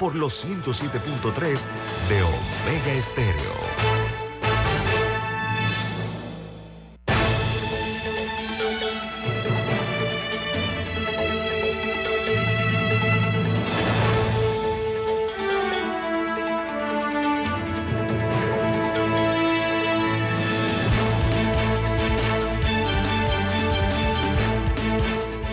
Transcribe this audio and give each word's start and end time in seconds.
por 0.00 0.16
los 0.16 0.46
107.3 0.46 1.60
de 2.08 2.22
Omega 2.22 2.92
Estéreo. 2.94 3.34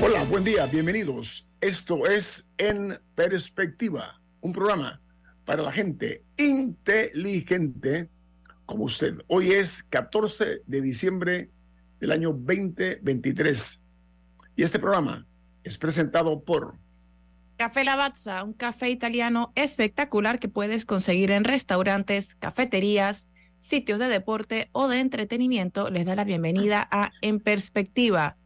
Hola, 0.02 0.24
buen 0.24 0.46
día, 0.46 0.68
bienvenidos. 0.68 1.50
Esto 1.60 2.06
es 2.06 2.50
En 2.58 2.98
Perspectiva 3.14 4.22
un 4.48 4.54
programa 4.54 5.02
para 5.44 5.62
la 5.62 5.74
gente 5.74 6.24
inteligente 6.38 8.10
como 8.66 8.86
usted. 8.86 9.20
Hoy 9.28 9.52
es 9.52 9.84
14 9.84 10.62
de 10.66 10.82
diciembre 10.82 11.52
del 12.00 12.12
año 12.14 12.30
2023 12.30 13.80
y 14.56 14.64
este 14.64 14.80
programa 14.80 15.28
es 15.64 15.78
presentado 15.78 16.44
por 16.44 16.80
Café 17.58 17.84
Lavazza, 17.84 18.44
un 18.44 18.54
café 18.54 18.90
italiano 18.90 19.52
espectacular 19.56 20.40
que 20.40 20.48
puedes 20.48 20.86
conseguir 20.86 21.32
en 21.32 21.44
restaurantes, 21.44 22.36
cafeterías, 22.36 23.28
sitios 23.60 24.00
de 24.00 24.08
deporte 24.08 24.70
o 24.72 24.88
de 24.88 25.00
entretenimiento. 25.00 25.90
Les 25.90 26.06
da 26.06 26.16
la 26.16 26.24
bienvenida 26.24 26.88
a 26.90 27.12
En 27.22 27.40
Perspectiva 27.40 28.38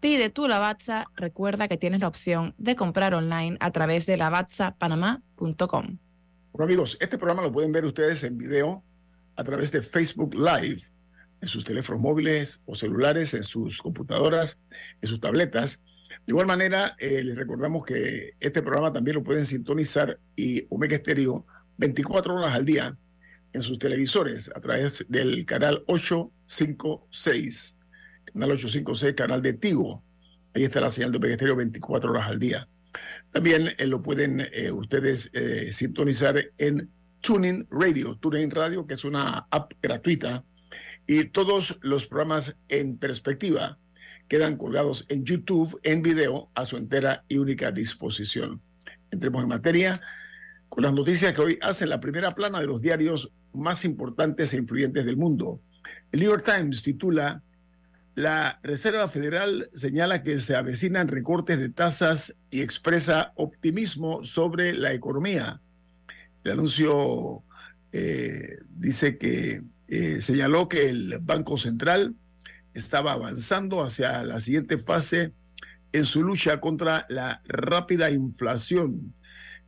Pide 0.00 0.30
tu 0.30 0.46
Lavazza. 0.46 1.06
Recuerda 1.16 1.68
que 1.68 1.78
tienes 1.78 2.00
la 2.00 2.08
opción 2.08 2.54
de 2.58 2.76
comprar 2.76 3.14
online 3.14 3.56
a 3.60 3.70
través 3.70 4.06
de 4.06 4.16
lavazzapanamá.com. 4.16 5.98
Bueno, 6.52 6.64
amigos, 6.64 6.98
este 7.00 7.18
programa 7.18 7.42
lo 7.42 7.52
pueden 7.52 7.72
ver 7.72 7.84
ustedes 7.84 8.22
en 8.24 8.36
video 8.38 8.84
a 9.36 9.44
través 9.44 9.72
de 9.72 9.82
Facebook 9.82 10.34
Live, 10.34 10.82
en 11.40 11.48
sus 11.48 11.64
teléfonos 11.64 12.00
móviles 12.00 12.62
o 12.66 12.74
celulares, 12.74 13.34
en 13.34 13.44
sus 13.44 13.78
computadoras, 13.78 14.56
en 15.00 15.08
sus 15.08 15.20
tabletas. 15.20 15.82
De 16.26 16.32
igual 16.32 16.46
manera, 16.46 16.94
eh, 16.98 17.22
les 17.22 17.36
recordamos 17.36 17.84
que 17.84 18.34
este 18.40 18.62
programa 18.62 18.92
también 18.92 19.16
lo 19.16 19.22
pueden 19.22 19.44
sintonizar 19.44 20.18
y 20.34 20.66
Omega 20.70 20.96
Estéreo 20.96 21.46
24 21.78 22.34
horas 22.34 22.54
al 22.54 22.64
día 22.64 22.96
en 23.52 23.62
sus 23.62 23.78
televisores 23.78 24.50
a 24.54 24.60
través 24.60 25.06
del 25.08 25.44
canal 25.46 25.82
856 25.86 27.75
canal 28.36 28.50
856, 28.50 29.14
canal 29.14 29.40
de 29.40 29.54
Tigo. 29.54 30.04
Ahí 30.54 30.64
está 30.64 30.78
la 30.78 30.90
señal 30.90 31.10
de 31.10 31.18
Peguesterio 31.18 31.56
24 31.56 32.10
horas 32.10 32.28
al 32.28 32.38
día. 32.38 32.68
También 33.32 33.70
eh, 33.78 33.86
lo 33.86 34.02
pueden 34.02 34.46
eh, 34.52 34.70
ustedes 34.72 35.30
eh, 35.32 35.72
sintonizar 35.72 36.38
en 36.58 36.90
Tuning 37.22 37.66
Radio, 37.70 38.14
Tuning 38.16 38.50
Radio, 38.50 38.86
que 38.86 38.92
es 38.92 39.04
una 39.04 39.46
app 39.50 39.72
gratuita. 39.80 40.44
Y 41.06 41.24
todos 41.24 41.78
los 41.80 42.06
programas 42.06 42.58
en 42.68 42.98
perspectiva 42.98 43.78
quedan 44.28 44.58
colgados 44.58 45.06
en 45.08 45.24
YouTube 45.24 45.80
en 45.82 46.02
video 46.02 46.50
a 46.54 46.66
su 46.66 46.76
entera 46.76 47.24
y 47.28 47.38
única 47.38 47.72
disposición. 47.72 48.60
Entremos 49.10 49.44
en 49.44 49.48
materia 49.48 49.98
con 50.68 50.84
las 50.84 50.92
noticias 50.92 51.32
que 51.32 51.40
hoy 51.40 51.58
hacen 51.62 51.88
la 51.88 52.00
primera 52.00 52.34
plana 52.34 52.60
de 52.60 52.66
los 52.66 52.82
diarios 52.82 53.32
más 53.54 53.86
importantes 53.86 54.52
e 54.52 54.58
influyentes 54.58 55.06
del 55.06 55.16
mundo. 55.16 55.62
El 56.12 56.20
New 56.20 56.30
York 56.30 56.44
Times 56.44 56.82
titula 56.82 57.42
la 58.16 58.58
Reserva 58.62 59.08
Federal 59.08 59.68
señala 59.74 60.22
que 60.22 60.40
se 60.40 60.56
avecinan 60.56 61.08
recortes 61.08 61.58
de 61.60 61.68
tasas 61.68 62.34
y 62.50 62.62
expresa 62.62 63.34
optimismo 63.36 64.24
sobre 64.24 64.72
la 64.72 64.94
economía. 64.94 65.60
El 66.42 66.52
anuncio 66.52 67.44
eh, 67.92 68.56
dice 68.70 69.18
que 69.18 69.62
eh, 69.88 70.22
señaló 70.22 70.66
que 70.66 70.88
el 70.88 71.18
Banco 71.20 71.58
Central 71.58 72.16
estaba 72.72 73.12
avanzando 73.12 73.82
hacia 73.82 74.24
la 74.24 74.40
siguiente 74.40 74.78
fase 74.78 75.34
en 75.92 76.06
su 76.06 76.22
lucha 76.22 76.58
contra 76.58 77.04
la 77.10 77.42
rápida 77.46 78.10
inflación. 78.10 79.14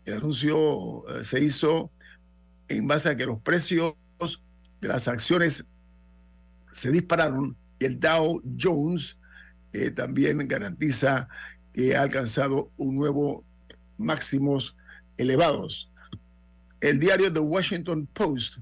El 0.07 0.15
anuncio 0.15 1.07
eh, 1.11 1.23
se 1.23 1.45
hizo 1.45 1.93
en 2.69 2.89
base 2.89 3.11
a 3.11 3.17
que 3.19 3.27
los 3.27 3.43
precios 3.43 3.93
de 4.81 4.89
las 4.89 5.07
acciones 5.07 5.67
se 6.73 6.91
dispararon 6.91 7.55
y 7.79 7.85
el 7.85 8.01
Dow 8.01 8.43
Jones 8.59 9.17
eh, 9.73 9.91
también 9.91 10.47
garantiza 10.49 11.29
que 11.73 11.97
ha 11.97 12.03
alcanzado 12.03 12.71
un 12.77 12.97
nuevo 12.97 13.45
máximos 13.97 14.77
elevados. 15.17 15.91
El 16.81 16.99
diario 16.99 17.33
The 17.33 17.41
Washington 17.41 18.07
Post 18.13 18.59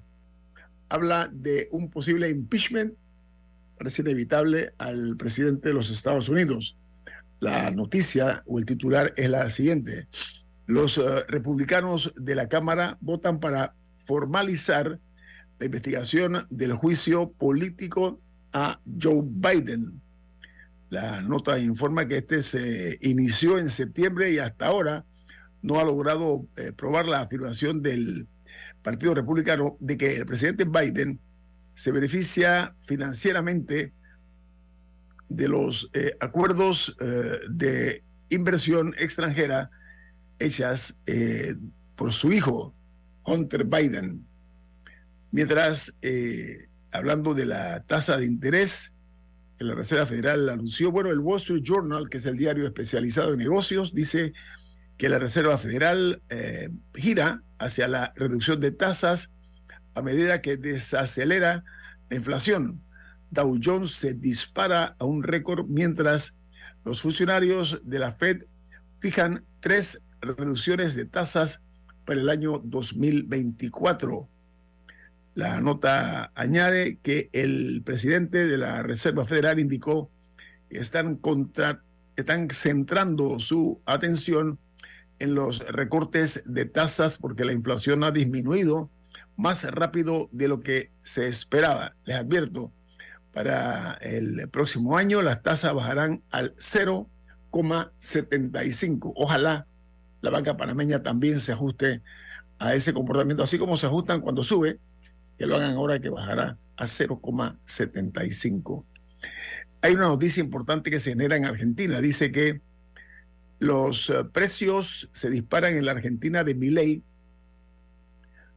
habla 0.88 1.28
de 1.32 1.68
un 1.70 1.90
posible 1.90 2.28
impeachment, 2.30 2.94
parece 3.78 4.02
inevitable, 4.02 4.72
al 4.78 5.16
presidente 5.16 5.68
de 5.68 5.74
los 5.74 5.90
Estados 5.90 6.28
Unidos. 6.28 6.76
La 7.40 7.70
noticia 7.70 8.42
o 8.46 8.58
el 8.58 8.64
titular 8.64 9.12
es 9.16 9.28
la 9.28 9.50
siguiente. 9.50 10.08
Los 10.66 10.96
uh, 10.98 11.22
republicanos 11.28 12.12
de 12.16 12.34
la 12.34 12.48
Cámara 12.48 12.96
votan 13.00 13.38
para 13.38 13.74
formalizar 14.04 14.98
la 15.58 15.66
investigación 15.66 16.46
del 16.50 16.72
juicio 16.72 17.30
político 17.32 18.20
a 18.56 18.80
Joe 18.98 19.20
Biden. 19.22 20.00
La 20.88 21.20
nota 21.20 21.58
informa 21.58 22.08
que 22.08 22.16
este 22.18 22.42
se 22.42 22.98
inició 23.02 23.58
en 23.58 23.68
septiembre 23.68 24.32
y 24.32 24.38
hasta 24.38 24.66
ahora 24.66 25.04
no 25.60 25.78
ha 25.78 25.84
logrado 25.84 26.46
eh, 26.56 26.72
probar 26.72 27.06
la 27.06 27.20
afirmación 27.20 27.82
del 27.82 28.26
Partido 28.82 29.14
Republicano 29.14 29.76
de 29.78 29.98
que 29.98 30.16
el 30.16 30.24
presidente 30.24 30.64
Biden 30.64 31.20
se 31.74 31.92
beneficia 31.92 32.74
financieramente 32.86 33.92
de 35.28 35.48
los 35.48 35.90
eh, 35.92 36.16
acuerdos 36.20 36.96
eh, 37.00 37.38
de 37.50 38.04
inversión 38.30 38.94
extranjera 38.98 39.70
hechas 40.38 40.98
por 41.94 42.12
su 42.12 42.32
hijo, 42.32 42.74
Hunter 43.24 43.64
Biden. 43.64 44.26
Mientras 45.30 45.94
hablando 46.96 47.34
de 47.34 47.46
la 47.46 47.80
tasa 47.84 48.16
de 48.16 48.26
interés 48.26 48.92
que 49.58 49.64
la 49.64 49.74
Reserva 49.74 50.06
Federal 50.06 50.48
anunció. 50.48 50.90
Bueno, 50.90 51.10
el 51.10 51.20
Wall 51.20 51.38
Street 51.38 51.62
Journal, 51.62 52.08
que 52.08 52.18
es 52.18 52.26
el 52.26 52.36
diario 52.36 52.66
especializado 52.66 53.32
en 53.32 53.38
negocios, 53.38 53.94
dice 53.94 54.32
que 54.98 55.08
la 55.08 55.18
Reserva 55.18 55.58
Federal 55.58 56.22
eh, 56.28 56.70
gira 56.94 57.42
hacia 57.58 57.88
la 57.88 58.12
reducción 58.16 58.60
de 58.60 58.70
tasas 58.70 59.32
a 59.94 60.02
medida 60.02 60.42
que 60.42 60.56
desacelera 60.56 61.64
la 62.10 62.16
inflación. 62.16 62.82
Dow 63.30 63.58
Jones 63.62 63.92
se 63.92 64.14
dispara 64.14 64.96
a 64.98 65.04
un 65.04 65.22
récord 65.22 65.66
mientras 65.68 66.38
los 66.84 67.00
funcionarios 67.00 67.80
de 67.84 67.98
la 67.98 68.12
Fed 68.12 68.44
fijan 69.00 69.44
tres 69.60 70.04
reducciones 70.20 70.94
de 70.94 71.06
tasas 71.06 71.62
para 72.04 72.20
el 72.20 72.28
año 72.28 72.60
2024. 72.64 74.28
La 75.36 75.60
nota 75.60 76.32
añade 76.34 76.98
que 77.02 77.28
el 77.34 77.82
presidente 77.84 78.46
de 78.46 78.56
la 78.56 78.82
Reserva 78.82 79.26
Federal 79.26 79.58
indicó 79.58 80.10
que 80.70 80.78
están, 80.78 81.16
contra, 81.16 81.82
centrando 82.54 83.38
su 83.38 83.82
atención 83.84 84.58
en 85.18 85.34
los 85.34 85.58
recortes 85.58 86.42
de 86.46 86.64
tasas 86.64 87.18
porque 87.18 87.44
la 87.44 87.52
inflación 87.52 88.02
ha 88.02 88.12
disminuido 88.12 88.90
más 89.36 89.70
rápido 89.70 90.30
de 90.32 90.48
lo 90.48 90.60
que 90.60 90.90
se 91.02 91.28
esperaba. 91.28 91.94
Les 92.06 92.16
advierto, 92.16 92.72
para 93.34 93.98
el 94.00 94.48
próximo 94.48 94.96
año 94.96 95.20
las 95.20 95.42
tasas 95.42 95.74
bajarán 95.74 96.22
al 96.30 96.56
0,75. 96.56 99.12
Ojalá 99.14 99.66
la 100.22 100.30
banca 100.30 100.56
panameña 100.56 101.02
también 101.02 101.40
se 101.40 101.52
ajuste 101.52 102.00
a 102.58 102.74
ese 102.74 102.94
comportamiento, 102.94 103.42
así 103.42 103.58
como 103.58 103.76
se 103.76 103.84
ajustan 103.84 104.22
cuando 104.22 104.42
sube 104.42 104.80
que 105.38 105.46
lo 105.46 105.56
hagan 105.56 105.72
ahora 105.72 106.00
que 106.00 106.08
bajará 106.08 106.58
a 106.76 106.84
0,75. 106.84 108.84
Hay 109.82 109.94
una 109.94 110.08
noticia 110.08 110.42
importante 110.42 110.90
que 110.90 111.00
se 111.00 111.10
genera 111.10 111.36
en 111.36 111.44
Argentina. 111.44 112.00
Dice 112.00 112.32
que 112.32 112.60
los 113.58 114.10
eh, 114.10 114.24
precios 114.32 115.10
se 115.12 115.30
disparan 115.30 115.74
en 115.74 115.84
la 115.84 115.92
Argentina 115.92 116.44
de 116.44 116.54
Milei 116.54 117.02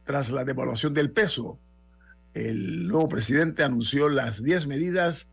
tras 0.04 0.30
la 0.30 0.44
devaluación 0.44 0.94
del 0.94 1.10
peso. 1.10 1.58
El 2.34 2.88
nuevo 2.88 3.08
presidente 3.08 3.62
anunció 3.62 4.08
las 4.08 4.42
10 4.42 4.66
medidas 4.66 5.28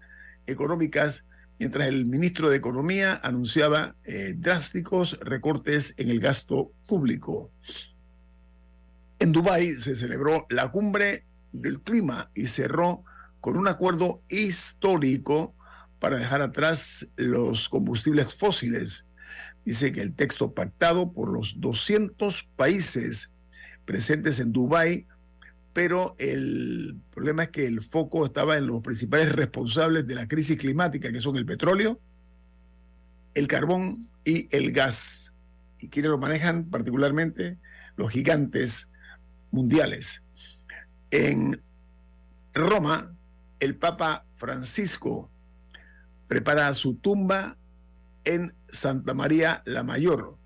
económicas, 0.46 1.26
mientras 1.60 1.88
el 1.88 2.06
ministro 2.06 2.50
de 2.50 2.58
Economía 2.58 3.20
anunciaba 3.24 3.96
eh, 4.04 4.34
drásticos 4.38 5.20
recortes 5.20 5.94
en 5.98 6.10
el 6.10 6.20
gasto 6.20 6.72
público. 6.88 7.52
En 9.20 9.32
Dubái 9.32 9.74
se 9.74 9.96
celebró 9.96 10.46
la 10.50 10.72
cumbre 10.72 11.27
del 11.52 11.82
clima 11.82 12.32
y 12.36 12.48
cerró 12.48 13.04
con 13.42 13.58
un 13.58 13.68
acuerdo 13.68 14.22
histórico 14.30 15.56
para 16.00 16.18
dejar 16.18 16.42
atrás 16.42 17.08
los 17.16 17.70
combustibles 17.70 18.36
fósiles. 18.36 19.06
Dice 19.66 19.92
que 19.92 20.02
el 20.02 20.14
texto 20.14 20.54
pactado 20.54 21.12
por 21.12 21.32
los 21.32 21.60
200 21.60 22.48
países 22.56 23.32
presentes 23.86 24.40
en 24.40 24.52
Dubái, 24.52 25.08
pero 25.74 26.16
el 26.20 26.98
problema 27.14 27.44
es 27.44 27.50
que 27.50 27.68
el 27.68 27.84
foco 27.84 28.26
estaba 28.26 28.58
en 28.58 28.68
los 28.68 28.82
principales 28.82 29.32
responsables 29.32 30.08
de 30.08 30.16
la 30.16 30.28
crisis 30.28 30.58
climática, 30.58 31.12
que 31.12 31.20
son 31.20 31.38
el 31.38 31.46
petróleo, 31.46 32.00
el 33.34 33.48
carbón 33.48 34.10
y 34.26 34.48
el 34.56 34.72
gas. 34.72 35.34
¿Y 35.80 35.90
quiénes 35.90 36.12
lo 36.12 36.18
manejan? 36.18 36.66
Particularmente 36.66 37.58
los 37.96 38.12
gigantes 38.12 38.92
mundiales. 39.52 40.24
En 41.12 41.62
Roma, 42.54 43.16
el 43.60 43.76
Papa 43.76 44.26
Francisco 44.36 45.30
prepara 46.28 46.74
su 46.74 46.96
tumba 46.96 47.58
en 48.26 48.54
Santa 48.70 49.14
María 49.14 49.62
la 49.66 49.84
Mayor. 49.84 50.38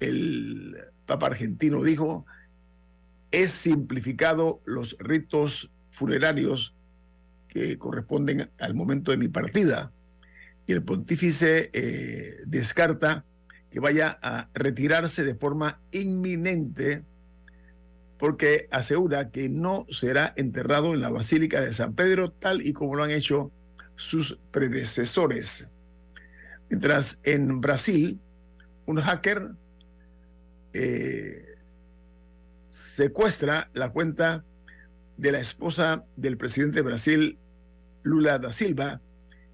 El 0.00 0.76
Papa 1.06 1.26
argentino 1.26 1.82
dijo, 1.82 2.26
es 3.30 3.52
simplificado 3.52 4.60
los 4.64 4.96
ritos 4.98 5.70
funerarios 5.90 6.74
que 7.48 7.78
corresponden 7.78 8.50
al 8.58 8.74
momento 8.74 9.12
de 9.12 9.18
mi 9.18 9.28
partida. 9.28 9.92
Y 10.66 10.72
el 10.72 10.82
pontífice 10.82 11.70
eh, 11.72 12.42
descarta 12.46 13.24
que 13.70 13.78
vaya 13.78 14.18
a 14.20 14.48
retirarse 14.52 15.24
de 15.24 15.36
forma 15.36 15.80
inminente 15.92 17.04
porque 18.18 18.68
asegura 18.70 19.30
que 19.30 19.48
no 19.48 19.86
será 19.90 20.32
enterrado 20.36 20.94
en 20.94 21.00
la 21.00 21.10
Basílica 21.10 21.60
de 21.60 21.74
San 21.74 21.94
Pedro 21.94 22.32
tal 22.32 22.62
y 22.62 22.72
como 22.72 22.96
lo 22.96 23.02
han 23.04 23.10
hecho 23.10 23.52
sus 23.96 24.38
predecesores. 24.50 25.68
Mientras 26.70 27.20
en 27.24 27.60
Brasil, 27.60 28.20
un 28.86 29.00
hacker 29.00 29.50
eh, 30.72 31.56
secuestra 32.70 33.70
la 33.72 33.90
cuenta 33.90 34.44
de 35.16 35.32
la 35.32 35.40
esposa 35.40 36.04
del 36.16 36.36
presidente 36.36 36.76
de 36.76 36.82
Brasil, 36.82 37.38
Lula 38.02 38.38
da 38.38 38.52
Silva, 38.52 39.00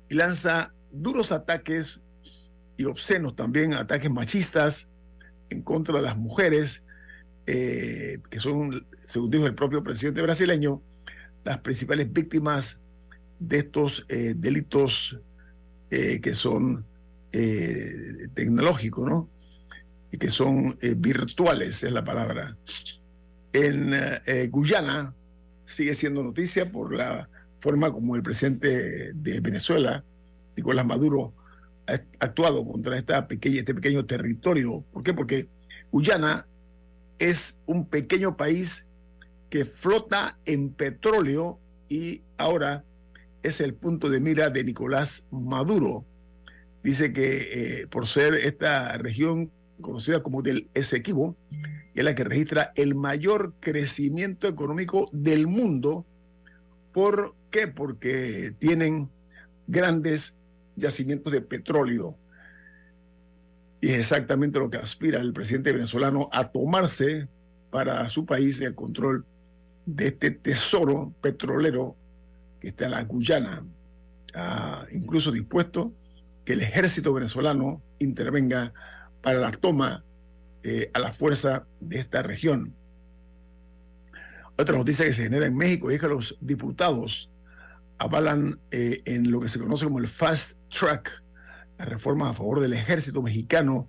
y 0.09 0.15
lanza 0.15 0.75
duros 0.91 1.33
ataques 1.33 2.05
y 2.77 2.85
obscenos 2.85 3.37
también, 3.37 3.75
ataques 3.75 4.11
machistas 4.11 4.89
en 5.51 5.63
contra 5.63 5.97
de 5.97 6.03
las 6.03 6.17
mujeres, 6.17 6.85
eh, 7.47 8.19
que 8.31 8.39
son, 8.39 8.87
según 9.07 9.31
dijo 9.31 9.47
el 9.47 9.55
propio 9.55 9.83
presidente 9.83 10.23
brasileño, 10.23 10.81
las 11.45 11.59
principales 11.59 12.13
víctimas 12.13 12.81
de 13.39 13.59
estos 13.59 14.07
eh, 14.09 14.35
delitos 14.37 15.17
eh, 15.91 16.21
que 16.21 16.35
son 16.35 16.87
tecnológicos, 18.35 19.09
¿no? 19.09 19.31
Y 20.11 20.19
que 20.19 20.29
son 20.29 20.77
virtuales, 20.99 21.83
es 21.83 21.91
la 21.91 22.05
palabra. 22.05 22.59
En 23.55 23.95
Guyana 24.51 25.15
sigue 25.65 25.95
siendo 25.95 26.23
noticia 26.23 26.71
por 26.71 26.95
la 26.95 27.31
forma 27.59 27.91
como 27.91 28.17
el 28.17 28.23
presidente 28.23 29.15
de 29.15 29.41
Venezuela, 29.41 30.05
Nicolás 30.55 30.85
Maduro, 30.85 31.33
ha 31.87 31.95
actuado 32.25 32.67
contra 32.67 32.99
esta 32.99 33.27
pequeña, 33.27 33.61
este 33.61 33.75
pequeño 33.75 34.05
territorio. 34.05 34.85
¿Por 34.93 35.03
qué? 35.03 35.15
Porque 35.15 35.49
Guyana 35.91 36.47
es 37.23 37.63
un 37.67 37.87
pequeño 37.87 38.37
país 38.37 38.89
que 39.49 39.65
flota 39.65 40.39
en 40.45 40.71
petróleo 40.71 41.61
y 41.89 42.23
ahora 42.37 42.85
es 43.45 43.61
el 43.61 43.75
punto 43.75 44.09
de 44.09 44.21
mira 44.21 44.51
de 44.51 44.65
Nicolás 44.65 45.29
Maduro. 45.31 46.05
Dice 46.83 47.13
que 47.13 47.83
eh, 47.83 47.87
por 47.87 48.09
ser 48.09 48.35
esta 48.35 48.99
región 48.99 49.53
conocida 49.81 50.21
como 50.21 50.43
del 50.43 50.69
Esequibo, 50.75 51.37
es 51.95 52.05
la 52.05 52.17
que 52.17 52.25
registra 52.25 52.73
el 52.75 52.97
mayor 52.97 53.55
crecimiento 53.61 54.49
económico 54.49 55.09
del 55.13 55.47
mundo. 55.47 56.05
¿Por 56.93 57.37
qué? 57.51 57.69
Porque 57.69 58.53
tienen 58.59 59.11
grandes 59.69 60.39
yacimientos 60.75 61.33
de 61.33 61.41
petróleo. 61.41 62.17
Y 63.83 63.89
es 63.89 63.99
exactamente 63.99 64.61
lo 64.61 64.71
que 64.71 64.79
aspira 64.79 65.21
el 65.21 65.33
presidente 65.33 65.73
venezolano 65.73 66.31
a 66.33 66.53
tomarse 66.53 67.29
para 67.69 68.09
su 68.09 68.25
país 68.25 68.61
el 68.61 68.77
control 68.77 69.27
de 69.85 70.07
este 70.07 70.31
tesoro 70.31 71.13
petrolero 71.21 71.97
que 72.61 72.69
está 72.69 72.85
en 72.85 72.93
la 72.93 73.03
Guyana, 73.03 73.67
incluso 74.93 75.33
dispuesto 75.33 75.93
que 76.45 76.53
el 76.53 76.61
ejército 76.61 77.13
venezolano 77.13 77.83
intervenga 77.99 78.73
para 79.21 79.41
la 79.41 79.51
toma 79.51 80.05
eh, 80.63 80.89
a 80.95 81.01
la 81.01 81.11
fuerza 81.11 81.67
de 81.81 81.99
esta 81.99 82.23
región. 82.23 82.77
Otra 84.57 84.79
noticia 84.79 85.07
que 85.07 85.13
se 85.13 85.25
genera 85.25 85.47
en 85.47 85.57
México 85.57 85.91
es 85.91 85.99
que 85.99 86.07
los 86.07 86.39
diputados 86.41 87.31
avalan 87.99 88.61
eh, 88.71 89.03
en 89.07 89.29
lo 89.29 89.41
que 89.41 89.49
se 89.49 89.59
conoce 89.59 89.87
como 89.87 89.99
el 89.99 90.07
fast 90.07 90.57
track 90.69 91.22
reformas 91.85 92.31
a 92.31 92.35
favor 92.35 92.61
del 92.61 92.73
ejército 92.73 93.23
mexicano, 93.23 93.89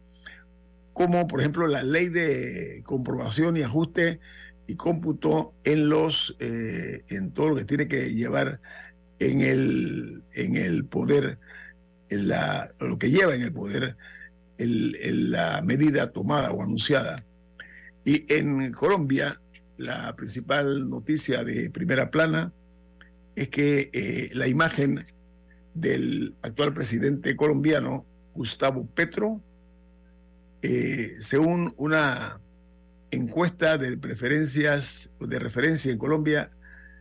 como 0.94 1.28
por 1.28 1.40
ejemplo 1.40 1.68
la 1.68 1.84
ley 1.84 2.10
de 2.10 2.84
comprobación 2.86 3.58
y 3.58 3.62
ajuste 3.62 4.20
y 4.68 4.76
cómputo 4.76 5.54
en 5.64 5.90
los 5.90 6.36
eh, 6.40 7.04
en 7.10 7.32
todo 7.32 7.50
lo 7.50 7.56
que 7.56 7.66
tiene 7.66 7.88
que 7.88 8.14
llevar 8.14 8.62
en 9.20 9.42
el 9.42 10.24
en 10.34 10.56
el 10.56 10.86
poder 10.86 11.40
en 12.10 12.28
la 12.28 12.74
lo 12.80 12.98
que 12.98 13.10
lleva 13.10 13.36
en 13.36 13.42
el 13.42 13.52
poder 13.52 13.98
el, 14.58 15.32
la 15.32 15.62
medida 15.62 16.12
tomada 16.12 16.52
o 16.52 16.62
anunciada. 16.62 17.26
Y 18.06 18.32
en 18.34 18.72
Colombia 18.72 19.40
la 19.78 20.16
principal 20.16 20.90
noticia 20.90 21.44
de 21.44 21.70
primera 21.70 22.12
plana 22.12 22.54
es 23.36 23.50
que 23.50 23.90
eh, 23.94 24.30
la 24.34 24.48
imagen 24.48 25.06
del 25.74 26.36
actual 26.42 26.74
presidente 26.74 27.36
colombiano, 27.36 28.06
Gustavo 28.34 28.86
Petro, 28.86 29.42
eh, 30.62 31.12
según 31.22 31.74
una 31.78 32.40
encuesta 33.12 33.78
de 33.78 33.98
preferencias 33.98 35.12
de 35.20 35.40
referencia 35.40 35.92
en 35.92 35.98
Colombia, 35.98 36.52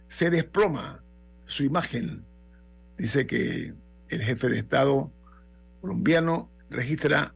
se 0.08 0.30
desploma 0.30 1.02
su 1.46 1.64
imagen. 1.64 2.24
Dice 2.98 3.26
que 3.26 3.74
el 4.08 4.22
jefe 4.22 4.48
de 4.48 4.58
Estado 4.58 5.10
colombiano 5.80 6.50
registra 6.70 7.34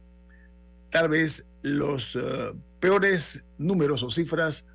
tal 0.91 1.09
vez 1.09 1.47
los 1.61 2.15
eh, 2.15 2.53
peores 2.79 3.45
números 3.57 4.03
o 4.03 4.11
cifras 4.11 4.67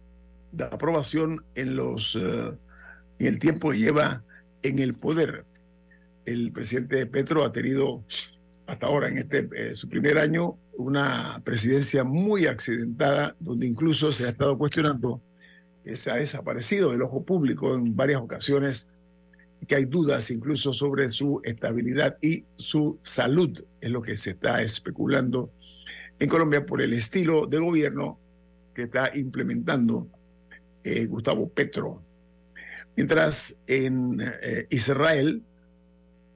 de 0.53 0.65
aprobación 0.65 1.45
en 1.55 1.77
los 1.77 2.17
eh, 2.17 2.59
en 3.19 3.27
el 3.27 3.39
tiempo 3.39 3.71
que 3.71 3.79
lleva 3.79 4.25
en 4.63 4.79
el 4.79 4.95
poder 4.95 5.47
el 6.25 6.53
presidente 6.53 7.07
Petro 7.07 7.45
ha 7.45 7.53
tenido 7.53 8.05
hasta 8.67 8.87
ahora, 8.87 9.09
en 9.09 9.19
este 9.19 9.49
eh, 9.55 9.75
su 9.75 9.89
primer 9.89 10.19
año, 10.19 10.57
una 10.77 11.41
presidencia 11.45 12.05
muy 12.05 12.47
accidentada, 12.47 13.37
donde 13.41 13.67
incluso 13.67 14.13
se 14.13 14.27
ha 14.27 14.31
estado 14.31 14.57
cuestionando 14.57 15.21
que 15.85 15.97
se 15.97 16.11
ha 16.11 16.15
desaparecido 16.15 16.93
del 16.93 17.03
ojo 17.03 17.25
público 17.25 17.75
en 17.75 17.97
varias 17.97 18.21
ocasiones, 18.21 18.89
que 19.67 19.77
hay 19.77 19.85
dudas 19.85 20.31
incluso 20.31 20.73
sobre 20.73 21.09
su 21.09 21.41
estabilidad 21.45 22.17
y 22.21 22.45
su 22.57 22.99
salud, 23.03 23.65
es 23.81 23.91
lo 23.91 24.01
que 24.01 24.17
se 24.17 24.31
está 24.31 24.63
especulando 24.63 25.51
en 26.19 26.29
Colombia 26.29 26.65
por 26.65 26.83
el 26.83 26.93
estilo 26.93 27.47
de 27.47 27.59
gobierno 27.59 28.19
que 28.75 28.83
está 28.83 29.11
implementando 29.17 30.09
eh, 30.85 31.07
Gustavo 31.07 31.49
Petro. 31.49 32.03
Mientras 32.97 33.57
en 33.67 34.21
eh, 34.21 34.67
Israel, 34.71 35.43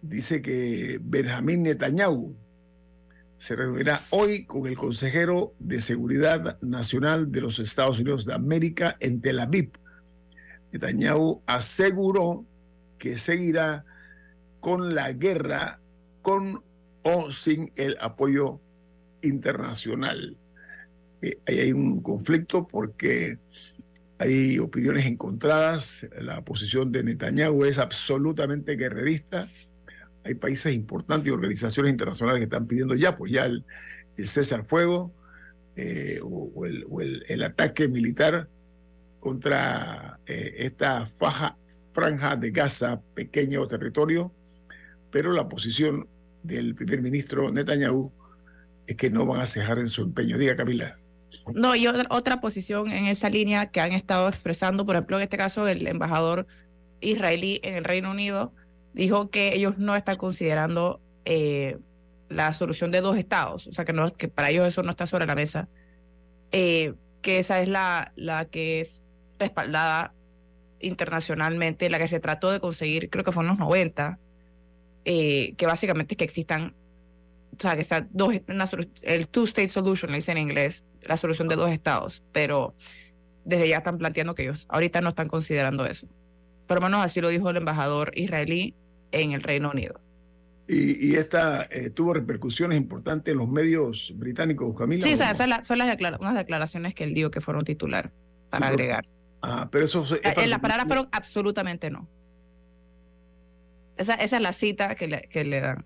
dice 0.08 0.42
que 0.42 0.98
Benjamín 1.02 1.62
Netanyahu 1.62 2.34
se 3.38 3.54
reunirá 3.54 4.02
hoy 4.10 4.44
con 4.44 4.66
el 4.66 4.76
consejero 4.76 5.54
de 5.58 5.80
Seguridad 5.80 6.58
Nacional 6.62 7.30
de 7.30 7.40
los 7.42 7.58
Estados 7.58 7.98
Unidos 7.98 8.24
de 8.24 8.34
América 8.34 8.96
en 9.00 9.20
Tel 9.20 9.38
Aviv. 9.38 9.72
Netanyahu 10.72 11.42
aseguró 11.46 12.44
que 12.98 13.18
seguirá 13.18 13.84
con 14.60 14.94
la 14.94 15.12
guerra 15.12 15.80
con 16.22 16.62
o 17.02 17.30
sin 17.30 17.72
el 17.76 17.96
apoyo 18.00 18.60
internacional. 19.22 20.36
Eh, 21.22 21.38
ahí 21.46 21.58
hay 21.58 21.72
un 21.72 22.00
conflicto 22.00 22.66
porque 22.66 23.38
Hay 24.18 24.58
opiniones 24.58 25.04
encontradas. 25.06 26.08
La 26.20 26.42
posición 26.42 26.90
de 26.90 27.04
Netanyahu 27.04 27.64
es 27.64 27.78
absolutamente 27.78 28.76
guerrerista. 28.76 29.50
Hay 30.26 30.34
países 30.34 30.74
importantes 30.74 31.28
y 31.28 31.30
organizaciones 31.30 31.92
internacionales 31.92 32.40
que 32.40 32.44
están 32.44 32.66
pidiendo 32.66 32.94
ya, 32.94 33.16
pues 33.16 33.32
ya 33.32 33.46
el, 33.46 33.64
cese 34.16 34.54
al 34.54 34.64
fuego 34.64 35.12
eh, 35.76 36.20
o, 36.22 36.64
el, 36.66 37.42
ataque 37.42 37.88
militar 37.88 38.48
contra 39.20 40.18
eh, 40.26 40.54
esta 40.58 41.06
faja, 41.06 41.56
franja 41.92 42.36
de 42.36 42.50
Gaza, 42.50 43.00
pequeño 43.14 43.66
territorio, 43.66 44.32
pero 45.10 45.32
la 45.32 45.48
posición 45.48 46.08
del 46.42 46.74
primer 46.74 47.02
ministro 47.02 47.50
Netanyahu 47.50 48.12
es 48.86 48.96
que 48.96 49.10
no 49.10 49.26
van 49.26 49.40
a 49.40 49.46
cejar 49.46 49.78
en 49.78 49.88
su 49.88 50.02
empeño. 50.02 50.38
Diga, 50.38 50.56
Camila. 50.56 50.98
No, 51.54 51.74
y 51.76 51.86
otra, 51.86 52.40
posición 52.40 52.90
en 52.90 53.06
esa 53.06 53.30
línea 53.30 53.70
que 53.70 53.80
han 53.80 53.92
estado 53.92 54.28
expresando, 54.28 54.86
por 54.86 54.96
ejemplo, 54.96 55.16
en 55.16 55.24
este 55.24 55.36
caso, 55.36 55.66
el 55.68 55.86
embajador 55.86 56.46
israelí 57.00 57.60
en 57.62 57.74
el 57.74 57.84
Reino 57.84 58.10
Unido 58.10 58.52
dijo 58.96 59.30
que 59.30 59.54
ellos 59.54 59.78
no 59.78 59.94
están 59.94 60.16
considerando 60.16 61.00
eh, 61.26 61.78
la 62.28 62.52
solución 62.54 62.90
de 62.90 63.02
dos 63.02 63.16
estados, 63.18 63.66
o 63.66 63.72
sea, 63.72 63.84
que, 63.84 63.92
no, 63.92 64.12
que 64.14 64.26
para 64.28 64.50
ellos 64.50 64.66
eso 64.66 64.82
no 64.82 64.90
está 64.90 65.06
sobre 65.06 65.26
la 65.26 65.34
mesa, 65.34 65.68
eh, 66.50 66.94
que 67.20 67.38
esa 67.38 67.60
es 67.60 67.68
la, 67.68 68.12
la 68.16 68.46
que 68.46 68.80
es 68.80 69.02
respaldada 69.38 70.14
internacionalmente, 70.80 71.90
la 71.90 71.98
que 71.98 72.08
se 72.08 72.20
trató 72.20 72.50
de 72.50 72.58
conseguir, 72.58 73.10
creo 73.10 73.22
que 73.22 73.32
fue 73.32 73.42
en 73.42 73.48
los 73.48 73.58
90, 73.58 74.18
eh, 75.04 75.54
que 75.56 75.66
básicamente 75.66 76.14
es 76.14 76.18
que 76.18 76.24
existan 76.24 76.74
o 77.58 77.62
sea, 77.62 77.74
que 77.74 77.80
está 77.80 78.06
dos, 78.10 78.34
el 79.02 79.28
two-state 79.28 79.68
solution, 79.68 80.10
le 80.10 80.18
dicen 80.18 80.36
en 80.36 80.44
inglés, 80.44 80.84
la 81.02 81.16
solución 81.16 81.48
de 81.48 81.56
dos 81.56 81.70
estados, 81.70 82.22
pero 82.32 82.74
desde 83.44 83.68
ya 83.68 83.78
están 83.78 83.98
planteando 83.98 84.34
que 84.34 84.42
ellos 84.42 84.66
ahorita 84.68 85.00
no 85.00 85.10
están 85.10 85.28
considerando 85.28 85.86
eso. 85.86 86.06
Por 86.66 86.78
lo 86.78 86.82
menos 86.82 87.04
así 87.04 87.20
lo 87.20 87.28
dijo 87.28 87.48
el 87.48 87.56
embajador 87.56 88.12
israelí 88.14 88.74
en 89.12 89.32
el 89.32 89.42
Reino 89.42 89.70
Unido. 89.70 90.00
Y, 90.68 91.14
esta 91.14 91.68
eh, 91.70 91.90
tuvo 91.90 92.12
repercusiones 92.14 92.76
importantes 92.76 93.30
en 93.30 93.38
los 93.38 93.48
medios 93.48 94.12
británicos, 94.16 94.76
Camila. 94.76 95.04
Sí, 95.04 95.12
o 95.12 95.16
sea, 95.16 95.30
esas 95.30 95.64
son 95.64 95.78
las 95.78 95.96
unas 96.18 96.34
declaraciones 96.34 96.92
que 96.92 97.04
él 97.04 97.14
dio 97.14 97.30
que 97.30 97.40
fueron 97.40 97.64
titular, 97.64 98.12
para 98.50 98.68
agregar. 98.68 99.06
Ah, 99.42 99.68
pero 99.70 99.84
eso... 99.84 100.04
En 100.24 100.40
eh, 100.40 100.46
las 100.48 100.58
palabras 100.58 100.88
fueron 100.88 101.08
absolutamente 101.12 101.88
no. 101.88 102.08
Esa, 103.96 104.14
esa 104.14 104.36
es 104.36 104.42
la 104.42 104.52
cita 104.52 104.96
que 104.96 105.06
le, 105.06 105.20
que 105.30 105.44
le 105.44 105.60
dan. 105.60 105.84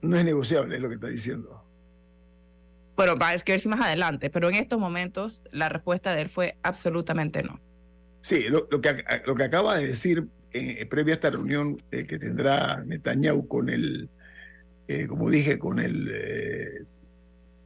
No 0.00 0.16
es 0.16 0.24
negociable, 0.24 0.76
es 0.76 0.80
lo 0.80 0.88
que 0.88 0.94
está 0.94 1.08
diciendo. 1.08 1.62
Bueno, 2.96 3.16
va 3.16 3.30
a 3.30 3.36
ver 3.36 3.60
si 3.60 3.68
más 3.68 3.80
adelante, 3.80 4.30
pero 4.30 4.48
en 4.48 4.56
estos 4.56 4.78
momentos 4.78 5.42
la 5.50 5.68
respuesta 5.68 6.14
de 6.14 6.22
él 6.22 6.28
fue 6.28 6.56
absolutamente 6.62 7.42
no. 7.42 7.60
Sí, 8.20 8.46
lo, 8.48 8.68
que, 8.80 9.04
lo 9.26 9.34
que 9.34 9.42
acaba 9.42 9.76
de 9.76 9.88
decir 9.88 10.28
eh, 10.52 10.86
previa 10.86 11.14
a 11.14 11.16
esta 11.16 11.30
reunión 11.30 11.82
eh, 11.90 12.06
que 12.06 12.18
tendrá 12.18 12.82
Netanyahu 12.84 13.48
con 13.48 13.68
el, 13.68 14.08
eh, 14.88 15.06
como 15.06 15.30
dije, 15.30 15.58
con 15.58 15.78
el 15.78 16.86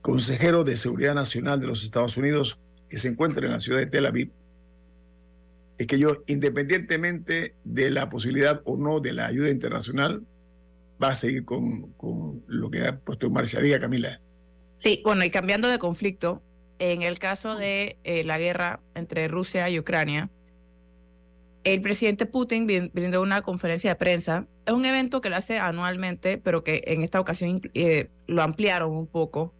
consejero 0.02 0.64
de 0.64 0.76
Seguridad 0.76 1.14
Nacional 1.14 1.60
de 1.60 1.66
los 1.66 1.84
Estados 1.84 2.16
Unidos, 2.16 2.58
que 2.88 2.98
se 2.98 3.08
encuentra 3.08 3.46
en 3.46 3.52
la 3.52 3.60
ciudad 3.60 3.80
de 3.80 3.86
Tel 3.86 4.06
Aviv, 4.06 4.30
es 5.78 5.86
que 5.86 5.98
yo, 5.98 6.22
independientemente 6.26 7.54
de 7.64 7.90
la 7.90 8.08
posibilidad 8.08 8.62
o 8.64 8.76
no 8.76 9.00
de 9.00 9.12
la 9.12 9.26
ayuda 9.26 9.50
internacional, 9.50 10.22
va 11.02 11.08
a 11.08 11.14
seguir 11.14 11.44
con, 11.44 11.92
con 11.92 12.42
lo 12.46 12.70
que 12.70 12.86
ha 12.86 12.98
puesto 12.98 13.26
en 13.26 13.32
marcha. 13.32 13.60
Diga, 13.60 13.78
Camila. 13.80 14.20
Sí, 14.78 15.02
bueno, 15.04 15.24
y 15.24 15.30
cambiando 15.30 15.68
de 15.68 15.78
conflicto, 15.78 16.42
en 16.78 17.02
el 17.02 17.18
caso 17.18 17.56
de 17.56 17.96
eh, 18.04 18.24
la 18.24 18.38
guerra 18.38 18.80
entre 18.94 19.28
Rusia 19.28 19.68
y 19.70 19.78
Ucrania, 19.78 20.30
el 21.66 21.82
presidente 21.82 22.26
Putin 22.26 22.64
brindó 22.92 23.20
una 23.20 23.42
conferencia 23.42 23.90
de 23.90 23.96
prensa. 23.96 24.46
Es 24.66 24.72
un 24.72 24.84
evento 24.84 25.20
que 25.20 25.30
lo 25.30 25.36
hace 25.36 25.58
anualmente, 25.58 26.38
pero 26.38 26.62
que 26.62 26.84
en 26.86 27.02
esta 27.02 27.18
ocasión 27.18 27.60
eh, 27.74 28.08
lo 28.28 28.42
ampliaron 28.42 28.92
un 28.92 29.08
poco. 29.08 29.52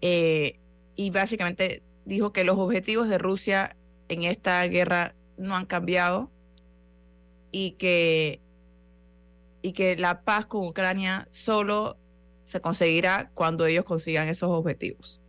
Eh, 0.00 0.60
y 0.94 1.10
básicamente 1.10 1.82
dijo 2.04 2.32
que 2.32 2.44
los 2.44 2.56
objetivos 2.56 3.08
de 3.08 3.18
Rusia 3.18 3.74
en 4.08 4.22
esta 4.22 4.62
guerra 4.68 5.16
no 5.36 5.56
han 5.56 5.66
cambiado 5.66 6.30
y 7.50 7.72
que 7.72 8.40
y 9.60 9.72
que 9.72 9.96
la 9.96 10.22
paz 10.22 10.46
con 10.46 10.68
Ucrania 10.68 11.26
solo 11.32 11.96
se 12.44 12.60
conseguirá 12.60 13.32
cuando 13.34 13.66
ellos 13.66 13.84
consigan 13.84 14.28
esos 14.28 14.50
objetivos, 14.50 15.20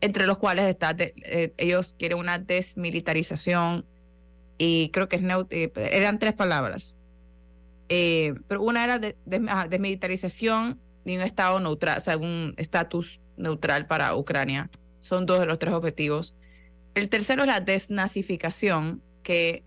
entre 0.00 0.26
los 0.26 0.38
cuales 0.38 0.64
está 0.66 0.94
eh, 0.96 1.52
ellos 1.58 1.94
quieren 1.98 2.16
una 2.16 2.38
desmilitarización 2.38 3.84
y 4.64 4.90
creo 4.90 5.08
que 5.08 5.16
es 5.16 5.22
eh, 5.50 5.72
eran 5.74 6.20
tres 6.20 6.34
palabras, 6.34 6.94
eh, 7.88 8.34
pero 8.46 8.62
una 8.62 8.84
era 8.84 9.00
de, 9.00 9.16
desmilitarización 9.26 10.78
de 11.04 11.16
un 11.16 11.22
estado 11.22 11.58
neutral, 11.58 11.98
o 11.98 12.00
sea, 12.00 12.16
un 12.16 12.54
estatus 12.56 13.20
neutral 13.36 13.88
para 13.88 14.14
Ucrania. 14.14 14.70
Son 15.00 15.26
dos 15.26 15.40
de 15.40 15.46
los 15.46 15.58
tres 15.58 15.74
objetivos. 15.74 16.36
El 16.94 17.08
tercero 17.08 17.42
es 17.42 17.48
la 17.48 17.58
desnazificación, 17.58 19.02
que 19.24 19.64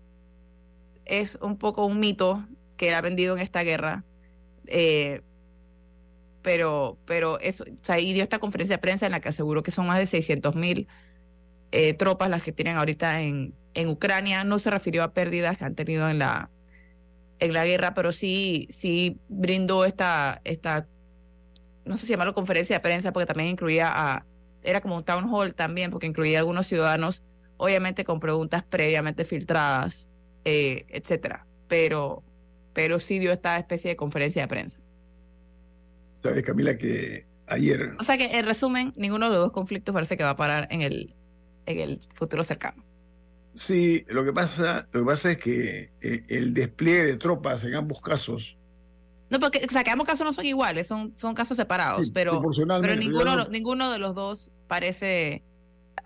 es 1.04 1.36
un 1.42 1.58
poco 1.58 1.84
un 1.84 2.00
mito 2.00 2.46
que 2.78 2.94
ha 2.94 3.02
vendido 3.02 3.36
en 3.36 3.42
esta 3.42 3.64
guerra. 3.64 4.02
Eh, 4.66 5.20
pero, 6.40 6.96
pero 7.04 7.38
eso, 7.40 7.64
o 7.64 7.94
y 7.96 8.14
dio 8.14 8.22
esta 8.22 8.38
conferencia 8.38 8.76
de 8.76 8.80
prensa 8.80 9.04
en 9.04 9.12
la 9.12 9.20
que 9.20 9.28
aseguró 9.28 9.62
que 9.62 9.72
son 9.72 9.86
más 9.86 9.98
de 9.98 10.06
600 10.06 10.54
mil 10.54 10.88
eh, 11.72 11.94
tropas 11.94 12.30
las 12.30 12.42
que 12.42 12.52
tienen 12.52 12.76
ahorita 12.76 13.22
en, 13.22 13.54
en 13.74 13.88
Ucrania. 13.88 14.44
No 14.44 14.58
se 14.58 14.70
refirió 14.70 15.02
a 15.02 15.12
pérdidas 15.12 15.58
que 15.58 15.64
han 15.64 15.74
tenido 15.74 16.08
en 16.08 16.18
la, 16.18 16.50
en 17.38 17.52
la 17.52 17.64
guerra, 17.64 17.94
pero 17.94 18.12
sí, 18.12 18.66
sí 18.70 19.18
brindó 19.28 19.84
esta, 19.84 20.40
esta, 20.44 20.86
no 21.84 21.96
sé 21.96 22.06
si 22.06 22.12
llamarlo 22.12 22.34
conferencia 22.34 22.76
de 22.76 22.80
prensa, 22.80 23.12
porque 23.12 23.26
también 23.26 23.50
incluía 23.50 23.90
a, 23.90 24.26
era 24.62 24.80
como 24.80 24.96
un 24.96 25.04
town 25.04 25.28
hall 25.32 25.54
también, 25.54 25.90
porque 25.90 26.06
incluía 26.06 26.38
a 26.38 26.40
algunos 26.40 26.66
ciudadanos, 26.66 27.22
obviamente 27.56 28.04
con 28.04 28.20
preguntas 28.20 28.62
previamente 28.64 29.24
filtradas, 29.24 30.08
eh, 30.44 30.84
etcétera. 30.88 31.46
Pero, 31.68 32.22
pero 32.72 33.00
sí 33.00 33.18
dio 33.18 33.32
esta 33.32 33.58
especie 33.58 33.90
de 33.90 33.96
conferencia 33.96 34.42
de 34.42 34.48
prensa. 34.48 34.80
Sabes, 36.14 36.44
Camila, 36.44 36.78
que 36.78 37.26
ayer... 37.46 37.94
O 37.98 38.04
sea 38.04 38.16
que, 38.16 38.38
en 38.38 38.46
resumen, 38.46 38.92
ninguno 38.96 39.26
de 39.26 39.32
los 39.32 39.40
dos 39.40 39.52
conflictos 39.52 39.92
parece 39.92 40.16
que 40.16 40.22
va 40.22 40.30
a 40.30 40.36
parar 40.36 40.68
en 40.70 40.82
el, 40.82 41.15
en 41.66 41.78
el 41.78 42.00
futuro 42.14 42.42
cercano. 42.44 42.84
Sí, 43.54 44.04
lo 44.08 44.24
que 44.24 44.32
pasa, 44.32 44.88
lo 44.92 45.00
que 45.00 45.06
pasa 45.06 45.30
es 45.32 45.38
que 45.38 45.90
eh, 46.00 46.24
el 46.28 46.54
despliegue 46.54 47.04
de 47.04 47.16
tropas 47.16 47.64
en 47.64 47.74
ambos 47.74 48.00
casos... 48.00 48.56
No, 49.28 49.40
porque, 49.40 49.64
o 49.66 49.72
sea, 49.72 49.82
que 49.82 49.90
ambos 49.90 50.06
casos 50.06 50.24
no 50.24 50.32
son 50.32 50.46
iguales, 50.46 50.86
son, 50.86 51.12
son 51.16 51.34
casos 51.34 51.56
separados, 51.56 52.10
pero, 52.10 52.40
pero 52.80 52.94
ninguno, 52.94 53.48
ninguno 53.48 53.90
de 53.90 53.98
los 53.98 54.14
dos 54.14 54.52
parece 54.68 55.42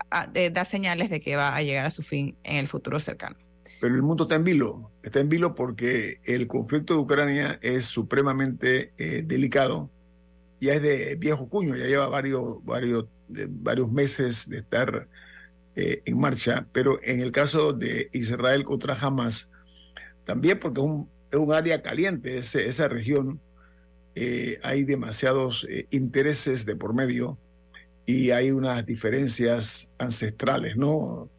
dar 0.09 0.65
señales 0.65 1.09
de 1.09 1.19
que 1.19 1.35
va 1.35 1.55
a 1.55 1.61
llegar 1.61 1.85
a 1.85 1.91
su 1.91 2.01
fin 2.01 2.35
en 2.43 2.57
el 2.57 2.67
futuro 2.67 2.99
cercano. 2.99 3.35
Pero 3.79 3.95
el 3.95 4.03
mundo 4.03 4.23
está 4.23 4.35
en 4.35 4.43
vilo, 4.43 4.91
está 5.03 5.19
en 5.19 5.29
vilo 5.29 5.55
porque 5.55 6.19
el 6.23 6.47
conflicto 6.47 6.93
de 6.93 6.99
Ucrania 6.99 7.59
es 7.61 7.85
supremamente 7.85 8.93
eh, 8.97 9.23
delicado, 9.25 9.89
ya 10.59 10.73
es 10.73 10.81
de 10.81 11.15
viejo 11.15 11.49
cuño, 11.49 11.75
ya 11.75 11.85
lleva 11.85 12.07
varios, 12.07 12.63
varios, 12.63 13.05
varios 13.27 13.91
meses 13.91 14.47
de 14.49 14.59
estar 14.59 15.07
eh, 15.75 16.01
en 16.05 16.19
marcha, 16.19 16.67
pero 16.71 16.99
en 17.03 17.21
el 17.21 17.31
caso 17.31 17.73
de 17.73 18.09
Israel 18.13 18.63
contra 18.63 18.95
Hamas, 18.95 19.49
también 20.25 20.59
porque 20.59 20.81
es 20.81 20.87
un, 21.37 21.53
área 21.53 21.81
caliente, 21.81 22.37
esa 22.37 22.87
región, 22.87 23.39
eh, 24.15 24.59
hay 24.63 24.83
demasiados 24.83 25.65
intereses 25.89 26.65
de 26.65 26.75
por 26.75 26.93
medio 26.93 27.37
y 28.05 28.31
hay 28.31 28.51
unas 28.51 28.85
diferencias 28.85 29.91
ancestrales, 29.97 30.75
¿no? 30.75 31.29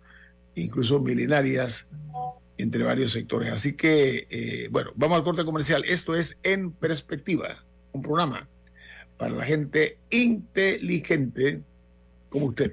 Incluso 0.55 1.01
milenarias 1.01 1.89
entre 2.59 2.85
varios 2.85 3.13
sectores. 3.13 3.51
Así 3.51 3.75
que, 3.75 4.27
eh, 4.31 4.69
bueno, 4.71 4.93
vamos 4.95 5.19
al 5.19 5.25
corte 5.25 5.45
comercial. 5.45 5.85
Esto 5.87 6.15
es 6.15 6.39
En 6.43 6.73
Perspectiva, 6.73 7.65
un 7.93 8.03
programa 8.03 8.49
para 9.19 9.35
la 9.35 9.45
gente 9.45 9.99
inteligente 10.11 11.63
como 12.29 12.47
usted. 12.47 12.73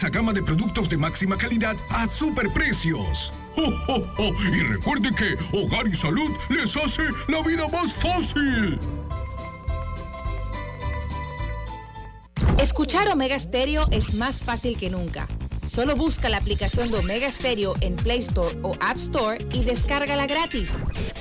gama 0.09 0.33
de 0.33 0.41
productos 0.43 0.89
de 0.89 0.97
máxima 0.97 1.37
calidad 1.37 1.75
a 1.89 2.07
superprecios. 2.07 3.31
¡Oh, 3.55 4.31
Y 4.53 4.63
recuerde 4.63 5.09
que 5.15 5.37
Hogar 5.57 5.87
y 5.87 5.95
Salud 5.95 6.29
les 6.49 6.75
hace 6.77 7.03
la 7.27 7.41
vida 7.41 7.67
más 7.67 7.93
fácil. 7.93 8.79
Escuchar 12.57 13.07
Omega 13.09 13.37
Stereo 13.37 13.87
es 13.91 14.13
más 14.15 14.37
fácil 14.37 14.77
que 14.77 14.89
nunca. 14.89 15.27
Solo 15.73 15.95
busca 15.95 16.29
la 16.29 16.37
aplicación 16.37 16.91
de 16.91 16.97
Omega 16.97 17.31
Stereo 17.31 17.73
en 17.81 17.95
Play 17.95 18.19
Store 18.19 18.57
o 18.61 18.75
App 18.79 18.97
Store 18.97 19.37
y 19.53 19.63
descárgala 19.63 20.27
gratis. 20.27 20.69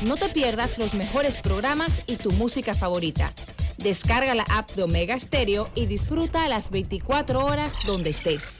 No 0.03 0.17
te 0.17 0.29
pierdas 0.29 0.77
los 0.79 0.95
mejores 0.95 1.37
programas 1.41 2.03
y 2.07 2.17
tu 2.17 2.33
música 2.33 2.75
favorita. 2.75 3.33
Descarga 3.79 4.35
la 4.35 4.45
app 4.51 4.71
de 4.73 4.83
Omega 4.83 5.19
Stereo 5.19 5.69
y 5.75 5.87
disfruta 5.87 6.49
las 6.49 6.71
24 6.71 7.45
horas 7.45 7.75
donde 7.87 8.11
estés. 8.11 8.60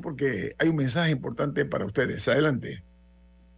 Porque 0.00 0.52
hay 0.58 0.68
un 0.68 0.76
mensaje 0.76 1.10
importante 1.10 1.64
para 1.64 1.86
ustedes. 1.86 2.26
Adelante. 2.28 2.84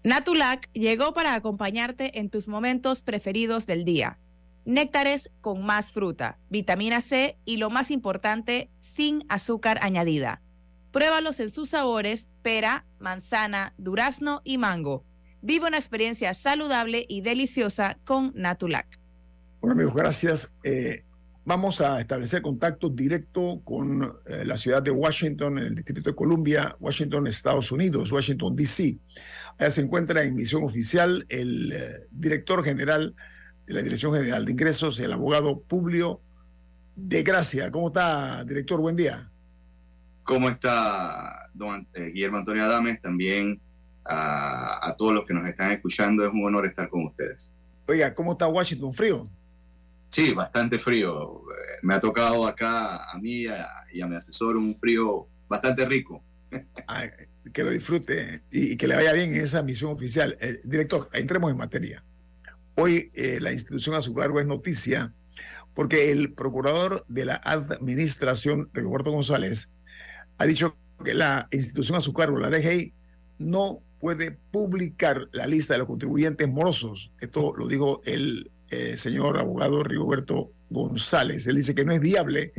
Natulac 0.03 0.71
llegó 0.75 1.15
para 1.15 1.35
acompañarte 1.35 2.19
en 2.19 2.29
tus 2.29 2.49
momentos 2.49 3.03
preferidos 3.03 3.67
del 3.67 3.85
día. 3.85 4.19
Néctares 4.67 5.31
con 5.41 5.65
más 5.65 5.93
fruta, 5.93 6.39
vitamina 6.51 7.01
C 7.01 7.39
y 7.45 7.59
lo 7.59 7.71
más 7.71 7.91
importante, 7.91 8.71
sin 8.81 9.25
azúcar 9.29 9.79
añadida. 9.83 10.43
Pruébalos 10.91 11.41
en 11.41 11.51
sus 11.51 11.71
sabores 11.71 12.29
pera, 12.43 12.87
manzana, 12.99 13.75
durazno 13.79 14.43
y 14.45 14.59
mango. 14.59 15.05
Vive 15.43 15.67
una 15.67 15.77
experiencia 15.77 16.33
saludable 16.35 17.05
y 17.09 17.21
deliciosa 17.21 17.99
con 18.05 18.33
Natulac. 18.35 18.99
Bueno 19.61 19.73
amigos, 19.73 19.95
gracias. 19.95 20.55
Eh, 20.63 21.05
Vamos 21.47 21.83
a 21.83 22.01
establecer 22.01 22.41
contacto 22.41 22.89
directo 22.89 23.61
con 23.65 24.03
eh, 24.03 24.47
la 24.47 24.57
ciudad 24.57 24.83
de 24.83 24.91
Washington, 24.91 25.59
en 25.59 25.67
el 25.67 25.75
Distrito 25.75 26.09
de 26.09 26.17
Columbia, 26.17 26.75
Washington, 26.81 27.27
Estados 27.27 27.71
Unidos, 27.71 28.11
Washington, 28.11 28.57
D.C. 28.57 28.97
Allá 29.59 29.71
se 29.71 29.83
encuentra 29.83 30.25
en 30.25 30.35
misión 30.35 30.65
oficial 30.65 31.27
el 31.29 31.73
eh, 31.73 32.07
director 32.11 32.65
general 32.65 33.15
de 33.67 33.75
la 33.75 33.83
Dirección 33.83 34.15
General 34.15 34.43
de 34.43 34.53
Ingresos, 34.53 34.99
el 35.01 35.13
abogado 35.13 35.61
Publio 35.61 36.23
de 36.97 37.23
Gracia. 37.23 37.71
¿Cómo 37.71 37.89
está, 37.89 38.43
director? 38.45 38.81
Buen 38.81 38.97
día. 38.97 39.31
¿Cómo 40.23 40.49
está, 40.49 41.51
don 41.53 41.87
eh, 41.93 42.11
Guillermo 42.15 42.39
Antonio 42.39 42.65
Adames? 42.65 43.03
También 43.03 43.61
a, 44.03 44.89
a 44.89 44.97
todos 44.97 45.13
los 45.13 45.27
que 45.27 45.35
nos 45.35 45.47
están 45.47 45.73
escuchando, 45.73 46.25
es 46.25 46.33
un 46.33 46.43
honor 46.47 46.65
estar 46.65 46.89
con 46.89 47.05
ustedes. 47.05 47.53
Oiga, 47.87 48.15
¿cómo 48.15 48.33
está 48.33 48.49
Washington? 48.49 48.95
¿Frío? 48.95 49.29
Sí, 50.15 50.33
bastante 50.33 50.79
frío. 50.79 51.43
Me 51.83 51.95
ha 51.95 52.01
tocado 52.01 52.47
acá 52.47 53.11
a 53.11 53.19
mí 53.19 53.47
y 53.93 54.01
a 54.01 54.07
mi 54.07 54.15
asesor 54.15 54.57
un 54.57 54.77
frío 54.77 55.27
bastante 55.49 55.85
rico. 55.85 56.23
que 57.53 57.65
lo 57.65 57.71
disfrute 57.71 58.43
y, 58.51 58.77
que 58.77 58.87
le 58.87 58.95
vaya 58.95 59.13
bien 59.13 59.35
en 59.35 59.41
esa 59.41 59.63
misión 59.63 59.91
oficial. 59.91 60.37
Eh, 60.41 60.61
director, 60.65 61.09
entremos 61.13 61.51
en 61.51 61.57
materia. 61.57 62.05
Hoy 62.77 63.11
eh, 63.15 63.39
la 63.41 63.53
institución 63.53 63.95
a 63.97 64.01
su 64.01 64.15
cargo 64.15 64.39
es 64.39 64.47
noticia 64.47 65.13
porque 65.75 66.13
el 66.13 66.33
procurador 66.33 67.05
de 67.09 67.25
la 67.25 67.41
administración, 67.45 68.71
Roberto 68.73 69.11
González, 69.11 69.73
ha 70.39 70.45
dicho 70.47 70.77
que 71.05 71.15
la 71.15 71.49
institución 71.51 71.99
a 71.99 72.01
su 72.01 72.13
cargo, 72.13 72.39
la 72.39 72.51
DGI, 72.51 72.95
no 73.39 73.83
puede 73.99 74.39
publicar 74.53 75.29
la 75.33 75.49
lista 75.49 75.75
de 75.75 75.79
los 75.79 75.89
contribuyentes 75.89 76.49
morosos. 76.49 77.11
Esto 77.19 77.53
lo 77.57 77.67
dijo 77.67 78.01
el 78.05 78.53
eh, 78.75 78.99
señor 78.99 79.39
abogado 79.39 79.85
Rigoberto 79.85 80.51
González. 80.69 81.47
Él 81.47 81.57
dice 81.57 81.75
que 81.75 81.85
no 81.85 81.93
es 81.93 82.01
viable 82.01 82.53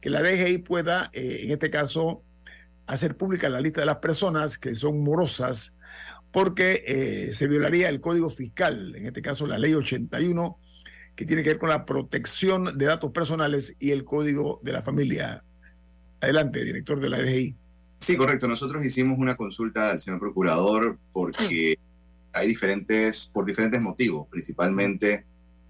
que 0.00 0.10
la 0.10 0.20
DGI 0.20 0.58
pueda, 0.58 1.10
eh, 1.12 1.42
en 1.42 1.52
este 1.52 1.70
caso, 1.70 2.22
hacer 2.86 3.16
pública 3.16 3.48
la 3.48 3.60
lista 3.60 3.80
de 3.80 3.86
las 3.86 3.98
personas 3.98 4.58
que 4.58 4.74
son 4.74 5.02
morosas 5.02 5.76
porque 6.32 6.82
eh, 6.86 7.34
se 7.34 7.46
violaría 7.46 7.88
el 7.88 8.00
código 8.00 8.28
fiscal, 8.28 8.96
en 8.96 9.06
este 9.06 9.22
caso 9.22 9.46
la 9.46 9.56
ley 9.56 9.74
81, 9.74 10.58
que 11.14 11.24
tiene 11.24 11.44
que 11.44 11.50
ver 11.50 11.58
con 11.58 11.68
la 11.68 11.86
protección 11.86 12.76
de 12.76 12.86
datos 12.86 13.12
personales 13.12 13.76
y 13.78 13.92
el 13.92 14.04
código 14.04 14.60
de 14.64 14.72
la 14.72 14.82
familia. 14.82 15.44
Adelante, 16.20 16.64
director 16.64 16.98
de 16.98 17.08
la 17.08 17.18
DGI. 17.18 17.56
Sí, 18.00 18.16
correcto. 18.16 18.48
Nosotros 18.48 18.84
hicimos 18.84 19.18
una 19.18 19.36
consulta 19.36 19.92
al 19.92 20.00
señor 20.00 20.18
procurador 20.18 20.98
porque 21.12 21.78
hay 22.32 22.48
diferentes, 22.48 23.30
por 23.32 23.46
diferentes 23.46 23.80
motivos, 23.80 24.26
principalmente 24.28 25.24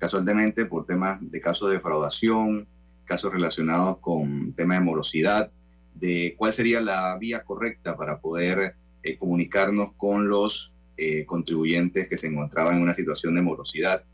casualmente 0.05 0.67
por 0.67 0.85
temas 0.85 1.19
de 1.31 1.41
casos 1.41 1.71
de 1.71 1.77
defraudación, 1.77 2.69
casos 3.07 3.33
relacionados 3.33 4.01
con 4.01 4.53
temas 4.53 4.79
de 4.79 4.85
morosidad, 4.85 5.51
de 5.95 6.35
cuál 6.37 6.53
sería 6.53 6.83
la 6.83 7.17
vía 7.17 7.43
correcta 7.43 7.97
para 7.97 8.21
poder 8.21 8.75
eh, 9.03 9.17
comunicarnos 9.17 9.95
con 9.95 10.29
los 10.29 10.75
eh, 10.99 11.25
contribuyentes 11.25 12.07
que 12.07 12.19
se 12.19 12.27
encontraban 12.27 12.77
en 12.77 12.83
una 12.83 12.93
situación 12.93 13.35
de 13.35 13.41
morosidad. 13.41 14.05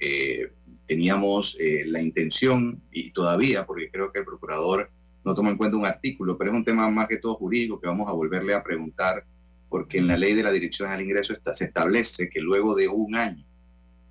Eh, 0.00 0.52
teníamos 0.86 1.58
la 1.84 2.00
intención, 2.00 2.80
y 2.90 3.10
todavía, 3.10 3.66
porque 3.66 3.90
creo 3.90 4.10
que 4.10 4.20
el 4.20 4.24
procurador 4.24 4.90
no 5.22 5.34
toma 5.34 5.50
en 5.50 5.58
cuenta 5.58 5.76
un 5.76 5.84
artículo, 5.84 6.38
pero 6.38 6.50
es 6.50 6.56
un 6.56 6.64
tema 6.64 6.88
más 6.88 7.08
que 7.08 7.18
todo 7.18 7.34
jurídico 7.34 7.78
que 7.78 7.88
vamos 7.88 8.08
a 8.08 8.12
volverle 8.12 8.54
a 8.54 8.62
preguntar, 8.62 9.26
porque 9.68 9.98
en 9.98 10.06
la 10.06 10.16
ley 10.16 10.32
de 10.32 10.44
la 10.44 10.52
Dirección 10.52 10.88
al 10.88 11.02
Ingreso 11.02 11.34
está, 11.34 11.52
se 11.52 11.64
establece 11.64 12.30
que 12.30 12.40
luego 12.40 12.74
de 12.74 12.88
un 12.88 13.16
año 13.16 13.44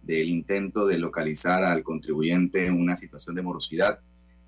del 0.06 0.30
intento 0.30 0.86
de 0.86 1.00
localizar 1.00 1.64
al 1.64 1.84
contribuyente 1.84 2.68
en 2.68 2.80
una 2.80 2.96
situación 2.96 3.36
de 3.36 3.42
morosidad, 3.42 4.00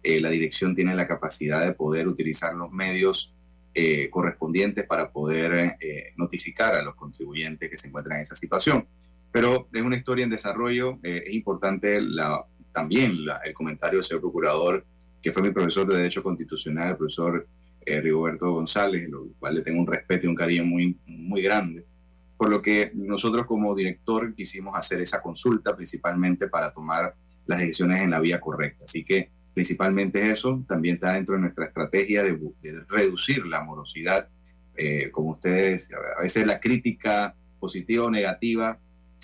eh, 0.04 0.20
la 0.20 0.30
dirección 0.30 0.76
tiene 0.76 0.96
la 0.96 1.08
capacidad 1.08 1.66
de 1.66 1.74
poder 1.74 2.08
utilizar 2.08 2.54
los 2.54 2.72
medios 2.72 3.34
eh, 3.74 4.10
correspondientes 4.10 4.86
para 4.86 5.12
poder 5.12 5.76
eh, 5.82 6.14
notificar 6.16 6.76
a 6.76 6.82
los 6.82 6.96
contribuyentes 6.96 7.70
que 7.70 7.78
se 7.78 7.88
encuentran 7.88 8.18
en 8.18 8.24
esa 8.24 8.36
situación. 8.36 8.88
Pero 9.32 9.68
es 9.74 9.82
una 9.82 9.98
historia 9.98 10.24
en 10.24 10.30
desarrollo. 10.30 11.00
es 11.04 11.34
importante 11.34 12.00
también 12.72 13.18
el 13.44 13.54
comentario 13.54 14.00
del 14.00 14.06
señor 14.06 14.22
procurador, 14.22 14.86
que 15.22 15.32
fue 15.32 15.44
mi 15.44 15.52
profesor 15.52 15.86
de 15.88 15.98
Derecho 15.98 16.24
Constitucional, 16.24 16.92
el 16.92 16.98
profesor 16.98 17.48
Rigoberto 17.86 18.52
González, 18.52 19.10
lo 19.10 19.28
cual 19.40 19.56
le 19.56 19.62
tengo 19.62 19.82
un 19.82 19.88
respeto 19.88 20.26
y 20.26 20.30
un 20.30 20.36
cariño 20.36 20.64
muy, 20.64 20.98
muy 21.06 21.42
grande 21.42 21.86
por 22.38 22.50
lo 22.50 22.62
que 22.62 22.92
nosotros 22.94 23.46
como 23.46 23.76
director 23.76 24.34
quisimos 24.36 24.78
hacer 24.78 25.02
esa 25.02 25.22
consulta 25.22 25.76
principalmente 25.76 26.48
para 26.48 26.72
tomar 26.72 27.16
las 27.48 27.60
decisiones 27.60 28.02
en 28.02 28.12
la 28.12 28.20
vía 28.20 28.40
correcta. 28.40 28.86
Así 28.86 29.04
que 29.04 29.32
principalmente 29.54 30.30
eso 30.30 30.64
también 30.68 30.96
está 30.96 31.14
dentro 31.14 31.36
de 31.36 31.42
nuestra 31.42 31.66
estrategia 31.66 32.24
de, 32.24 32.38
reducir 32.88 33.46
la 33.48 33.64
morosidad. 33.64 34.30
Eh, 34.76 35.10
como 35.12 35.32
ustedes, 35.32 35.90
a 36.18 36.22
veces 36.22 36.46
la 36.46 36.60
crítica 36.60 37.36
positiva 37.60 38.06
o 38.06 38.12
negativa 38.12 38.80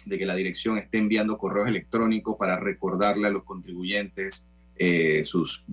de 0.05 0.17
que 0.17 0.25
la 0.25 0.35
dirección 0.35 0.77
esté 0.77 0.97
enviando 0.97 1.37
correos 1.37 1.67
electrónicos 1.67 2.35
para 2.37 2.59
recordarle 2.59 3.27
a 3.27 3.31
los 3.31 3.43
contribuyentes 3.43 4.47
eh, 4.75 5.23
sus 5.25 5.63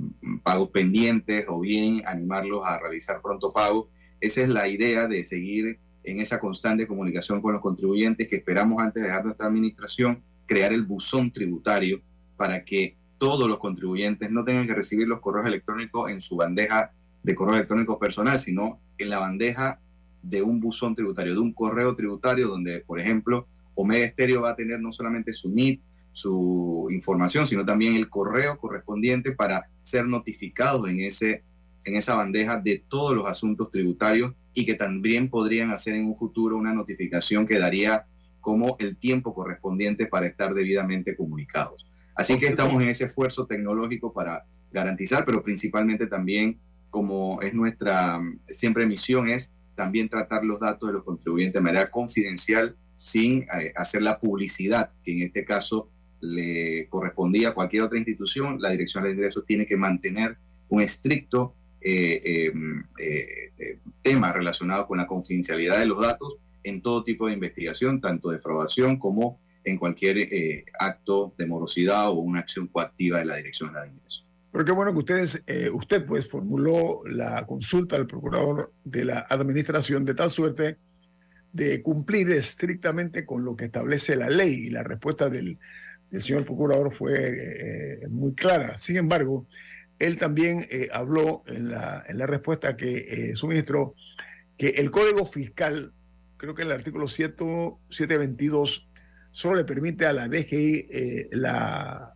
pagos 0.42 0.68
pendientes 0.68 1.46
o 1.48 1.60
bien 1.60 2.02
animarlos 2.04 2.66
a 2.66 2.78
realizar 2.78 3.22
pronto 3.22 3.52
pago. 3.52 3.88
Esa 4.20 4.42
es 4.42 4.50
la 4.50 4.68
idea 4.68 5.08
de 5.08 5.24
seguir 5.24 5.78
en 6.10 6.20
esa 6.20 6.40
constante 6.40 6.86
comunicación 6.86 7.40
con 7.40 7.52
los 7.52 7.60
contribuyentes 7.60 8.26
que 8.26 8.36
esperamos 8.36 8.80
antes 8.80 9.02
de 9.02 9.08
dejar 9.08 9.24
nuestra 9.24 9.46
administración, 9.46 10.22
crear 10.46 10.72
el 10.72 10.84
buzón 10.84 11.30
tributario 11.30 12.02
para 12.36 12.64
que 12.64 12.96
todos 13.18 13.48
los 13.48 13.58
contribuyentes 13.58 14.30
no 14.30 14.44
tengan 14.44 14.66
que 14.66 14.74
recibir 14.74 15.06
los 15.06 15.20
correos 15.20 15.46
electrónicos 15.46 16.10
en 16.10 16.20
su 16.20 16.36
bandeja 16.36 16.92
de 17.22 17.34
correo 17.34 17.56
electrónico 17.56 17.98
personal, 17.98 18.38
sino 18.38 18.80
en 18.98 19.10
la 19.10 19.18
bandeja 19.18 19.80
de 20.22 20.42
un 20.42 20.58
buzón 20.58 20.94
tributario, 20.94 21.34
de 21.34 21.40
un 21.40 21.52
correo 21.52 21.94
tributario 21.94 22.48
donde, 22.48 22.80
por 22.80 22.98
ejemplo, 22.98 23.46
Omega 23.74 24.04
Estéreo 24.04 24.42
va 24.42 24.50
a 24.50 24.56
tener 24.56 24.80
no 24.80 24.92
solamente 24.92 25.32
su 25.32 25.48
NIT, 25.50 25.80
su 26.12 26.88
información, 26.90 27.46
sino 27.46 27.64
también 27.64 27.94
el 27.94 28.08
correo 28.08 28.58
correspondiente 28.58 29.32
para 29.32 29.68
ser 29.82 30.06
notificados 30.06 30.88
en, 30.88 31.00
ese, 31.00 31.44
en 31.84 31.96
esa 31.96 32.14
bandeja 32.14 32.58
de 32.58 32.82
todos 32.88 33.14
los 33.14 33.26
asuntos 33.26 33.70
tributarios 33.70 34.32
y 34.54 34.66
que 34.66 34.74
también 34.74 35.30
podrían 35.30 35.70
hacer 35.70 35.94
en 35.94 36.06
un 36.06 36.16
futuro 36.16 36.56
una 36.56 36.74
notificación 36.74 37.46
que 37.46 37.58
daría 37.58 38.06
como 38.40 38.76
el 38.78 38.96
tiempo 38.96 39.34
correspondiente 39.34 40.06
para 40.06 40.26
estar 40.26 40.54
debidamente 40.54 41.14
comunicados. 41.14 41.86
Así 42.14 42.38
que 42.38 42.46
estamos 42.46 42.82
en 42.82 42.88
ese 42.88 43.04
esfuerzo 43.04 43.46
tecnológico 43.46 44.12
para 44.12 44.44
garantizar, 44.72 45.24
pero 45.24 45.42
principalmente 45.42 46.06
también, 46.06 46.58
como 46.90 47.40
es 47.42 47.54
nuestra 47.54 48.20
siempre 48.48 48.86
misión, 48.86 49.28
es 49.28 49.52
también 49.74 50.08
tratar 50.08 50.44
los 50.44 50.60
datos 50.60 50.88
de 50.88 50.92
los 50.94 51.04
contribuyentes 51.04 51.54
de 51.54 51.60
manera 51.60 51.90
confidencial 51.90 52.76
sin 52.98 53.42
eh, 53.42 53.72
hacer 53.76 54.02
la 54.02 54.20
publicidad, 54.20 54.90
que 55.02 55.12
en 55.12 55.22
este 55.22 55.44
caso 55.44 55.88
le 56.20 56.86
correspondía 56.88 57.50
a 57.50 57.54
cualquier 57.54 57.82
otra 57.82 57.98
institución. 57.98 58.60
La 58.60 58.70
Dirección 58.70 59.04
de 59.04 59.12
Ingresos 59.12 59.46
tiene 59.46 59.64
que 59.64 59.76
mantener 59.76 60.36
un 60.68 60.82
estricto 60.82 61.54
eh, 61.80 62.52
eh, 62.98 63.78
tema 64.02 64.32
relacionado 64.32 64.86
con 64.86 64.98
la 64.98 65.06
confidencialidad 65.06 65.78
de 65.78 65.86
los 65.86 66.00
datos 66.00 66.36
en 66.62 66.82
todo 66.82 67.04
tipo 67.04 67.26
de 67.26 67.34
investigación, 67.34 68.00
tanto 68.00 68.30
de 68.30 68.36
defraudación 68.36 68.98
como 68.98 69.40
en 69.64 69.78
cualquier 69.78 70.26
acto 70.78 71.34
de 71.36 71.46
morosidad 71.46 72.08
o 72.10 72.14
una 72.14 72.40
acción 72.40 72.66
coactiva 72.66 73.18
de 73.18 73.26
la 73.26 73.36
Dirección 73.36 73.72
de 73.72 73.86
Ingresos. 73.86 74.26
Pero 74.52 74.64
qué 74.64 74.72
bueno 74.72 74.92
que 74.92 74.98
ustedes, 74.98 75.42
eh, 75.46 75.70
usted 75.72 76.04
pues 76.04 76.28
formuló 76.28 77.02
la 77.06 77.46
consulta 77.46 77.96
al 77.96 78.06
procurador 78.06 78.72
de 78.84 79.04
la 79.04 79.20
administración 79.28 80.04
de 80.04 80.14
tal 80.14 80.30
suerte 80.30 80.76
de 81.52 81.82
cumplir 81.82 82.30
estrictamente 82.30 83.24
con 83.24 83.44
lo 83.44 83.56
que 83.56 83.66
establece 83.66 84.16
la 84.16 84.28
ley 84.28 84.66
y 84.66 84.70
la 84.70 84.82
respuesta 84.82 85.28
del, 85.28 85.58
señor 86.18 86.44
procurador 86.44 86.92
fue 86.92 87.14
eh, 87.14 88.08
muy 88.08 88.34
clara. 88.34 88.76
Sin 88.76 88.96
embargo, 88.96 89.46
él 90.00 90.16
también 90.16 90.66
eh, 90.70 90.88
habló 90.92 91.44
en 91.46 91.70
la, 91.70 92.04
respuesta 92.26 92.76
que 92.76 93.32
suministró 93.36 93.94
que 94.56 94.70
el 94.70 94.90
Código 94.90 95.24
Fiscal, 95.24 95.92
creo 96.36 96.54
que 96.54 96.62
el 96.62 96.72
artículo 96.72 97.06
722, 97.06 98.88
solo 99.30 99.54
le 99.54 99.64
permite 99.64 100.06
a 100.06 100.12
la 100.12 100.28
DGI 100.28 101.28
la 101.30 102.14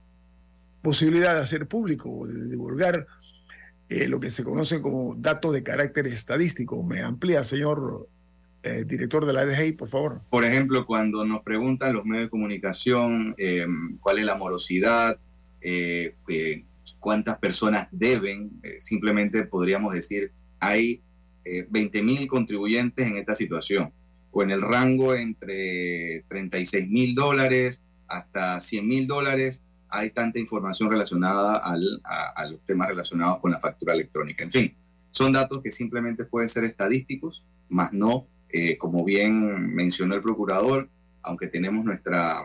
posibilidad 0.82 1.34
de 1.34 1.40
hacer 1.40 1.66
público 1.66 2.10
o 2.10 2.26
de 2.26 2.50
divulgar 2.50 3.06
eh, 3.88 4.08
lo 4.08 4.18
que 4.18 4.30
se 4.30 4.44
conoce 4.44 4.80
como 4.80 5.14
datos 5.16 5.52
de 5.52 5.62
carácter 5.62 6.06
estadístico. 6.06 6.82
¿Me 6.82 7.00
amplía, 7.00 7.44
señor 7.44 8.08
eh, 8.62 8.84
director 8.86 9.26
de 9.26 9.32
la 9.32 9.44
DGI, 9.44 9.72
por 9.72 9.88
favor? 9.88 10.20
Por 10.30 10.44
ejemplo, 10.44 10.86
cuando 10.86 11.24
nos 11.24 11.42
preguntan 11.42 11.92
los 11.92 12.04
medios 12.06 12.26
de 12.26 12.30
comunicación 12.30 13.34
eh, 13.38 13.66
cuál 14.00 14.18
es 14.18 14.24
la 14.24 14.36
morosidad, 14.36 15.18
cuántas 17.00 17.38
personas 17.38 17.88
deben, 17.90 18.60
simplemente 18.78 19.44
podríamos 19.44 19.94
decir, 19.94 20.32
hay 20.60 21.02
20 21.68 22.02
mil 22.02 22.26
contribuyentes 22.26 23.06
en 23.06 23.18
esta 23.18 23.34
situación, 23.34 23.92
o 24.30 24.42
en 24.42 24.50
el 24.50 24.62
rango 24.62 25.14
entre 25.14 26.24
36 26.28 26.88
mil 26.88 27.14
dólares 27.14 27.82
hasta 28.08 28.60
100 28.60 28.86
mil 28.86 29.06
dólares 29.06 29.62
hay 29.88 30.10
tanta 30.10 30.40
información 30.40 30.90
relacionada 30.90 31.56
a, 31.56 32.46
los 32.46 32.60
temas 32.66 32.88
relacionados 32.88 33.38
con 33.38 33.52
la 33.52 33.60
factura 33.60 33.94
electrónica. 33.94 34.42
En 34.42 34.50
fin, 34.50 34.74
son 35.12 35.32
datos 35.32 35.62
que 35.62 35.70
simplemente 35.70 36.24
pueden 36.24 36.48
ser 36.48 36.64
estadísticos, 36.64 37.44
más 37.68 37.92
no, 37.92 38.26
eh, 38.48 38.76
como 38.76 39.04
bien 39.04 39.72
mencionó 39.72 40.16
el 40.16 40.22
procurador, 40.22 40.88
aunque 41.22 41.46
tenemos 41.46 41.84
nuestra, 41.84 42.42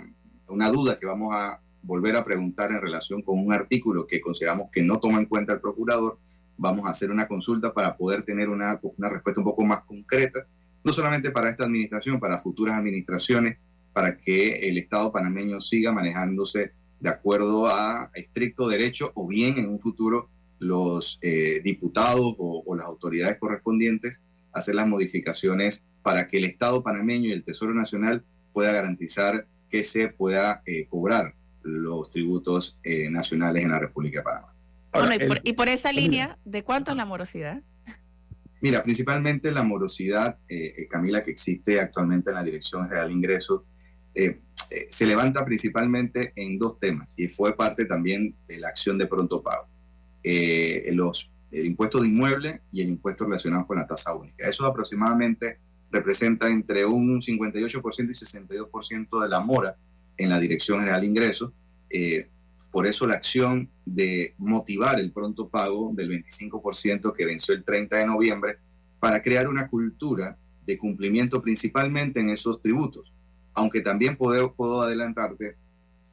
una 0.48 0.70
duda 0.70 1.00
que 1.00 1.08
vamos 1.08 1.34
a 1.34 1.60
volver 1.82 2.16
a 2.16 2.26
preguntar 2.26 2.72
en 2.72 2.82
relación 2.82 3.22
con 3.22 3.40
un 3.40 3.54
artículo 3.54 4.06
que 4.06 4.22
consideramos 4.22 4.70
que 4.72 4.84
no 4.84 5.00
toma 5.00 5.20
en 5.20 5.26
cuenta 5.26 5.54
el 5.54 5.62
procurador, 5.62 6.18
vamos 6.58 6.86
a 6.86 6.90
hacer 6.90 7.10
una 7.10 7.28
consulta 7.28 7.74
para 7.74 7.96
poder 7.96 8.24
tener 8.24 8.50
una, 8.50 8.80
respuesta 8.98 9.42
un 9.42 9.46
poco 9.46 9.64
más 9.64 9.84
concreta, 9.84 10.46
no 10.84 10.92
solamente 10.92 11.32
para 11.32 11.50
esta 11.50 11.64
administración, 11.64 12.20
para 12.20 12.38
futuras 12.38 12.76
administraciones, 12.78 13.58
para 13.94 14.18
que 14.18 14.68
el 14.68 14.78
Estado 14.78 15.12
panameño 15.12 15.62
siga 15.62 15.92
manejándose 15.92 16.74
de 17.00 17.10
acuerdo 17.10 17.68
a 17.68 18.12
estricto 18.14 18.68
derecho 18.68 19.12
o 19.16 19.28
bien 19.28 19.58
en 19.58 19.70
un 19.70 19.80
futuro 19.80 20.30
los 20.60 21.18
eh, 21.22 21.62
diputados 21.64 22.36
o, 22.38 22.76
las 22.76 22.86
autoridades 22.86 23.38
correspondientes 23.38 24.22
hacer 24.52 24.76
las 24.76 24.88
modificaciones 24.88 25.84
para 26.04 26.28
que 26.28 26.38
el 26.38 26.46
Estado 26.46 26.84
panameño 26.84 27.30
y 27.30 27.32
el 27.32 27.44
Tesoro 27.44 27.74
Nacional 27.74 28.24
pueda 28.52 28.74
garantizar 28.74 29.48
que 29.70 29.84
se 29.84 30.10
pueda 30.10 30.62
eh, 30.66 30.88
cobrar 30.90 31.36
los 31.64 32.10
tributos 32.10 32.80
eh, 32.84 33.10
nacionales 33.10 33.64
en 33.64 33.72
la 33.72 33.80
República 33.80 34.20
de 34.20 34.24
Panamá. 34.24 34.54
bueno, 34.94 35.40
y, 35.44 35.54
por, 35.54 35.68
esa 35.68 35.92
línea, 35.92 36.38
¿de 36.46 36.64
cuánto 36.64 36.92
es 36.92 36.98
la 36.98 37.06
morosidad? 37.06 37.62
Mira, 38.62 38.84
principalmente 38.84 39.52
la 39.52 39.64
morosidad, 39.64 40.38
Camila, 40.90 41.24
que 41.24 41.32
existe 41.32 41.80
actualmente 41.80 42.30
en 42.30 42.36
la 42.36 42.44
Dirección 42.44 42.84
General 42.84 43.08
de 43.08 43.14
Ingresos, 43.14 43.62
eh, 44.16 44.42
eh, 44.72 44.88
se 44.90 45.06
levanta 45.06 45.46
principalmente 45.46 46.34
en 46.36 46.58
dos 46.58 46.80
temas 46.80 47.18
y 47.18 47.28
fue 47.28 47.56
parte 47.56 47.86
también 47.86 48.36
de 48.48 48.60
la 48.60 48.70
acción 48.70 48.98
de 48.98 49.08
pronto 49.08 49.42
pago. 49.42 49.68
Eh, 50.24 50.90
los, 50.94 51.32
el 51.52 51.68
impuesto 51.68 52.02
de 52.02 52.08
inmueble 52.08 52.62
y 52.72 52.82
el 52.82 52.90
impuesto 52.90 53.26
relacionado 53.26 53.66
con 53.66 53.78
la 53.78 53.88
tasa 53.88 54.14
única. 54.14 54.48
Eso 54.48 54.66
aproximadamente 54.66 55.60
representa 55.92 56.50
entre 56.50 56.86
un 56.86 57.22
58% 57.22 58.10
y 58.10 58.60
62% 58.60 59.22
de 59.22 59.30
la 59.30 59.40
mora 59.40 59.78
en 60.20 60.30
la 60.30 60.40
Dirección 60.40 60.80
General 60.80 61.02
de 61.02 61.08
Ingresos. 61.08 61.52
por 62.72 62.86
eso 62.86 63.08
la 63.08 63.16
acción 63.16 63.68
de 63.84 64.36
motivar 64.38 65.00
el 65.00 65.12
pronto 65.12 65.50
pago 65.50 65.92
del 65.96 66.24
25% 66.24 67.14
que 67.16 67.26
venció 67.26 67.56
el 67.56 67.64
30 67.64 67.98
de 67.98 68.06
noviembre 68.06 68.58
para 69.00 69.22
crear 69.24 69.48
una 69.48 69.68
cultura 69.68 70.38
de 70.68 70.78
cumplimiento 70.78 71.42
principalmente 71.42 72.20
en 72.20 72.30
esos 72.30 72.62
tributos 72.62 73.12
aunque 73.60 73.82
también 73.82 74.16
puedo, 74.16 74.54
puedo 74.54 74.82
adelantarte 74.82 75.58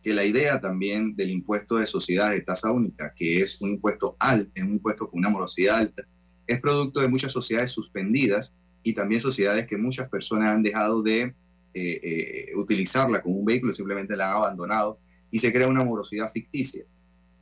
que 0.03 0.13
la 0.13 0.25
idea 0.25 0.61
también 0.61 1.15
del 1.15 1.31
impuesto 1.31 1.77
de 1.77 1.87
sociedades 1.87 2.39
de 2.39 2.45
tasa 2.45 2.71
única, 2.71 3.13
que 3.15 3.41
es 3.41 3.61
un 3.61 3.71
impuesto 3.71 4.17
alto, 4.19 4.51
es 4.55 4.63
un 4.63 4.73
impuesto 4.73 5.09
con 5.09 5.19
una 5.19 5.31
morosidad 5.31 5.79
alta, 5.79 6.03
es 6.47 6.61
producto 6.61 7.01
de 7.01 7.09
muchas 7.09 7.33
sociedades 7.33 7.73
suspendidas 7.73 8.55
y 8.83 8.93
también 8.93 9.21
sociedades 9.21 9.67
que 9.67 9.77
muchas 9.77 10.09
personas 10.09 10.53
han 10.53 10.63
dejado 10.63 11.03
de 11.03 11.35
eh, 11.79 12.01
eh, 12.03 12.57
utilizarla 12.57 13.21
como 13.21 13.37
un 13.37 13.45
vehículo, 13.45 13.75
simplemente 13.75 14.17
la 14.17 14.31
han 14.31 14.37
abandonado 14.37 14.99
y 15.31 15.39
se 15.39 15.53
crea 15.53 15.69
una 15.69 15.85
morosidad 15.85 16.33
ficticia. 16.33 16.87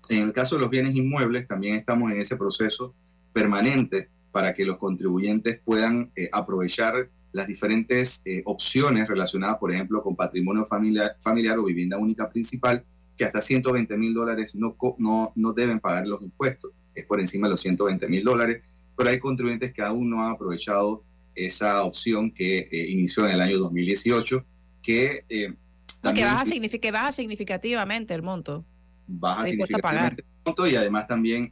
En 0.09 0.25
el 0.25 0.33
caso 0.33 0.57
de 0.57 0.62
los 0.62 0.70
bienes 0.70 0.97
inmuebles, 0.97 1.47
también 1.47 1.77
estamos 1.77 2.11
en 2.11 2.18
ese 2.18 2.35
proceso 2.35 2.97
permanente 3.33 4.09
para 4.33 4.53
que 4.53 4.64
los 4.64 4.79
contribuyentes 4.79 5.61
puedan 5.64 6.11
eh, 6.16 6.29
aprovechar 6.33 7.09
las 7.31 7.47
diferentes 7.47 8.23
opciones 8.44 9.07
relacionadas, 9.07 9.59
por 9.59 9.73
ejemplo, 9.73 10.03
con 10.03 10.16
patrimonio 10.16 10.64
familiar, 10.64 11.16
familiar 11.20 11.57
o 11.59 11.64
vivienda 11.64 11.97
única 11.97 12.29
principal, 12.29 12.85
que 13.16 13.25
hasta 13.25 13.40
120 13.40 13.97
mil 13.97 14.14
dólares 14.14 14.57
no, 14.57 14.77
no, 14.99 15.33
no 15.37 15.53
deben 15.53 15.79
pagar 15.79 16.09
los 16.09 16.23
impuestos, 16.23 16.73
es 16.92 17.05
por 17.07 17.20
encima 17.20 17.47
de 17.47 17.53
los 17.53 17.61
120 17.61 18.09
mil 18.09 18.25
dólares, 18.25 18.62
pero 18.97 19.11
hay 19.11 19.20
contribuyentes 19.20 19.73
que 19.73 19.83
aún 19.83 20.11
no 20.11 20.25
han 20.25 20.33
aprovechado 20.33 21.05
esa 21.35 21.85
opción 21.85 22.33
que 22.33 22.61
eh, 22.61 22.88
inició 22.88 23.27
en 23.27 23.33
el 23.33 23.40
año 23.40 23.59
2018, 23.59 24.44
que... 24.83 25.25
Eh, 25.29 25.55
que, 26.03 26.23
baja 26.23 26.44
baja 26.92 27.12
significativamente 27.12 28.12
el 28.12 28.23
monto. 28.23 28.64
Baja 29.07 29.47
significativamente 29.47 30.23
el 30.23 30.29
monto 30.44 30.66
y 30.66 30.77
además 30.77 31.07
también 31.07 31.51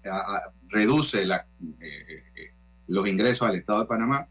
reduce 0.69 1.25
la, 1.25 1.47
los 2.87 3.09
ingresos 3.09 3.49
al 3.49 3.57
Estado 3.57 3.81
de 3.81 3.87
Panamá 3.87 4.29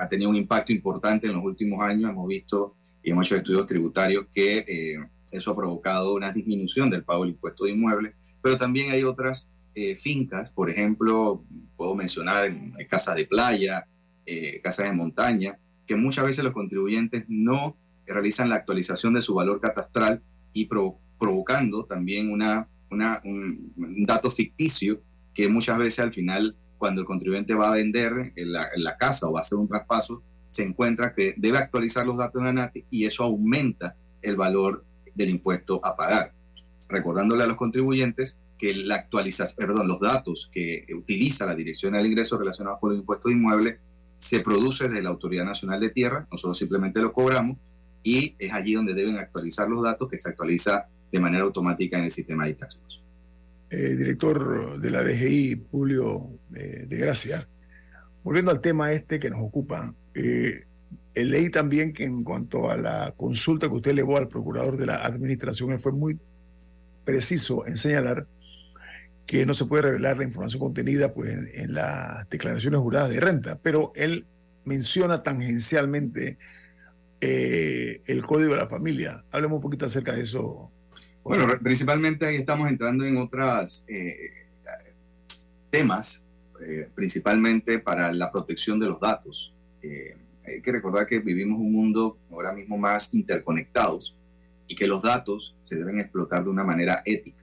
ha 0.00 0.08
tenido 0.08 0.30
un 0.30 0.36
impacto 0.36 0.72
importante 0.72 1.26
en 1.26 1.34
los 1.34 1.44
últimos 1.44 1.80
años. 1.82 2.10
Hemos 2.10 2.26
visto 2.26 2.76
y 3.02 3.10
hemos 3.10 3.26
hecho 3.26 3.36
estudios 3.36 3.66
tributarios 3.66 4.26
que 4.32 4.58
eh, 4.58 4.98
eso 5.30 5.50
ha 5.50 5.56
provocado 5.56 6.14
una 6.14 6.32
disminución 6.32 6.90
del 6.90 7.04
pago 7.04 7.22
del 7.22 7.34
impuesto 7.34 7.64
de 7.64 7.72
inmuebles, 7.72 8.14
pero 8.42 8.56
también 8.56 8.90
hay 8.90 9.04
otras 9.04 9.48
eh, 9.74 9.96
fincas, 9.96 10.50
por 10.50 10.70
ejemplo, 10.70 11.44
puedo 11.76 11.94
mencionar 11.94 12.52
casas 12.88 13.16
de 13.16 13.26
playa, 13.26 13.86
eh, 14.26 14.60
casas 14.62 14.90
de 14.90 14.96
montaña, 14.96 15.58
que 15.86 15.96
muchas 15.96 16.24
veces 16.24 16.44
los 16.44 16.52
contribuyentes 16.52 17.24
no 17.28 17.76
realizan 18.06 18.48
la 18.48 18.56
actualización 18.56 19.14
de 19.14 19.22
su 19.22 19.34
valor 19.34 19.60
catastral 19.60 20.22
y 20.52 20.68
provocando 21.18 21.84
también 21.84 22.32
una, 22.32 22.68
un 22.90 24.04
dato 24.06 24.30
ficticio 24.30 25.00
que 25.32 25.48
muchas 25.48 25.78
veces 25.78 26.00
al 26.00 26.12
final 26.12 26.56
cuando 26.80 27.02
el 27.02 27.06
contribuyente 27.06 27.54
va 27.54 27.70
a 27.70 27.74
vender 27.74 28.32
en 28.34 28.52
la, 28.52 28.96
casa 28.98 29.28
o 29.28 29.32
va 29.32 29.40
a 29.40 29.42
hacer 29.42 29.58
un 29.58 29.68
traspaso, 29.68 30.22
se 30.48 30.64
encuentra 30.64 31.14
que 31.14 31.34
debe 31.36 31.58
actualizar 31.58 32.06
los 32.06 32.16
datos 32.16 32.40
en 32.40 32.48
ANATI 32.48 32.84
y 32.90 33.04
eso 33.04 33.22
aumenta 33.22 33.96
el 34.22 34.34
valor 34.34 34.84
del 35.14 35.28
impuesto 35.28 35.78
a 35.84 35.94
pagar. 35.94 36.32
Recordándole 36.88 37.44
a 37.44 37.46
los 37.46 37.58
contribuyentes 37.58 38.38
que 38.56 38.72
la 38.74 38.94
actualización, 38.94 39.56
perdón, 39.58 39.88
los 39.88 40.00
datos 40.00 40.48
que 40.50 40.86
utiliza 40.96 41.44
la 41.44 41.54
Dirección 41.54 41.92
del 41.92 42.06
Ingreso 42.06 42.38
relacionados 42.38 42.80
con 42.80 42.90
los 42.90 42.98
impuestos 42.98 43.28
de 43.28 43.36
inmuebles 43.36 43.78
se 44.20 44.40
produce 44.40 44.86
desde 44.86 45.02
la 45.02 45.08
Autoridad 45.08 45.46
Nacional 45.46 45.80
de 45.80 45.88
Tierra, 45.88 46.26
nosotros 46.30 46.58
simplemente 46.58 47.00
lo 47.00 47.10
cobramos 47.10 47.56
y 48.02 48.36
es 48.38 48.52
allí 48.52 48.74
donde 48.74 48.92
deben 48.92 49.16
actualizar 49.16 49.66
los 49.66 49.82
datos 49.82 50.10
que 50.10 50.18
se 50.18 50.28
actualiza 50.28 50.86
de 51.10 51.18
manera 51.18 51.44
automática 51.44 51.98
en 51.98 52.04
el 52.04 52.10
sistema 52.10 52.44
de 52.44 52.54
taxos. 52.54 53.02
Eh, 53.70 53.96
director 53.96 54.78
de 54.78 54.90
la 54.90 55.02
DGI, 55.02 55.64
Julio 55.70 56.28
eh, 56.54 56.84
de 56.86 56.96
Gracia, 56.98 57.48
volviendo 58.22 58.50
al 58.50 58.60
tema 58.60 58.92
este 58.92 59.18
que 59.18 59.30
nos 59.30 59.40
ocupa, 59.40 59.94
eh, 60.12 60.66
leí 61.14 61.48
también 61.48 61.94
que 61.94 62.04
en 62.04 62.22
cuanto 62.22 62.70
a 62.70 62.76
la 62.76 63.14
consulta 63.16 63.68
que 63.68 63.74
usted 63.74 63.92
elevó 63.92 64.18
al 64.18 64.28
procurador 64.28 64.76
de 64.76 64.84
la 64.84 64.96
administración, 64.96 65.70
él 65.70 65.80
fue 65.80 65.92
muy 65.92 66.18
preciso 67.06 67.66
en 67.66 67.78
señalar 67.78 68.26
que 69.26 69.46
no 69.46 69.54
se 69.54 69.64
puede 69.66 69.82
revelar 69.82 70.16
la 70.16 70.24
información 70.24 70.60
contenida 70.60 71.12
pues, 71.12 71.36
en, 71.54 71.74
las 71.74 72.28
declaraciones 72.28 72.80
juradas 72.80 73.10
de 73.10 73.20
renta, 73.20 73.58
pero 73.62 73.92
él 73.94 74.26
menciona 74.64 75.22
tangencialmente 75.22 76.38
eh, 77.20 78.02
el 78.06 78.24
código 78.24 78.54
de 78.54 78.60
la 78.60 78.68
familia. 78.68 79.24
Hablemos 79.30 79.56
un 79.56 79.62
poquito 79.62 79.86
acerca 79.86 80.12
de 80.12 80.22
eso. 80.22 80.70
Bueno, 81.22 81.46
principalmente 81.62 82.26
ahí 82.26 82.36
estamos 82.36 82.68
entrando 82.68 83.04
en 83.04 83.18
otros 83.18 83.84
eh, 83.88 84.30
temas, 85.70 86.22
eh, 86.60 86.88
principalmente 86.94 87.78
para 87.78 88.12
la 88.12 88.32
protección 88.32 88.80
de 88.80 88.86
los 88.86 89.00
datos 89.00 89.52
hay 90.50 90.62
que 90.62 90.72
recordar 90.72 91.06
que 91.06 91.18
vivimos 91.20 91.58
un 91.58 91.72
mundo 91.72 92.18
ahora 92.30 92.52
mismo 92.52 92.76
más 92.76 93.12
interconectados 93.14 94.14
y 94.66 94.74
que 94.74 94.86
los 94.86 95.02
datos 95.02 95.54
se 95.62 95.76
deben 95.76 96.00
explotar 96.00 96.44
de 96.44 96.50
una 96.50 96.64
manera 96.64 97.02
ética. 97.04 97.39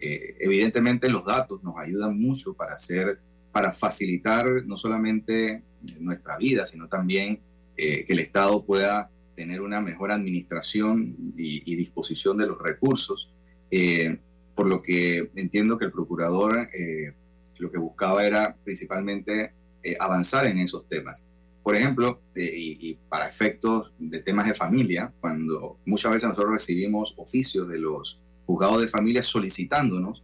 Eh, 0.00 0.36
evidentemente 0.40 1.08
los 1.08 1.24
datos 1.24 1.62
nos 1.64 1.76
ayudan 1.78 2.18
mucho 2.18 2.54
para 2.54 2.74
hacer, 2.74 3.18
para 3.50 3.72
facilitar 3.72 4.46
no 4.64 4.76
solamente 4.76 5.62
nuestra 6.00 6.36
vida, 6.36 6.66
sino 6.66 6.88
también 6.88 7.40
eh, 7.76 8.04
que 8.04 8.12
el 8.12 8.20
Estado 8.20 8.64
pueda 8.64 9.10
tener 9.34 9.60
una 9.60 9.80
mejor 9.80 10.10
administración 10.10 11.16
y, 11.36 11.76
disposición 11.76 12.36
de 12.38 12.46
los 12.46 12.58
recursos. 12.58 13.32
Eh, 13.70 14.18
por 14.54 14.66
lo 14.66 14.82
que 14.82 15.30
entiendo 15.36 15.78
que 15.78 15.84
el 15.84 15.92
procurador 15.92 16.68
lo 17.58 17.70
que 17.70 17.78
buscaba 17.78 18.26
era 18.26 18.56
principalmente 18.64 19.52
avanzar 20.00 20.46
en 20.46 20.58
esos 20.58 20.88
temas. 20.88 21.24
Por 21.62 21.76
ejemplo, 21.76 22.22
y, 22.34 22.94
para 23.08 23.28
efectos 23.28 23.92
de 24.00 24.20
temas 24.22 24.48
de 24.48 24.54
familia, 24.54 25.12
cuando 25.20 25.78
muchas 25.86 26.10
veces 26.10 26.28
nosotros 26.28 26.54
recibimos 26.54 27.14
oficios 27.16 27.68
de 27.68 27.78
los 27.78 28.18
juzgados 28.48 28.80
de 28.80 28.88
familia 28.88 29.22
solicitándonos 29.22 30.22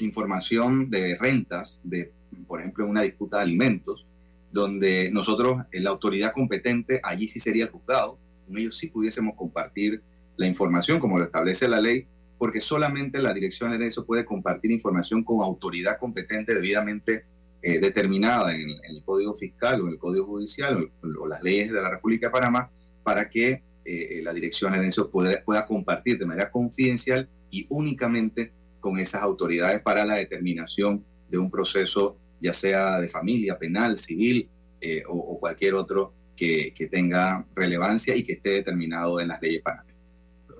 información 0.00 0.90
de 0.90 1.16
rentas, 1.16 1.80
de, 1.82 2.12
por 2.46 2.60
ejemplo, 2.60 2.86
una 2.86 3.00
disputa 3.00 3.38
de 3.38 3.44
alimentos, 3.44 4.04
donde 4.52 5.10
nosotros, 5.10 5.62
la 5.72 5.88
autoridad 5.88 6.34
competente, 6.34 7.00
allí 7.02 7.26
sí 7.26 7.40
sería 7.40 7.64
el 7.64 7.70
juzgado, 7.70 8.18
con 8.46 8.58
ellos 8.58 8.76
sí 8.76 8.88
pudiésemos 8.88 9.34
compartir 9.34 10.02
la 10.36 10.46
información 10.46 11.00
como 11.00 11.16
lo 11.16 11.24
establece 11.24 11.66
la 11.66 11.80
ley, 11.80 12.06
porque 12.36 12.60
solamente 12.60 13.22
la 13.22 13.32
dirección 13.32 13.76
de 13.78 13.86
eso 13.86 14.04
puede 14.04 14.26
compartir 14.26 14.70
información 14.70 15.24
con 15.24 15.42
autoridad 15.42 15.98
competente 15.98 16.54
debidamente 16.54 17.22
eh, 17.62 17.78
determinada 17.78 18.54
en, 18.54 18.68
el 18.82 19.02
Código 19.02 19.32
Fiscal 19.32 19.80
o 19.80 19.86
en 19.86 19.94
el 19.94 19.98
Código 19.98 20.26
Judicial 20.26 20.90
o, 21.02 21.26
las 21.26 21.42
leyes 21.42 21.72
de 21.72 21.80
la 21.80 21.88
República 21.88 22.26
de 22.26 22.32
Panamá 22.32 22.70
para 23.02 23.30
que 23.30 23.62
eh, 23.86 24.20
la 24.22 24.34
Dirección 24.34 24.70
de 24.70 24.78
Gerencia 24.78 25.04
pueda, 25.04 25.42
pueda 25.42 25.64
compartir 25.64 26.18
de 26.18 26.26
manera 26.26 26.50
confidencial 26.50 27.26
y 27.54 27.66
únicamente 27.70 28.52
con 28.80 28.98
esas 28.98 29.22
autoridades 29.22 29.80
para 29.80 30.04
la 30.04 30.16
determinación 30.16 31.04
de 31.30 31.38
un 31.38 31.50
proceso, 31.50 32.18
ya 32.40 32.52
sea 32.52 33.00
de 33.00 33.08
familia, 33.08 33.58
penal, 33.58 33.98
civil 33.98 34.48
eh, 34.80 35.02
o, 35.08 35.38
cualquier 35.38 35.74
otro 35.74 36.12
que, 36.36 36.74
que, 36.74 36.88
tenga 36.88 37.46
relevancia 37.54 38.14
y 38.16 38.24
que 38.24 38.32
esté 38.34 38.50
determinado 38.50 39.20
en 39.20 39.28
las 39.28 39.40
leyes 39.40 39.62
panameñas. 39.62 39.94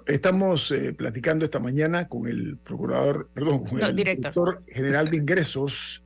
Estamos 0.07 0.73
platicando 0.97 1.45
esta 1.45 1.59
mañana 1.59 2.09
con 2.09 2.29
el 2.29 2.59
procurador, 2.59 3.29
perdón, 3.35 3.65
con 3.65 3.81
el 3.81 3.97
director 3.97 4.63
general 4.69 5.09
de 5.11 5.17
ingresos 5.17 6.05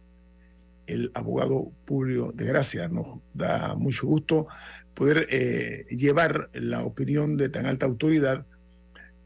el 0.89 1.11
abogado 1.15 1.71
Publio 1.85 2.33
de 2.33 2.47
Gracia. 2.47 2.89
Nos 2.89 3.21
da 3.35 3.77
mucho 3.77 4.07
gusto 4.07 4.47
poder 4.95 5.27
eh, 5.31 5.85
llevar 5.91 6.51
la 6.55 6.83
opinión 6.83 7.37
de 7.37 7.51
tan 7.51 7.67
alta 7.67 7.87
autoridad 7.87 8.47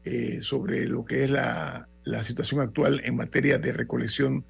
eh, 0.05 0.39
sobre 0.41 0.85
lo 0.85 1.05
que 1.05 1.23
es 1.23 1.29
la, 1.29 1.87
la, 2.03 2.23
situación 2.23 2.59
actual 2.59 3.01
en 3.03 3.15
materia 3.15 3.57
de 3.57 3.73
recolección 3.73 4.45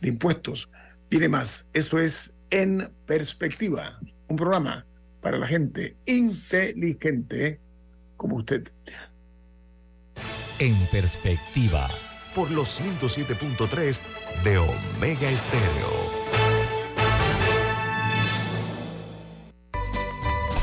de 0.00 0.08
impuestos. 0.08 0.68
Pide 1.08 1.28
más, 1.28 1.68
esto 1.72 1.98
es 1.98 2.34
En 2.50 2.90
Perspectiva, 3.06 4.00
un 4.28 4.36
programa 4.36 4.86
para 5.20 5.38
la 5.38 5.46
gente 5.46 5.96
inteligente 6.06 7.60
como 8.16 8.36
usted. 8.36 8.68
En 10.58 10.74
Perspectiva, 10.90 11.88
por 12.34 12.50
los 12.50 12.80
107.3 12.80 14.00
de 14.42 14.58
Omega 14.58 15.30
Estéreo. 15.30 16.25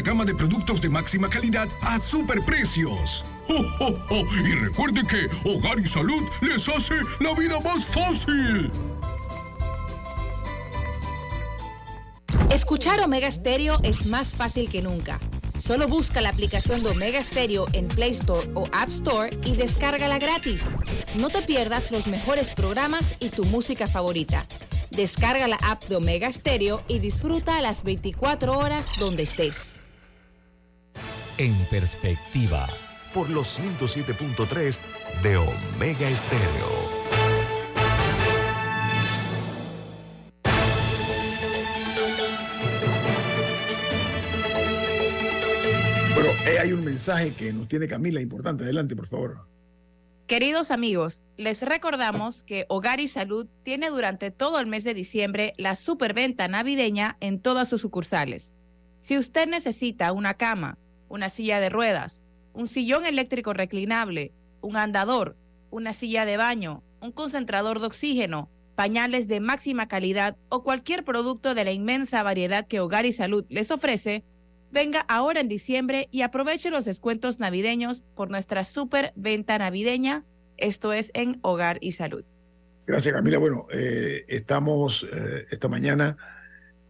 gama 0.00 0.24
de 0.24 0.34
productos 0.34 0.80
de 0.80 0.88
máxima 0.88 1.28
calidad 1.28 1.68
a 1.82 1.98
superprecios. 1.98 3.24
¡Oh, 3.48 4.24
Y 4.44 4.52
recuerde 4.54 5.02
que 5.06 5.28
Hogar 5.48 5.78
y 5.78 5.86
Salud 5.86 6.22
les 6.40 6.68
hace 6.68 6.94
la 7.20 7.34
vida 7.34 7.60
más 7.60 7.84
fácil. 7.86 8.70
Escuchar 12.50 13.00
Omega 13.00 13.30
Stereo 13.30 13.78
es 13.82 14.06
más 14.06 14.28
fácil 14.28 14.70
que 14.70 14.82
nunca. 14.82 15.18
Solo 15.58 15.88
busca 15.88 16.20
la 16.20 16.28
aplicación 16.28 16.82
de 16.82 16.90
Omega 16.90 17.22
Stereo 17.22 17.66
en 17.72 17.88
Play 17.88 18.12
Store 18.12 18.48
o 18.54 18.68
App 18.72 18.88
Store 18.88 19.36
y 19.44 19.56
descárgala 19.56 20.18
gratis. 20.18 20.62
No 21.18 21.28
te 21.28 21.42
pierdas 21.42 21.90
los 21.90 22.06
mejores 22.06 22.54
programas 22.54 23.16
y 23.18 23.30
tu 23.30 23.44
música 23.46 23.86
favorita. 23.86 24.46
Descarga 24.90 25.48
la 25.48 25.58
app 25.62 25.82
de 25.84 25.96
Omega 25.96 26.32
Stereo 26.32 26.80
y 26.88 27.00
disfruta 27.00 27.60
las 27.60 27.82
24 27.82 28.56
horas 28.56 28.86
donde 28.98 29.24
estés. 29.24 29.75
En 31.38 31.54
perspectiva, 31.66 32.66
por 33.12 33.28
los 33.28 33.60
107.3 33.60 34.80
de 35.22 35.36
Omega 35.36 36.08
Estéreo. 36.08 36.96
Bueno, 46.14 46.30
eh, 46.46 46.58
hay 46.58 46.72
un 46.72 46.82
mensaje 46.82 47.34
que 47.34 47.52
nos 47.52 47.68
tiene 47.68 47.86
Camila 47.86 48.22
importante. 48.22 48.64
Adelante, 48.64 48.96
por 48.96 49.06
favor. 49.06 49.46
Queridos 50.26 50.70
amigos, 50.70 51.22
les 51.36 51.60
recordamos 51.60 52.44
que 52.44 52.64
Hogar 52.70 52.98
y 53.00 53.08
Salud 53.08 53.46
tiene 53.62 53.90
durante 53.90 54.30
todo 54.30 54.58
el 54.58 54.66
mes 54.66 54.84
de 54.84 54.94
diciembre 54.94 55.52
la 55.58 55.76
superventa 55.76 56.48
navideña 56.48 57.18
en 57.20 57.40
todas 57.40 57.68
sus 57.68 57.82
sucursales. 57.82 58.54
Si 59.00 59.18
usted 59.18 59.46
necesita 59.46 60.12
una 60.12 60.32
cama, 60.34 60.78
una 61.08 61.30
silla 61.30 61.60
de 61.60 61.68
ruedas, 61.68 62.24
un 62.52 62.68
sillón 62.68 63.06
eléctrico 63.06 63.52
reclinable, 63.52 64.32
un 64.60 64.76
andador, 64.76 65.36
una 65.70 65.92
silla 65.92 66.24
de 66.24 66.36
baño, 66.36 66.82
un 67.00 67.12
concentrador 67.12 67.80
de 67.80 67.86
oxígeno, 67.86 68.50
pañales 68.74 69.28
de 69.28 69.40
máxima 69.40 69.88
calidad 69.88 70.36
o 70.48 70.62
cualquier 70.62 71.04
producto 71.04 71.54
de 71.54 71.64
la 71.64 71.72
inmensa 71.72 72.22
variedad 72.22 72.66
que 72.66 72.80
Hogar 72.80 73.06
y 73.06 73.12
Salud 73.12 73.44
les 73.48 73.70
ofrece, 73.70 74.24
venga 74.70 75.00
ahora 75.08 75.40
en 75.40 75.48
diciembre 75.48 76.08
y 76.10 76.22
aproveche 76.22 76.70
los 76.70 76.84
descuentos 76.84 77.40
navideños 77.40 78.04
por 78.14 78.30
nuestra 78.30 78.64
super 78.64 79.12
venta 79.16 79.58
navideña. 79.58 80.24
Esto 80.56 80.92
es 80.92 81.10
en 81.14 81.38
Hogar 81.42 81.78
y 81.80 81.92
Salud. 81.92 82.24
Gracias, 82.86 83.14
Camila. 83.14 83.38
Bueno, 83.38 83.66
eh, 83.72 84.24
estamos 84.28 85.04
eh, 85.04 85.46
esta 85.50 85.68
mañana 85.68 86.16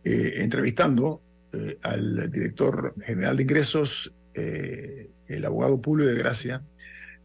eh, 0.04 0.34
entrevistando 0.42 1.22
eh, 1.52 1.78
al 1.82 2.30
director 2.30 2.94
general 3.04 3.36
de 3.36 3.42
ingresos, 3.44 4.12
eh, 4.34 5.08
el 5.28 5.44
abogado 5.44 5.80
Publio 5.80 6.06
de 6.06 6.14
Gracia. 6.14 6.62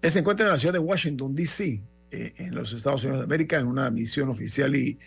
Él 0.01 0.11
se 0.11 0.19
encuentra 0.19 0.45
en 0.45 0.51
la 0.51 0.59
ciudad 0.59 0.73
de 0.73 0.79
Washington, 0.79 1.35
D.C., 1.35 1.83
eh, 2.11 2.33
en 2.37 2.53
los 2.53 2.73
Estados 2.73 3.03
Unidos 3.03 3.21
de 3.21 3.25
América 3.25 3.59
en 3.59 3.67
una 3.67 3.89
misión 3.89 4.29
oficial 4.29 4.75
y 4.75 4.99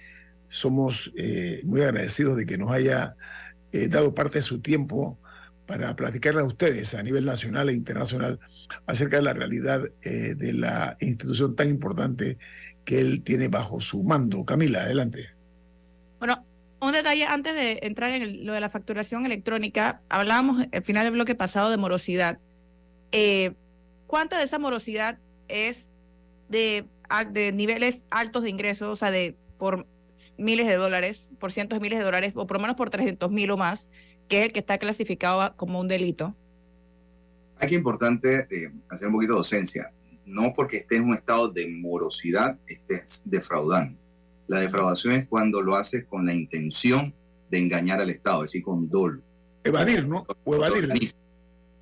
somos 0.49 1.13
muy 1.65 1.83
agradecidos 1.83 2.37
de 2.37 2.47
que 2.47 2.57
nos 2.57 2.71
haya 2.71 3.17
dado 3.89 4.15
parte 4.15 4.39
de 4.39 4.43
su 4.43 4.61
tiempo 4.61 5.19
para 5.67 5.97
platicarle 5.97 6.43
a 6.43 6.45
ustedes 6.45 6.95
a 6.95 7.03
nivel 7.03 7.25
nacional 7.25 7.71
e 7.71 7.73
internacional 7.73 8.39
acerca 8.87 9.17
de 9.17 9.23
la 9.25 9.33
realidad 9.33 9.83
de 10.01 10.53
la 10.53 10.97
institución 11.01 11.57
tan 11.57 11.71
importante 11.71 12.39
que 12.85 13.01
él 13.01 13.23
tiene 13.25 13.49
bajo 13.49 13.81
su 13.81 14.05
mando. 14.05 14.45
Camila, 14.45 14.83
adelante. 14.83 15.31
Bueno, 16.21 16.47
un 16.85 16.93
detalle 16.93 17.25
antes 17.25 17.55
de 17.55 17.81
entrar 17.83 18.13
en 18.13 18.45
lo 18.45 18.53
de 18.53 18.61
la 18.61 18.71
facturación 18.71 19.27
electrónica, 19.27 20.03
hablábamos 20.09 20.67
al 20.73 20.85
final 20.85 21.05
del 21.05 21.15
bloque 21.15 21.35
pasado 21.35 21.71
de 21.71 21.77
morosidad. 21.77 22.39
Eh, 23.13 23.55
¿Cuánta 24.07 24.39
de 24.39 24.45
esa 24.45 24.59
morosidad 24.59 25.19
es 25.49 25.93
de, 26.49 26.87
de 27.31 27.53
niveles 27.53 28.07
altos 28.11 28.43
de 28.43 28.51
ingresos, 28.51 28.89
o 28.89 28.97
sea, 28.97 29.11
de 29.11 29.37
por 29.59 29.87
miles 30.37 30.67
de 30.67 30.77
dólares, 30.77 31.33
por 31.39 31.53
cientos 31.53 31.79
de 31.79 31.81
miles 31.81 31.99
de 31.99 32.05
dólares, 32.05 32.35
o 32.37 32.47
por 32.47 32.57
lo 32.59 32.63
menos 32.63 32.77
por 32.77 32.91
300 32.91 33.31
mil 33.31 33.51
o 33.51 33.57
más, 33.57 33.91
que 34.29 34.41
es 34.41 34.47
el 34.47 34.53
que 34.53 34.61
está 34.61 34.79
clasificado 34.79 35.57
como 35.57 35.81
un 35.81 35.89
delito? 35.89 36.37
Aquí 37.59 37.75
es 37.75 37.79
importante 37.79 38.47
eh, 38.51 38.73
hacer 38.89 39.09
un 39.09 39.15
poquito 39.15 39.33
de 39.33 39.39
docencia. 39.39 39.93
No 40.27 40.55
porque 40.55 40.79
estés 40.79 41.01
en 41.01 41.09
un 41.09 41.15
estado 41.15 41.49
de 41.49 41.67
morosidad, 41.67 42.59
estés 42.67 43.23
defraudando 43.25 44.04
la 44.47 44.61
defraudación 44.61 45.15
es 45.15 45.29
cuando 45.29 45.63
lo 45.63 45.77
haces 45.77 46.05
con 46.05 46.27
la 46.27 46.35
intención 46.35 47.15
de 47.51 47.59
engañar 47.59 48.01
al 48.01 48.11
Estado, 48.11 48.45
es 48.45 48.51
decir, 48.51 48.63
con 48.63 48.89
dolo. 48.89 49.21
Evadir, 49.63 50.07
¿no? 50.07 50.27
O 50.45 50.55
evadir. 50.55 50.89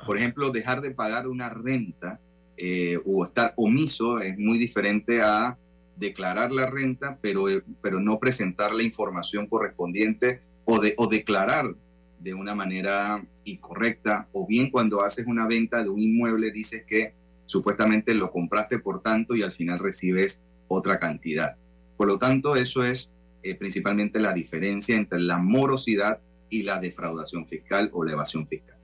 Por 0.04 0.16
ejemplo, 0.16 0.50
dejar 0.50 0.80
de 0.80 0.90
pagar 0.92 1.28
una 1.28 1.48
renta 1.48 2.20
eh, 2.56 2.98
o 3.04 3.24
estar 3.24 3.52
omiso 3.56 4.18
es 4.20 4.36
muy 4.38 4.58
diferente 4.58 5.20
a 5.22 5.56
declarar 5.96 6.50
la 6.52 6.68
renta, 6.68 7.18
pero, 7.20 7.44
pero 7.80 8.00
no 8.00 8.18
presentar 8.18 8.72
la 8.72 8.82
información 8.82 9.46
correspondiente 9.46 10.40
o, 10.64 10.80
de, 10.80 10.94
o 10.98 11.06
declarar 11.06 11.74
de 12.18 12.34
una 12.34 12.54
manera 12.54 13.24
incorrecta, 13.44 14.28
o 14.32 14.46
bien 14.46 14.70
cuando 14.70 15.02
haces 15.02 15.26
una 15.26 15.46
venta 15.46 15.82
de 15.82 15.88
un 15.88 15.98
inmueble 15.98 16.52
dices 16.52 16.84
que 16.86 17.14
supuestamente 17.46 18.14
lo 18.14 18.30
compraste 18.30 18.78
por 18.78 19.02
tanto 19.02 19.34
y 19.34 19.42
al 19.42 19.52
final 19.52 19.78
recibes 19.78 20.42
otra 20.68 20.98
cantidad. 20.98 21.56
Por 21.96 22.08
lo 22.08 22.18
tanto, 22.18 22.56
eso 22.56 22.84
es 22.84 23.10
eh, 23.42 23.54
principalmente 23.54 24.20
la 24.20 24.32
diferencia 24.32 24.96
entre 24.96 25.20
la 25.20 25.38
morosidad 25.38 26.20
y 26.48 26.62
la 26.62 26.78
defraudación 26.80 27.46
fiscal 27.46 27.90
o 27.92 28.04
la 28.04 28.12
evasión 28.12 28.46
fiscal. 28.46 28.76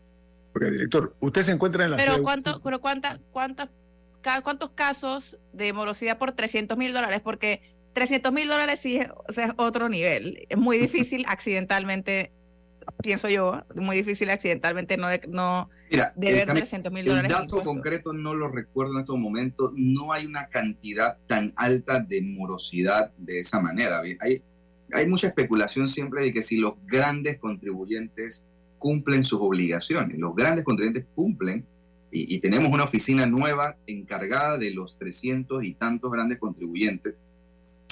Porque, 0.52 0.70
director, 0.70 1.14
usted 1.20 1.42
se 1.42 1.52
encuentra 1.52 1.84
en 1.84 1.92
la... 1.92 1.96
Pero, 1.96 2.22
¿cuánto, 2.22 2.60
pero 2.62 2.80
cuánta, 2.80 3.20
cuántas, 3.30 3.68
¿cuántos 4.42 4.70
casos 4.70 5.38
de 5.52 5.72
morosidad 5.72 6.18
por 6.18 6.32
300 6.32 6.76
mil 6.76 6.92
dólares? 6.92 7.20
Porque 7.22 7.60
300 7.92 8.32
mil 8.32 8.48
dólares 8.48 8.80
sí 8.80 8.96
es, 8.96 9.08
otro 9.56 9.88
nivel. 9.88 10.46
Es 10.48 10.58
muy 10.58 10.78
difícil 10.78 11.24
accidentalmente 11.28 12.32
pienso 13.02 13.28
yo, 13.28 13.62
muy 13.74 13.96
difícil 13.96 14.30
accidentalmente 14.30 14.96
no, 14.96 15.08
de, 15.08 15.20
no 15.28 15.70
Mira, 15.90 16.12
deber 16.16 16.46
300 16.46 16.92
mil 16.92 17.04
dólares. 17.04 17.32
El 17.32 17.38
dato 17.38 17.62
concreto 17.62 18.12
no 18.12 18.34
lo 18.34 18.48
recuerdo 18.48 18.94
en 18.94 19.00
estos 19.00 19.18
momentos. 19.18 19.72
No 19.76 20.12
hay 20.12 20.26
una 20.26 20.48
cantidad 20.48 21.18
tan 21.26 21.52
alta 21.56 22.00
de 22.00 22.22
morosidad 22.22 23.12
de 23.16 23.40
esa 23.40 23.60
manera. 23.60 24.00
Hay, 24.00 24.42
hay 24.92 25.06
mucha 25.06 25.28
especulación 25.28 25.88
siempre 25.88 26.22
de 26.22 26.32
que 26.32 26.42
si 26.42 26.56
los 26.56 26.74
grandes 26.86 27.38
contribuyentes 27.38 28.44
cumplen 28.78 29.24
sus 29.24 29.40
obligaciones, 29.40 30.18
los 30.18 30.34
grandes 30.34 30.64
contribuyentes 30.64 31.06
cumplen 31.14 31.66
y, 32.10 32.34
y 32.34 32.38
tenemos 32.38 32.70
una 32.70 32.84
oficina 32.84 33.26
nueva 33.26 33.76
encargada 33.86 34.56
de 34.56 34.70
los 34.70 34.98
300 34.98 35.64
y 35.64 35.74
tantos 35.74 36.10
grandes 36.10 36.38
contribuyentes 36.38 37.20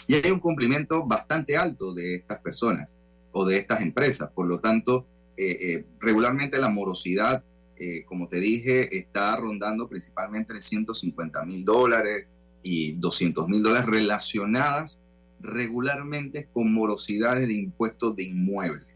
y 0.06 0.14
hay 0.14 0.30
un 0.30 0.38
cumplimiento 0.38 1.04
bastante 1.04 1.56
alto 1.56 1.92
de 1.92 2.14
estas 2.14 2.38
personas 2.38 2.96
o 3.38 3.44
de 3.44 3.58
estas 3.58 3.82
empresas. 3.82 4.30
Por 4.30 4.46
lo 4.46 4.60
tanto, 4.60 5.06
eh, 5.36 5.58
eh, 5.60 5.84
regularmente 6.00 6.58
la 6.58 6.70
morosidad, 6.70 7.44
eh, 7.78 8.02
como 8.06 8.28
te 8.28 8.40
dije, 8.40 8.96
está 8.96 9.36
rondando 9.36 9.88
principalmente 9.88 10.54
entre 10.54 10.62
150 10.62 11.44
mil 11.44 11.62
dólares 11.62 12.26
y 12.62 12.92
200 12.92 13.46
mil 13.46 13.62
dólares 13.62 13.84
relacionadas 13.84 14.98
regularmente 15.38 16.48
con 16.50 16.72
morosidades 16.72 17.46
de 17.46 17.52
impuestos 17.52 18.16
de 18.16 18.22
inmueble. 18.22 18.86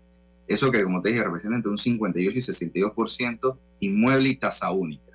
Eso 0.46 0.70
que, 0.70 0.82
como 0.84 1.02
te 1.02 1.10
dije, 1.10 1.22
representa 1.22 1.56
entre 1.56 1.70
un 1.70 1.76
58 1.76 2.38
y 2.38 2.40
62% 2.40 3.58
inmueble 3.80 4.30
y 4.30 4.36
tasa 4.36 4.70
única. 4.70 5.12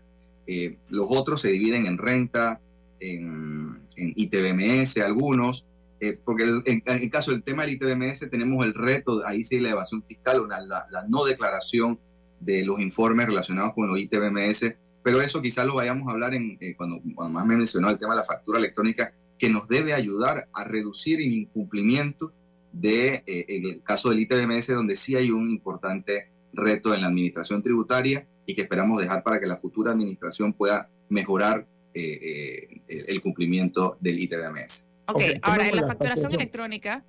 los 0.92 1.08
otros 1.10 1.42
se 1.42 1.52
dividen 1.52 1.88
en 1.88 1.98
renta, 1.98 2.62
en, 3.00 3.82
en 3.96 4.14
ITBMS 4.16 4.98
algunos, 4.98 5.66
eh, 6.06 6.20
porque 6.24 6.44
en, 6.44 6.84
el 6.86 7.10
caso 7.10 7.32
del 7.32 7.42
tema 7.42 7.64
del 7.64 7.74
ITBMS 7.74 8.30
tenemos 8.30 8.64
el 8.64 8.76
reto, 8.76 9.24
ahí 9.26 9.44
sí 9.44 9.60
la 9.60 9.72
evasión 9.72 10.04
fiscal, 10.04 10.42
una, 10.42 10.62
la, 10.62 10.86
no 11.10 11.26
declaración 11.26 12.00
de 12.40 12.64
los 12.64 12.80
informes 12.80 13.26
relacionados 13.26 13.74
con 13.74 13.88
los 13.88 14.00
ITBMS, 14.00 14.76
pero 15.02 15.22
eso 15.22 15.42
quizás 15.42 15.66
lo 15.66 15.76
vayamos 15.76 16.08
a 16.08 16.12
hablar 16.12 16.36
en, 16.36 16.58
eh, 16.62 16.76
cuando, 16.76 17.02
más 17.30 17.46
me 17.46 17.58
mencionó 17.58 17.90
el 17.90 17.98
tema 17.98 18.14
de 18.14 18.20
la 18.20 18.26
factura 18.26 18.60
electrónica, 18.60 19.14
que 19.40 19.50
nos 19.50 19.68
debe 19.68 19.94
ayudar 19.94 20.48
a 20.54 20.64
reducir 20.64 21.20
el 21.20 21.34
incumplimiento 21.34 22.32
de, 22.72 23.24
eh, 23.26 23.46
en 23.48 23.80
caso 23.80 24.10
del 24.10 24.20
ITBMS, 24.20 24.68
donde 24.68 24.96
sí 24.96 25.16
hay 25.16 25.32
un 25.32 25.50
importante 25.50 26.30
reto 26.54 26.94
en 26.94 27.02
la 27.02 27.08
administración 27.08 27.64
tributaria 27.64 28.28
y 28.46 28.54
que 28.54 28.62
esperamos 28.62 29.02
dejar 29.02 29.24
para 29.24 29.40
que 29.40 29.48
la 29.48 29.58
futura 29.58 29.92
administración 29.92 30.54
pueda 30.54 30.90
mejorar 31.10 31.68
el 31.94 33.22
cumplimiento 33.22 33.98
del 34.02 34.20
ITBMS. 34.20 34.90
Ok, 35.08 35.22
ahora 35.42 35.68
en 35.68 35.76
la 35.76 35.88
facturación 35.88 36.34
electrónica, 36.34 37.04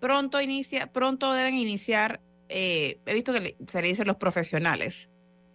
pronto 0.00 0.40
inicia, 0.40 0.86
pronto 0.92 1.32
deben 1.32 1.54
iniciar, 1.54 2.20
eh, 2.48 2.98
he 3.04 3.14
visto 3.14 3.32
que 3.32 3.56
se 3.66 3.82
le 3.82 3.88
dicen 3.88 4.06
los 4.06 4.16
profesionales, 4.16 5.10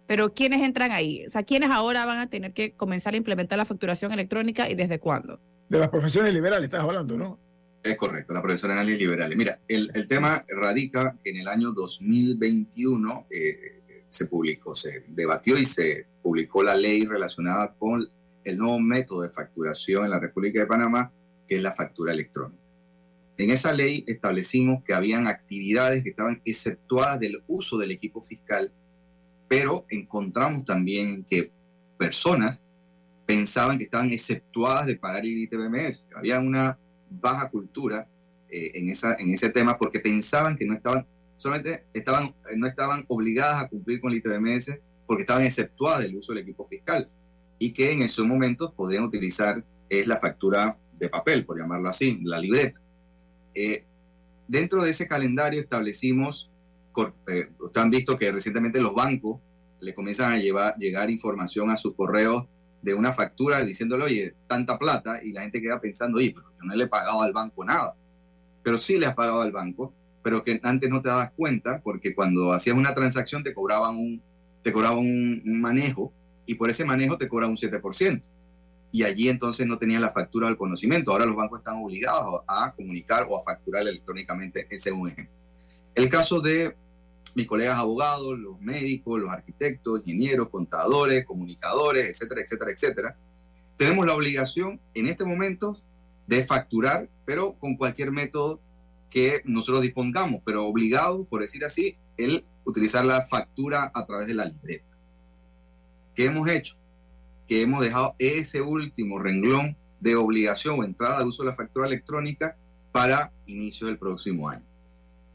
pero 0.06 0.34
¿quiénes 0.34 0.62
entran 0.62 0.92
ahí? 0.92 1.24
O 1.26 1.30
sea, 1.30 1.42
¿quiénes 1.42 1.70
ahora 1.70 2.04
van 2.04 2.18
a 2.18 2.28
tener 2.28 2.52
que 2.52 2.72
comenzar 2.72 3.14
a 3.14 3.16
implementar 3.16 3.58
la 3.58 3.64
facturación 3.64 4.12
electrónica 4.12 4.68
y 4.68 4.74
desde 4.74 4.98
cuándo? 4.98 5.40
De 5.68 5.78
las 5.78 5.88
profesiones 5.88 6.34
liberales 6.34 6.64
estás 6.64 6.82
hablando, 6.82 7.16
¿no? 7.16 7.38
Es 7.82 7.96
correcto, 7.96 8.32
las 8.32 8.42
profesiones 8.42 8.86
liberales. 8.86 9.36
Mira, 9.36 9.58
el, 9.66 9.90
el, 9.94 10.06
tema 10.06 10.44
radica 10.48 11.16
que 11.22 11.30
en 11.30 11.38
el 11.38 11.48
año 11.48 11.72
2021 11.72 13.26
eh, 13.30 13.80
se 14.08 14.26
publicó, 14.26 14.74
se 14.74 15.04
debatió 15.08 15.58
y 15.58 15.64
se 15.64 16.06
publicó 16.22 16.62
la 16.62 16.76
ley 16.76 17.04
relacionada 17.06 17.74
con 17.74 18.08
el 18.44 18.58
nuevo 18.58 18.78
método 18.78 19.22
de 19.22 19.30
facturación 19.30 20.04
en 20.04 20.10
la 20.10 20.20
República 20.20 20.60
de 20.60 20.66
Panamá, 20.66 21.10
que 21.46 21.56
es 21.56 21.62
la 21.62 21.74
factura 21.74 22.12
electrónica. 22.12 22.62
En 23.38 23.50
esa 23.50 23.72
ley 23.72 24.04
establecimos 24.06 24.82
que 24.84 24.94
habían 24.94 25.26
actividades 25.26 26.02
que 26.02 26.10
estaban 26.10 26.40
exceptuadas 26.44 27.18
del 27.18 27.42
uso 27.46 27.78
del 27.78 27.90
equipo 27.90 28.20
fiscal, 28.22 28.70
pero 29.48 29.84
encontramos 29.90 30.64
también 30.64 31.24
que 31.24 31.50
personas 31.98 32.62
pensaban 33.26 33.78
que 33.78 33.84
estaban 33.84 34.10
exceptuadas 34.10 34.86
de 34.86 34.96
pagar 34.96 35.24
el 35.24 35.38
ITBMS. 35.38 36.06
Había 36.14 36.40
una 36.40 36.78
baja 37.08 37.48
cultura 37.50 38.06
eh, 38.50 38.72
en, 38.74 38.90
esa, 38.90 39.14
en 39.14 39.32
ese 39.32 39.48
tema 39.50 39.78
porque 39.78 40.00
pensaban 40.00 40.56
que 40.56 40.66
no 40.66 40.74
estaban, 40.74 41.06
solamente 41.38 41.84
estaban, 41.94 42.34
no 42.56 42.66
estaban 42.66 43.04
obligadas 43.08 43.62
a 43.62 43.68
cumplir 43.68 44.00
con 44.00 44.12
el 44.12 44.18
ITBMS 44.18 44.78
porque 45.06 45.22
estaban 45.22 45.44
exceptuadas 45.44 46.02
del 46.02 46.16
uso 46.16 46.32
del 46.32 46.42
equipo 46.42 46.66
fiscal 46.66 47.08
y 47.58 47.72
que 47.72 47.92
en 47.92 48.02
esos 48.02 48.26
momentos 48.26 48.72
podrían 48.74 49.04
utilizar 49.04 49.64
es 49.88 50.06
la 50.06 50.18
factura 50.18 50.78
de 50.98 51.08
papel, 51.08 51.44
por 51.44 51.58
llamarlo 51.58 51.88
así, 51.88 52.20
la 52.22 52.38
libreta. 52.38 52.80
Eh, 53.54 53.84
dentro 54.46 54.82
de 54.82 54.90
ese 54.90 55.08
calendario 55.08 55.60
establecimos, 55.60 56.50
eh, 57.28 57.50
ustedes 57.58 57.84
han 57.84 57.90
visto 57.90 58.18
que 58.18 58.30
recientemente 58.30 58.80
los 58.80 58.94
bancos 58.94 59.40
le 59.80 59.94
comienzan 59.94 60.32
a 60.32 60.38
llevar, 60.38 60.76
llegar 60.76 61.10
información 61.10 61.70
a 61.70 61.76
sus 61.76 61.94
correos 61.94 62.44
de 62.82 62.94
una 62.94 63.12
factura 63.12 63.64
diciéndole, 63.64 64.04
oye, 64.04 64.34
tanta 64.46 64.78
plata, 64.78 65.22
y 65.22 65.32
la 65.32 65.42
gente 65.42 65.60
queda 65.60 65.80
pensando, 65.80 66.18
oye, 66.18 66.32
pero 66.34 66.46
no 66.62 66.74
le 66.74 66.84
he 66.84 66.88
pagado 66.88 67.22
al 67.22 67.32
banco 67.32 67.64
nada. 67.64 67.96
Pero 68.62 68.78
sí 68.78 68.98
le 68.98 69.06
has 69.06 69.14
pagado 69.14 69.40
al 69.40 69.52
banco, 69.52 69.92
pero 70.22 70.44
que 70.44 70.60
antes 70.62 70.88
no 70.90 71.02
te 71.02 71.08
dabas 71.08 71.32
cuenta, 71.32 71.80
porque 71.82 72.14
cuando 72.14 72.52
hacías 72.52 72.76
una 72.76 72.94
transacción 72.94 73.42
te 73.42 73.54
cobraban 73.54 73.96
un, 73.96 74.22
te 74.62 74.72
cobraban 74.72 74.98
un, 74.98 75.42
un 75.44 75.60
manejo, 75.60 76.12
y 76.46 76.54
por 76.54 76.70
ese 76.70 76.84
manejo 76.84 77.16
te 77.16 77.28
cobran 77.28 77.50
un 77.50 77.56
7% 77.56 78.22
y 78.92 79.04
allí 79.04 79.30
entonces 79.30 79.66
no 79.66 79.78
tenían 79.78 80.02
la 80.02 80.12
factura 80.12 80.46
del 80.46 80.58
conocimiento. 80.58 81.10
Ahora 81.10 81.24
los 81.24 81.34
bancos 81.34 81.60
están 81.60 81.82
obligados 81.82 82.42
a 82.46 82.72
comunicar 82.76 83.26
o 83.28 83.36
a 83.36 83.42
facturar 83.42 83.82
electrónicamente 83.82 84.66
ese 84.70 84.92
un 84.92 85.08
ejemplo. 85.08 85.34
El 85.94 86.10
caso 86.10 86.40
de 86.42 86.76
mis 87.34 87.46
colegas 87.46 87.78
abogados, 87.78 88.38
los 88.38 88.60
médicos, 88.60 89.18
los 89.18 89.30
arquitectos, 89.30 90.00
ingenieros, 90.00 90.50
contadores, 90.50 91.24
comunicadores, 91.24 92.06
etcétera, 92.06 92.42
etcétera, 92.42 92.70
etcétera, 92.70 93.16
tenemos 93.78 94.06
la 94.06 94.14
obligación 94.14 94.78
en 94.92 95.08
este 95.08 95.24
momento 95.24 95.80
de 96.26 96.44
facturar, 96.44 97.08
pero 97.24 97.54
con 97.54 97.76
cualquier 97.76 98.12
método 98.12 98.60
que 99.08 99.40
nosotros 99.44 99.82
dispongamos, 99.82 100.42
pero 100.44 100.66
obligado, 100.66 101.24
por 101.24 101.40
decir 101.40 101.64
así, 101.64 101.96
el 102.18 102.44
utilizar 102.64 103.04
la 103.06 103.22
factura 103.22 103.90
a 103.94 104.06
través 104.06 104.26
de 104.26 104.34
la 104.34 104.44
libreta. 104.44 104.84
¿Qué 106.14 106.26
hemos 106.26 106.48
hecho? 106.50 106.76
Que 107.52 107.60
hemos 107.60 107.82
dejado 107.82 108.14
ese 108.18 108.62
último 108.62 109.18
renglón 109.18 109.76
de 110.00 110.16
obligación 110.16 110.80
o 110.80 110.84
entrada 110.84 111.18
de 111.18 111.26
uso 111.26 111.42
de 111.42 111.50
la 111.50 111.54
factura 111.54 111.86
electrónica 111.86 112.56
para 112.92 113.30
inicio 113.44 113.86
del 113.88 113.98
próximo 113.98 114.48
año. 114.48 114.64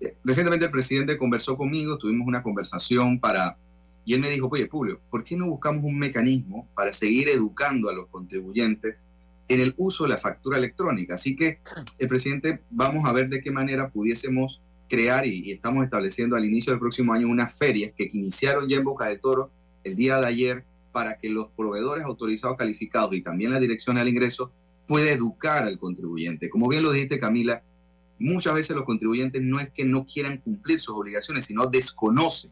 Eh, 0.01 0.17
recientemente 0.23 0.65
el 0.65 0.71
presidente 0.71 1.15
conversó 1.15 1.55
conmigo, 1.55 1.95
tuvimos 1.95 2.27
una 2.27 2.41
conversación 2.41 3.19
para, 3.19 3.55
y 4.03 4.15
él 4.15 4.21
me 4.21 4.31
dijo, 4.31 4.49
oye, 4.51 4.67
Julio, 4.67 4.99
¿por 5.11 5.23
qué 5.23 5.37
no 5.37 5.47
buscamos 5.47 5.83
un 5.83 5.99
mecanismo 5.99 6.67
para 6.73 6.91
seguir 6.91 7.29
educando 7.29 7.87
a 7.87 7.93
los 7.93 8.07
contribuyentes 8.07 8.99
en 9.47 9.61
el 9.61 9.75
uso 9.77 10.05
de 10.05 10.09
la 10.09 10.17
factura 10.17 10.57
electrónica? 10.57 11.13
Así 11.13 11.35
que 11.35 11.59
el 11.99 12.07
presidente, 12.07 12.63
vamos 12.71 13.07
a 13.07 13.13
ver 13.13 13.29
de 13.29 13.41
qué 13.41 13.51
manera 13.51 13.89
pudiésemos 13.89 14.59
crear 14.89 15.27
y, 15.27 15.51
estamos 15.51 15.83
estableciendo 15.83 16.35
al 16.35 16.45
inicio 16.45 16.73
del 16.73 16.79
próximo 16.79 17.13
año 17.13 17.27
unas 17.27 17.53
ferias 17.55 17.91
que 17.95 18.09
iniciaron 18.11 18.67
ya 18.67 18.77
en 18.77 18.85
Boca 18.85 19.05
de 19.05 19.19
Toro 19.19 19.51
el 19.83 19.95
día 19.95 20.19
de 20.19 20.25
ayer 20.25 20.65
para 20.97 21.19
que 21.19 21.29
los 21.29 21.49
proveedores 21.49 22.05
autorizados 22.05 22.57
calificados 22.57 23.13
y 23.13 23.21
también 23.21 23.51
la 23.51 23.59
dirección 23.59 23.99
al 23.99 24.07
ingreso 24.07 24.51
pueda 24.87 25.11
educar 25.11 25.63
al 25.63 25.77
contribuyente. 25.77 26.49
Como 26.49 26.67
bien 26.67 26.81
lo 26.81 26.91
dijiste, 26.91 27.19
Camila, 27.19 27.61
muchas 28.17 28.55
veces 28.55 28.75
los 28.75 28.83
contribuyentes 28.83 29.43
no 29.43 29.59
es 29.59 29.69
que 29.69 29.85
no 29.85 30.07
quieran 30.07 30.37
cumplir 30.37 30.79
sus 30.79 30.95
obligaciones, 30.95 31.45
sino 31.45 31.67
desconocen. 31.67 32.49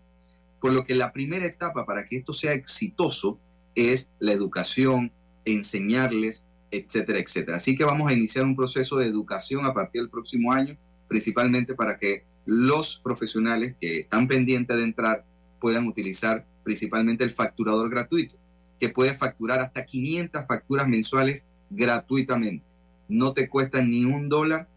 Por 0.61 0.73
lo 0.73 0.85
que 0.85 0.93
la 0.93 1.11
primera 1.11 1.43
etapa 1.43 1.87
para 1.87 2.05
que 2.05 2.17
esto 2.17 2.33
sea 2.33 2.53
exitoso 2.53 3.39
es 3.73 4.09
la 4.19 4.33
educación, 4.33 5.11
enseñarles, 5.43 6.45
etcétera, 6.69 7.17
etcétera. 7.17 7.57
Así 7.57 7.75
que 7.75 7.83
vamos 7.83 8.11
a 8.11 8.13
iniciar 8.13 8.45
un 8.45 8.55
proceso 8.55 8.97
de 8.97 9.07
educación 9.07 9.65
a 9.65 9.73
partir 9.73 10.03
del 10.03 10.11
próximo 10.11 10.53
año, 10.53 10.77
principalmente 11.07 11.73
para 11.73 11.97
que 11.97 12.25
los 12.45 13.01
profesionales 13.03 13.73
que 13.81 14.01
están 14.01 14.27
pendientes 14.27 14.77
de 14.77 14.83
entrar 14.83 15.25
puedan 15.59 15.87
utilizar 15.87 16.45
principalmente 16.65 17.23
el 17.23 17.31
facturador 17.31 17.89
gratuito, 17.89 18.35
que 18.79 18.89
puede 18.89 19.13
facturar 19.13 19.61
hasta 19.61 19.85
500 19.85 20.45
facturas 20.45 20.87
mensuales 20.87 21.45
gratuitamente. 21.69 22.65
No 23.07 23.33
te 23.33 23.47
cuesta 23.47 23.81
ni 23.81 24.03
un 24.03 24.27
dólar 24.27 24.67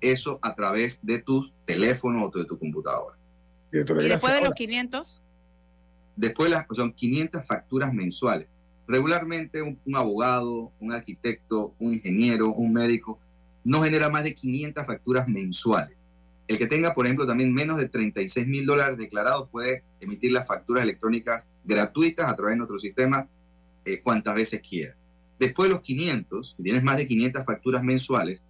eso 0.00 0.38
a 0.42 0.54
través 0.54 1.00
de 1.02 1.18
tus 1.18 1.54
teléfonos 1.64 2.30
o 2.32 2.38
de 2.38 2.44
tu 2.44 2.58
computadora. 2.58 3.16
¿Y 3.72 3.78
después 3.78 4.34
de 4.34 4.44
los 4.44 4.54
500? 4.54 5.22
Después 6.14 6.50
las, 6.50 6.66
son 6.70 6.92
500 6.92 7.44
facturas 7.44 7.92
mensuales. 7.92 8.46
Regularmente 8.86 9.62
un, 9.62 9.78
abogado, 9.94 10.72
un 10.80 10.92
arquitecto, 10.92 11.74
un 11.78 11.94
ingeniero, 11.94 12.52
un 12.52 12.72
médico, 12.72 13.18
no 13.64 13.82
genera 13.82 14.08
más 14.08 14.24
de 14.24 14.34
500 14.34 14.86
facturas 14.86 15.28
mensuales. 15.28 16.06
El 16.48 16.56
que 16.56 16.66
tenga, 16.66 16.94
por 16.94 17.04
ejemplo, 17.04 17.26
también 17.26 17.52
menos 17.52 17.76
de 17.76 17.88
36 17.88 18.46
mil 18.46 18.64
dólares 18.64 18.96
declarados 18.96 19.50
puede 19.50 19.84
emitir 20.00 20.32
las 20.32 20.46
facturas 20.46 20.82
electrónicas 20.82 21.46
gratuitas 21.62 22.28
a 22.28 22.34
través 22.34 22.54
de 22.54 22.56
nuestro 22.56 22.78
sistema 22.78 23.28
eh, 23.84 24.00
cuantas 24.00 24.34
veces 24.34 24.62
quiera. 24.66 24.96
Después 25.38 25.68
de 25.68 25.74
los 25.74 25.82
500, 25.82 26.54
si 26.56 26.62
tienes 26.62 26.82
más 26.82 26.96
de 26.96 27.06
500 27.06 27.44
facturas 27.44 27.82
mensuales, 27.84 28.42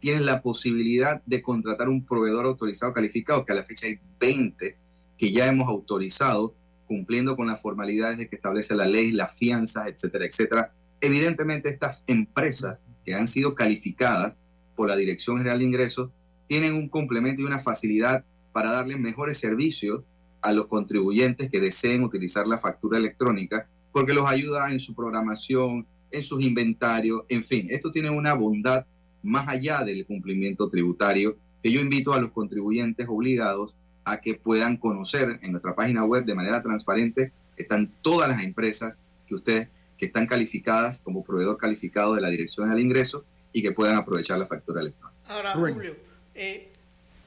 tienes 0.00 0.20
la 0.20 0.42
posibilidad 0.42 1.22
de 1.24 1.40
contratar 1.40 1.88
un 1.88 2.04
proveedor 2.04 2.44
autorizado 2.44 2.92
calificado, 2.92 3.42
que 3.44 3.52
a 3.52 3.56
la 3.56 3.64
fecha 3.64 3.86
hay 3.86 3.98
20 4.20 4.76
que 5.16 5.32
ya 5.32 5.46
hemos 5.46 5.66
autorizado, 5.66 6.54
cumpliendo 6.86 7.36
con 7.36 7.46
las 7.46 7.62
formalidades 7.62 8.18
de 8.18 8.28
que 8.28 8.36
establece 8.36 8.74
la 8.74 8.84
ley, 8.84 9.12
las 9.12 9.34
fianzas, 9.34 9.86
etcétera, 9.86 10.26
etcétera. 10.26 10.72
Evidentemente, 11.00 11.70
estas 11.70 12.04
empresas 12.06 12.84
que 13.02 13.14
han 13.14 13.28
sido 13.28 13.54
calificadas 13.54 14.38
por 14.76 14.88
la 14.88 14.96
Dirección 14.96 15.38
General 15.38 15.58
de 15.58 15.64
Ingresos 15.64 16.10
tienen 16.46 16.74
un 16.74 16.88
complemento 16.88 17.42
y 17.42 17.44
una 17.44 17.58
facilidad 17.58 18.24
para 18.52 18.70
darle 18.70 18.96
mejores 18.96 19.38
servicios 19.38 20.02
a 20.40 20.52
los 20.52 20.66
contribuyentes 20.66 21.50
que 21.50 21.60
deseen 21.60 22.04
utilizar 22.04 22.46
la 22.46 22.58
factura 22.58 22.98
electrónica, 22.98 23.66
porque 23.92 24.14
los 24.14 24.28
ayuda 24.28 24.70
en 24.70 24.80
su 24.80 24.94
programación, 24.94 25.86
en 26.10 26.22
sus 26.22 26.44
inventarios, 26.44 27.22
en 27.28 27.42
fin, 27.42 27.66
esto 27.70 27.90
tiene 27.90 28.10
una 28.10 28.34
bondad 28.34 28.86
más 29.22 29.48
allá 29.48 29.82
del 29.82 30.04
cumplimiento 30.06 30.68
tributario 30.68 31.36
que 31.62 31.72
yo 31.72 31.80
invito 31.80 32.12
a 32.12 32.20
los 32.20 32.30
contribuyentes 32.30 33.06
obligados 33.08 33.74
a 34.04 34.20
que 34.20 34.34
puedan 34.34 34.76
conocer 34.76 35.40
en 35.42 35.52
nuestra 35.52 35.74
página 35.74 36.04
web 36.04 36.24
de 36.24 36.34
manera 36.34 36.62
transparente. 36.62 37.32
Están 37.56 37.90
todas 38.02 38.28
las 38.28 38.42
empresas 38.42 38.98
que 39.26 39.34
ustedes 39.34 39.68
que 39.96 40.06
están 40.06 40.26
calificadas 40.26 41.00
como 41.00 41.24
proveedor 41.24 41.56
calificado 41.56 42.14
de 42.14 42.20
la 42.20 42.28
Dirección 42.28 42.70
al 42.70 42.80
Ingreso 42.80 43.24
y 43.52 43.62
que 43.62 43.72
puedan 43.72 43.96
aprovechar 43.96 44.38
la 44.38 44.46
factura 44.46 44.80
electrónica. 44.80 45.18
Ahora, 45.28 45.50
Julio, 45.52 45.96
eh, 46.34 46.68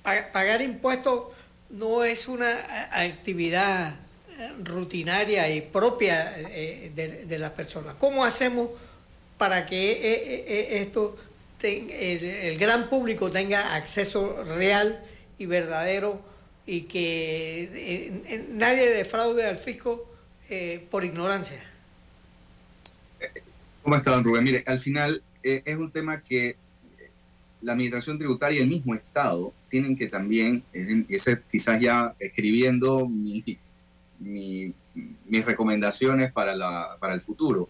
pagar 0.03 0.61
impuestos 0.61 1.33
no 1.69 2.03
es 2.03 2.27
una 2.27 2.49
actividad 2.91 3.99
rutinaria 4.63 5.49
y 5.49 5.61
propia 5.61 6.33
eh, 6.37 6.91
de, 6.95 7.25
de 7.25 7.37
las 7.39 7.51
personas. 7.51 7.95
¿Cómo 7.95 8.23
hacemos 8.23 8.69
para 9.37 9.65
que 9.65 9.91
eh, 9.91 10.81
esto 10.81 11.17
el, 11.63 12.57
gran 12.57 12.89
público 12.89 13.31
tenga 13.31 13.75
acceso 13.75 14.43
real 14.43 15.03
y 15.37 15.45
verdadero 15.45 16.21
y 16.65 16.81
que 16.81 17.69
eh, 17.73 18.47
nadie 18.51 18.89
defraude 18.89 19.45
al 19.45 19.57
fisco 19.57 20.09
eh, 20.49 20.85
por 20.89 21.03
ignorancia. 21.03 21.63
¿Cómo 23.83 23.95
está, 23.95 24.11
don 24.11 24.23
Rubén? 24.23 24.43
Mire, 24.43 24.63
al 24.67 24.79
final 24.79 25.23
eh, 25.43 25.61
es 25.65 25.77
un 25.77 25.91
tema 25.91 26.21
que 26.21 26.57
la 27.61 27.73
Administración 27.73 28.17
Tributaria 28.17 28.59
y 28.59 28.63
el 28.63 28.69
mismo 28.69 28.93
Estado 28.93 29.53
tienen 29.69 29.95
que 29.95 30.07
también, 30.07 30.63
quizás 31.51 31.79
ya 31.79 32.15
escribiendo 32.19 33.07
mis 33.09 33.57
recomendaciones 35.45 36.31
para, 36.31 36.55
la, 36.55 36.97
para 36.99 37.13
el 37.13 37.21
futuro, 37.21 37.69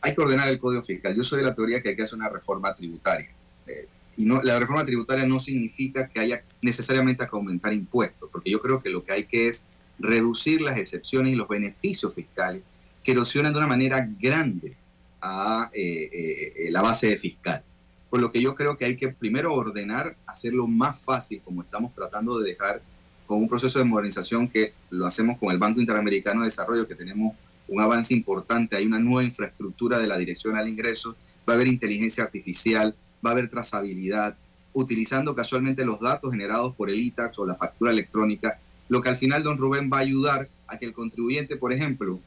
hay 0.00 0.14
que 0.14 0.22
ordenar 0.22 0.48
el 0.48 0.58
código 0.58 0.82
fiscal. 0.82 1.14
Yo 1.14 1.24
soy 1.24 1.38
de 1.38 1.46
la 1.46 1.54
teoría 1.54 1.82
que 1.82 1.90
hay 1.90 1.96
que 1.96 2.02
hacer 2.02 2.18
una 2.18 2.28
reforma 2.28 2.74
tributaria. 2.74 3.28
Eh, 3.66 3.88
y 4.16 4.24
no, 4.24 4.40
la 4.42 4.58
reforma 4.58 4.84
tributaria 4.86 5.26
no 5.26 5.38
significa 5.38 6.08
que 6.08 6.20
haya 6.20 6.42
necesariamente 6.62 7.24
que 7.24 7.30
aumentar 7.32 7.72
impuestos, 7.72 8.28
porque 8.30 8.50
yo 8.50 8.60
creo 8.60 8.82
que 8.82 8.88
lo 8.88 9.04
que 9.04 9.12
hay 9.12 9.24
que 9.24 9.48
es 9.48 9.64
reducir 9.98 10.60
las 10.60 10.78
excepciones 10.78 11.32
y 11.32 11.36
los 11.36 11.48
beneficios 11.48 12.14
fiscales 12.14 12.62
que 13.02 13.12
erosionan 13.12 13.52
de 13.52 13.58
una 13.58 13.66
manera 13.66 14.08
grande 14.18 14.76
a 15.20 15.70
eh, 15.72 16.10
eh, 16.56 16.70
la 16.70 16.82
base 16.82 17.16
fiscal. 17.18 17.62
Por 18.10 18.20
lo 18.20 18.30
que 18.32 18.40
yo 18.40 18.54
creo 18.54 18.76
que 18.76 18.84
hay 18.84 18.96
que 18.96 19.08
primero 19.08 19.52
ordenar, 19.54 20.16
hacerlo 20.26 20.66
más 20.66 20.98
fácil, 21.00 21.40
como 21.44 21.62
estamos 21.62 21.94
tratando 21.94 22.38
de 22.38 22.50
dejar 22.50 22.80
con 23.26 23.38
un 23.38 23.48
proceso 23.48 23.78
de 23.78 23.84
modernización 23.84 24.48
que 24.48 24.72
lo 24.90 25.06
hacemos 25.06 25.38
con 25.38 25.50
el 25.50 25.58
Banco 25.58 25.80
Interamericano 25.80 26.40
de 26.40 26.46
Desarrollo, 26.46 26.86
que 26.86 26.94
tenemos 26.94 27.34
un 27.68 27.80
avance 27.80 28.14
importante, 28.14 28.76
hay 28.76 28.86
una 28.86 29.00
nueva 29.00 29.24
infraestructura 29.24 29.98
de 29.98 30.06
la 30.06 30.16
dirección 30.16 30.56
al 30.56 30.68
ingreso, 30.68 31.16
va 31.48 31.54
a 31.54 31.56
haber 31.56 31.66
inteligencia 31.66 32.24
artificial, 32.24 32.94
va 33.24 33.30
a 33.30 33.32
haber 33.32 33.50
trazabilidad, 33.50 34.36
utilizando 34.72 35.34
casualmente 35.34 35.84
los 35.84 36.00
datos 36.00 36.30
generados 36.30 36.74
por 36.74 36.90
el 36.90 37.00
ITAX 37.00 37.38
o 37.38 37.46
la 37.46 37.54
factura 37.54 37.90
electrónica, 37.90 38.60
lo 38.88 39.00
que 39.00 39.08
al 39.08 39.16
final 39.16 39.42
don 39.42 39.58
Rubén 39.58 39.90
va 39.92 39.98
a 39.98 40.00
ayudar 40.00 40.48
a 40.68 40.78
que 40.78 40.86
el 40.86 40.92
contribuyente, 40.92 41.56
por 41.56 41.72
ejemplo, 41.72 42.20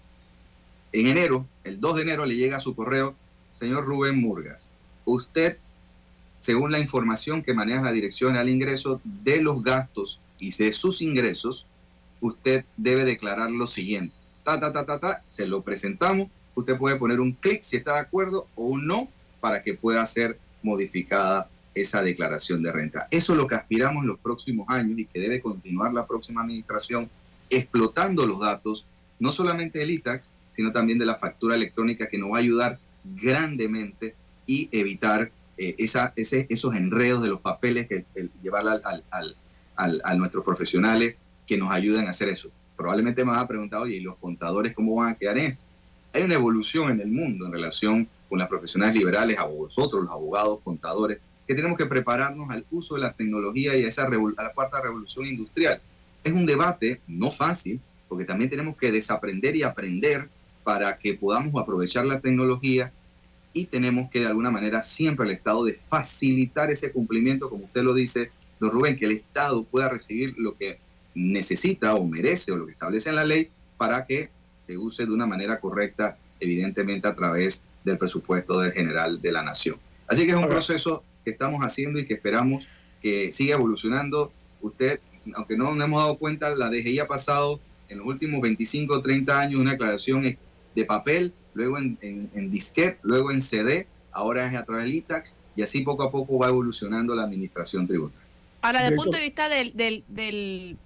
en 0.91 1.07
enero, 1.07 1.45
el 1.63 1.79
2 1.79 1.97
de 1.97 2.01
enero 2.01 2.25
le 2.25 2.35
llega 2.35 2.57
a 2.57 2.61
su 2.61 2.75
correo, 2.75 3.15
señor 3.51 3.85
Rubén 3.85 4.19
Murgas, 4.19 4.71
usted, 5.05 5.57
según 6.39 6.71
la 6.71 6.79
información 6.79 7.43
que 7.43 7.53
maneja 7.53 7.81
la 7.81 7.91
dirección 7.91 8.35
al 8.35 8.49
ingreso 8.49 9.01
de 9.03 9.41
los 9.41 9.63
gastos 9.63 10.19
y 10.39 10.51
de 10.55 10.71
sus 10.71 11.01
ingresos, 11.01 11.65
usted 12.21 12.65
debe 12.77 13.05
declarar 13.05 13.51
lo 13.51 13.67
siguiente 13.67 14.19
ta, 14.57 14.73
ta, 14.73 14.85
ta, 14.85 14.99
ta, 14.99 15.23
se 15.27 15.47
lo 15.47 15.61
presentamos. 15.61 16.27
Usted 16.55 16.77
puede 16.77 16.95
poner 16.95 17.19
un 17.19 17.33
clic 17.33 17.61
si 17.63 17.77
está 17.77 17.93
de 17.93 17.99
acuerdo 17.99 18.47
o 18.55 18.65
un 18.65 18.87
no 18.87 19.07
para 19.39 19.61
que 19.61 19.73
pueda 19.73 20.05
ser 20.05 20.39
modificada 20.63 21.49
esa 21.75 22.01
declaración 22.01 22.63
de 22.63 22.71
renta. 22.71 23.07
Eso 23.11 23.33
es 23.33 23.37
lo 23.37 23.47
que 23.47 23.55
aspiramos 23.55 24.01
en 24.01 24.07
los 24.07 24.19
próximos 24.19 24.67
años 24.69 24.97
y 24.97 25.05
que 25.05 25.19
debe 25.19 25.41
continuar 25.41 25.93
la 25.93 26.07
próxima 26.07 26.41
administración 26.41 27.09
explotando 27.49 28.25
los 28.25 28.39
datos, 28.39 28.85
no 29.19 29.31
solamente 29.31 29.79
del 29.79 29.91
ITAX, 29.91 30.33
sino 30.55 30.71
también 30.71 30.99
de 30.99 31.05
la 31.05 31.15
factura 31.15 31.55
electrónica 31.55 32.07
que 32.07 32.17
nos 32.17 32.31
va 32.31 32.37
a 32.37 32.39
ayudar 32.39 32.79
grandemente 33.03 34.15
y 34.45 34.67
evitar 34.71 35.31
eh, 35.59 35.75
esos 35.77 36.75
enredos 36.75 37.21
de 37.21 37.29
los 37.29 37.41
papeles, 37.41 37.87
que 37.87 38.05
llevarla 38.41 38.81
al, 39.11 39.35
a 39.75 40.15
nuestros 40.15 40.43
profesionales 40.43 41.15
que 41.45 41.57
nos 41.57 41.71
ayuden 41.71 42.07
a 42.07 42.11
hacer 42.11 42.29
eso 42.29 42.49
probablemente 42.79 43.25
me 43.25 43.31
vas 43.31 43.43
a 43.43 43.47
preguntar, 43.47 43.81
oye, 43.81 43.97
¿y 43.97 43.99
los 43.99 44.15
contadores 44.15 44.73
cómo 44.73 44.95
van 44.95 45.11
a 45.11 45.15
quedar 45.17 45.37
en? 45.37 45.57
Hay 46.13 46.23
una 46.23 46.35
evolución 46.35 46.89
en 46.91 47.01
el 47.01 47.09
mundo 47.09 47.45
en 47.45 47.51
relación 47.51 48.07
con 48.29 48.39
las 48.39 48.47
profesionales 48.47 48.95
liberales, 48.95 49.37
a 49.37 49.43
vosotros, 49.43 50.03
los 50.03 50.11
abogados, 50.13 50.59
contadores, 50.63 51.19
que 51.45 51.55
tenemos 51.55 51.77
que 51.77 51.87
prepararnos 51.87 52.49
al 52.49 52.65
uso 52.71 52.95
de 52.95 53.01
la 53.01 53.11
tecnología 53.11 53.75
y 53.75 53.83
a, 53.83 53.87
esa 53.89 54.05
a 54.05 54.43
la 54.43 54.53
cuarta 54.53 54.81
revolución 54.81 55.25
industrial. 55.25 55.81
Es 56.23 56.31
un 56.31 56.45
debate 56.45 57.01
no 57.05 57.29
fácil, 57.29 57.81
porque 58.07 58.23
también 58.23 58.49
tenemos 58.49 58.77
que 58.77 58.93
desaprender 58.93 59.57
y 59.57 59.63
aprender 59.63 60.29
para 60.63 60.97
que 60.97 61.15
podamos 61.15 61.61
aprovechar 61.61 62.05
la 62.05 62.21
tecnología 62.21 62.93
y 63.59 63.65
tenemos 63.65 64.09
que 64.09 64.19
de 64.19 64.27
alguna 64.27 64.51
manera 64.51 64.83
siempre 64.83 65.25
el 65.25 65.31
Estado 65.31 65.63
de 65.63 65.73
facilitar 65.73 66.71
ese 66.71 66.91
cumplimiento, 66.91 67.49
como 67.49 67.65
usted 67.65 67.83
lo 67.83 67.93
dice, 67.93 68.31
don 68.59 68.71
Rubén, 68.71 68.97
que 68.97 69.05
el 69.05 69.11
Estado 69.11 69.63
pueda 69.63 69.89
recibir 69.89 70.35
lo 70.37 70.55
que 70.57 70.79
necesita 71.15 71.95
o 71.95 72.05
merece 72.05 72.51
o 72.51 72.57
lo 72.57 72.65
que 72.65 72.73
establece 72.73 73.09
en 73.09 73.15
la 73.15 73.25
ley 73.25 73.49
para 73.77 74.05
que 74.05 74.29
se 74.55 74.77
use 74.77 75.05
de 75.05 75.11
una 75.11 75.25
manera 75.25 75.59
correcta, 75.59 76.17
evidentemente 76.39 77.07
a 77.07 77.15
través 77.15 77.61
de 77.61 77.69
del 77.83 77.97
presupuesto 77.97 78.59
del 78.59 78.71
general 78.71 79.21
de 79.21 79.31
la 79.31 79.43
nación. 79.43 79.77
Así 80.07 80.25
que 80.25 80.31
es 80.31 80.37
un 80.37 80.47
proceso 80.47 81.03
que 81.23 81.31
estamos 81.31 81.61
haciendo 81.63 81.99
y 81.99 82.05
que 82.05 82.13
esperamos 82.13 82.65
que 83.01 83.31
siga 83.31 83.55
evolucionando. 83.55 84.31
Usted, 84.61 84.99
aunque 85.35 85.57
no 85.57 85.73
nos 85.73 85.85
hemos 85.85 86.01
dado 86.01 86.17
cuenta, 86.17 86.55
la 86.55 86.69
DGI 86.69 86.99
ha 86.99 87.07
pasado 87.07 87.59
en 87.87 87.99
los 87.99 88.07
últimos 88.07 88.41
25 88.41 88.93
o 88.93 89.01
30 89.01 89.39
años 89.39 89.59
una 89.59 89.71
aclaración 89.71 90.23
de 90.75 90.85
papel, 90.85 91.33
luego 91.59 91.77
en, 91.77 91.97
en, 92.01 92.51
disquete, 92.51 92.99
luego 93.01 93.31
en 93.31 93.41
CD, 93.41 93.85
ahora 94.13 94.47
es 94.47 94.55
a 94.55 94.63
través 94.63 94.85
del 94.85 94.95
ITAX 94.95 95.35
y 95.57 95.61
así 95.61 95.81
poco 95.81 96.03
a 96.03 96.11
poco 96.11 96.39
va 96.39 96.47
evolucionando 96.47 97.13
la 97.13 97.23
administración 97.23 97.85
tributaria. 97.85 98.25
Ahora, 98.61 98.79
desde 98.79 98.93
el 98.93 98.95
punto 98.95 99.17
de 99.17 99.23
vista 99.23 99.49
del, 99.49 99.75
del, 99.75 100.05
del, 100.07 100.77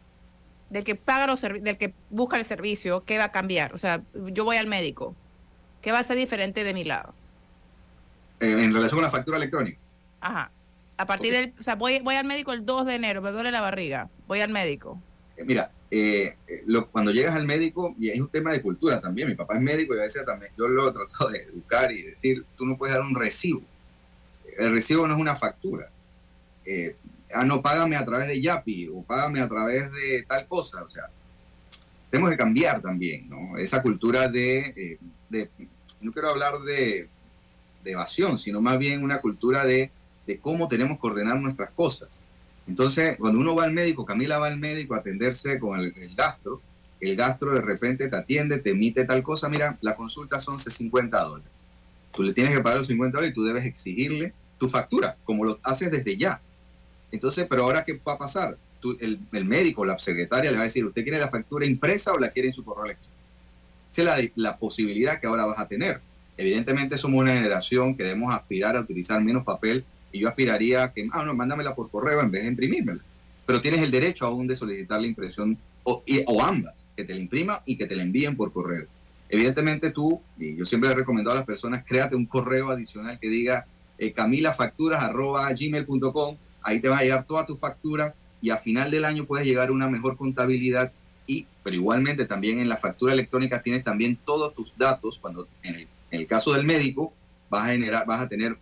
que 0.84 0.95
paga 0.95 1.28
los 1.28 1.41
del 1.41 1.78
que 1.78 1.93
busca 2.09 2.38
el 2.38 2.45
servicio, 2.45 3.03
¿qué 3.05 3.19
va 3.19 3.26
a 3.26 3.32
cambiar? 3.32 3.74
O 3.76 3.78
sea, 3.78 4.01
yo 4.32 4.45
voy 4.45 4.57
al 4.57 4.65
médico, 4.65 5.15
¿qué 5.84 5.91
va 5.91 5.99
a 5.99 6.03
ser 6.03 6.17
diferente 6.17 6.63
de 6.63 6.74
mi 6.74 6.84
lado? 6.84 7.13
en 8.39 8.74
relación 8.74 8.97
con 8.97 9.03
la 9.03 9.11
factura 9.11 9.38
electrónica. 9.38 9.78
Ajá. 10.19 10.51
A 10.97 11.05
partir 11.05 11.32
del, 11.32 11.53
o 11.57 11.63
sea, 11.63 11.76
voy, 11.76 11.99
voy 11.99 12.15
al 12.15 12.26
médico 12.26 12.51
el 12.51 12.65
2 12.65 12.88
de 12.88 12.95
enero, 12.95 13.21
me 13.21 13.32
duele 13.32 13.51
la 13.51 13.61
barriga, 13.61 14.09
voy 14.28 14.41
al 14.41 14.49
médico. 14.49 14.99
Eh, 15.38 15.45
mira, 15.45 15.71
eh, 15.95 16.35
lo, 16.65 16.89
cuando 16.89 17.11
llegas 17.11 17.35
al 17.35 17.45
médico, 17.45 17.93
y 17.99 18.09
es 18.09 18.19
un 18.19 18.27
tema 18.27 18.51
de 18.51 18.63
cultura 18.63 18.99
también, 18.99 19.27
mi 19.27 19.35
papá 19.35 19.57
es 19.57 19.61
médico 19.61 19.93
y 19.93 19.99
a 19.99 20.01
veces 20.01 20.25
también 20.25 20.51
yo 20.57 20.67
lo 20.67 20.89
he 20.89 20.91
tratado 20.91 21.29
de 21.29 21.41
educar 21.41 21.91
y 21.91 22.01
decir, 22.01 22.43
tú 22.57 22.65
no 22.65 22.75
puedes 22.75 22.95
dar 22.95 23.03
un 23.03 23.13
recibo. 23.13 23.61
El 24.57 24.71
recibo 24.71 25.07
no 25.07 25.13
es 25.13 25.21
una 25.21 25.35
factura. 25.35 25.91
Eh, 26.65 26.95
ah, 27.31 27.45
no, 27.45 27.61
págame 27.61 27.95
a 27.95 28.03
través 28.03 28.27
de 28.27 28.41
Yapi 28.41 28.87
o 28.87 29.03
págame 29.03 29.39
a 29.39 29.47
través 29.47 29.91
de 29.93 30.23
tal 30.23 30.47
cosa. 30.47 30.83
O 30.83 30.89
sea, 30.89 31.03
tenemos 32.09 32.31
que 32.31 32.37
cambiar 32.37 32.81
también, 32.81 33.29
¿no? 33.29 33.55
Esa 33.59 33.83
cultura 33.83 34.27
de, 34.27 34.97
no 36.01 36.11
quiero 36.11 36.29
hablar 36.29 36.59
de, 36.61 37.07
de, 37.83 37.91
evasión, 37.91 38.39
sino 38.39 38.61
más 38.61 38.79
bien 38.79 39.03
una 39.03 39.21
cultura 39.21 39.63
de, 39.63 39.91
de 40.25 40.39
cómo 40.39 40.67
tenemos 40.67 40.99
que 40.99 41.05
ordenar 41.05 41.39
nuestras 41.39 41.69
cosas. 41.69 42.19
Entonces, 42.68 43.18
cuando 43.18 43.39
uno 43.39 43.55
va 43.55 43.66
al 43.66 43.74
médico, 43.74 44.05
Camila 44.05 44.39
va 44.39 44.47
al 44.47 44.57
médico 44.57 44.95
a 44.95 44.99
atenderse 44.99 45.59
con 45.59 45.80
el, 45.80 46.16
gastro, 46.16 46.61
el 46.99 47.16
gastro 47.16 47.53
de 47.53 47.61
repente 47.61 48.07
te 48.07 48.16
atiende, 48.16 48.59
te 48.59 48.72
emite 48.72 49.03
tal 49.05 49.22
cosa, 49.22 49.49
mira, 49.49 49.78
la 49.82 49.95
consulta 49.95 50.39
son 50.39 50.57
50 50.57 51.24
dólares. 51.24 51.51
Tú 52.14 52.24
le 52.24 52.34
tienes 52.34 52.53
que 52.53 52.61
pagar 52.61 52.80
los 52.80 52.88
50 52.88 53.18
dólares 53.18 53.32
y 53.32 53.36
tú 53.36 53.43
debes 53.43 53.66
exigirle 53.66 54.34
tu 54.57 54.70
factura, 54.70 55.18
como 55.26 55.43
lo 55.43 55.59
haces 55.64 55.91
desde 55.91 56.16
ya. 56.16 56.41
Entonces, 57.11 57.45
pero 57.49 57.64
ahora, 57.64 57.84
¿qué 57.84 57.99
va 58.07 58.14
a 58.14 58.18
pasar? 58.18 58.57
el, 58.99 59.20
el, 59.32 59.45
médico, 59.45 59.86
la 59.86 59.97
secretaria 59.97 60.51
le 60.51 60.57
va 60.57 60.64
a 60.64 60.66
decir, 60.66 60.84
¿usted 60.86 61.03
quiere 61.03 61.20
la 61.20 61.30
factura 61.30 61.66
impresa 61.66 62.11
o 62.11 62.20
la 62.20 62.30
quiere 62.30 62.49
en 62.49 62.53
su 62.53 62.66
correo 62.66 62.86
electrónico? 62.86 63.24
Esa 63.91 64.01
es 64.01 64.36
la, 64.36 64.49
la 64.51 64.57
posibilidad 64.57 65.20
que 65.20 65.28
ahora 65.28 65.45
vas 65.45 65.59
a 65.59 65.68
tener. 65.68 66.01
Evidentemente 66.36 66.97
somos 66.97 67.22
una 67.22 67.34
generación 67.34 67.95
que 67.95 68.03
debemos 68.03 68.34
aspirar 68.34 68.76
a 68.76 68.82
utilizar 68.82 69.22
menos 69.22 69.43
papel 69.45 69.86
y 70.14 70.20
yo 70.20 70.30
aspiraría 70.30 70.86
a 70.86 70.93
que, 70.93 71.09
ah, 71.11 71.26
no, 71.26 71.34
mándamela 71.34 71.76
por 71.76 71.89
correo 71.89 72.22
en 72.22 72.32
vez 72.32 72.43
de 72.43 72.49
imprimírmela. 72.49 73.01
Pero 73.45 73.59
tienes 73.59 73.82
el 73.82 73.91
derecho 73.91 74.26
aún 74.26 74.47
de 74.47 74.55
solicitar 74.55 75.01
la 75.01 75.07
impresión 75.07 75.57
o, 75.84 76.01
o 76.28 76.41
ambas, 76.41 76.86
que 76.95 77.03
te 77.03 77.14
la 77.14 77.20
imprima 77.20 77.61
y 77.66 77.76
que 77.76 77.86
te 77.88 77.97
la 77.97 78.03
envíen 78.03 78.38
por 78.38 78.53
correo. 78.53 78.86
Evidentemente 79.28 79.89
tú, 79.89 80.22
y 80.38 80.55
yo 80.55 80.64
siempre 80.64 80.91
he 80.91 80.95
recomendado 80.95 81.34
a 81.34 81.39
las 81.39 81.47
personas, 81.47 81.84
créate 81.84 82.16
un 82.16 82.28
correo 82.28 82.70
adicional 82.70 83.20
que 83.20 83.28
diga 83.28 83.66
eh, 83.97 84.14
camilafacturas.gmail.com, 84.14 86.38
ahí 86.61 86.80
te 86.80 86.89
va 86.89 86.99
a 86.99 87.01
llegar 87.01 87.26
toda 87.26 87.43
tu 87.45 87.55
factura 87.55 88.14
y 88.41 88.49
a 88.51 88.57
final 88.57 88.91
del 88.91 89.05
año 89.05 89.26
puedes 89.26 89.47
llegar 89.47 89.70
a 89.70 89.72
una 89.72 89.89
mejor 89.89 90.18
contabilidad 90.18 90.91
y, 91.26 91.47
pero 91.64 91.76
igualmente 91.76 92.26
también 92.26 92.59
en 92.59 92.70
la 92.70 92.78
factura 92.78 93.14
electrónica 93.14 93.64
tienes 93.64 93.84
también 93.84 94.16
todos 94.18 94.53
tus 94.53 94.78
datos, 94.78 95.18
cuando 95.20 95.47
en 95.64 95.74
el, 95.76 95.88
en 96.11 96.22
el 96.22 96.28
caso 96.28 96.53
del 96.53 96.66
médico, 96.66 97.14
vas 97.53 97.65
a, 97.65 97.71
generar, 97.73 98.03
vas 98.07 98.19
a 98.19 98.27
tener 98.27 98.57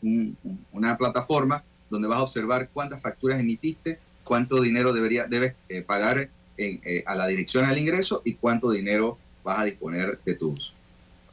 una 0.74 0.98
plataforma 0.98 1.64
donde 1.90 2.10
vas 2.10 2.18
a 2.18 2.24
observar 2.24 2.70
cuántas 2.74 3.02
facturas 3.02 3.40
emitiste, 3.40 4.00
cuánto 4.26 4.62
dinero 4.62 4.92
debería, 4.92 5.28
debes 5.28 5.56
eh, 5.70 5.82
pagar 5.82 6.30
eh, 6.58 7.04
a 7.06 7.16
la 7.16 7.28
dirección 7.28 7.64
al 7.64 7.78
ingreso 7.78 8.22
y 8.26 8.34
cuánto 8.34 8.70
dinero 8.70 9.18
vas 9.46 9.60
a 9.60 9.64
disponer 9.64 10.20
de 10.26 10.36
tu 10.36 10.50
uso. 10.50 10.74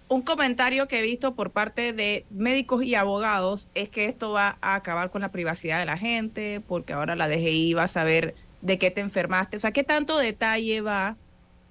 Un 0.07 0.23
comentario 0.23 0.87
que 0.87 1.01
he 1.01 1.03
visto 1.03 1.35
por 1.35 1.51
parte 1.51 1.93
de 1.93 2.25
médicos 2.31 2.85
y 2.85 2.95
abogados 2.95 3.69
es 3.75 3.89
que 3.89 4.05
esto 4.05 4.31
va 4.31 4.57
a 4.61 4.77
acabar 4.77 5.11
con 5.11 5.21
la 5.21 5.33
privacidad 5.33 5.81
de 5.81 5.85
la 5.85 5.99
gente, 5.99 6.63
porque 6.67 6.93
ahora 6.93 7.17
la 7.17 7.27
DGI 7.27 7.75
va 7.75 7.85
a 7.85 7.89
saber 7.89 8.37
de 8.63 8.79
qué 8.79 8.93
te 8.93 9.01
enfermaste. 9.01 9.57
O 9.57 9.61
sea, 9.61 9.73
¿qué 9.73 9.83
tanto 9.83 10.17
detalle 10.17 10.81
va 10.81 11.17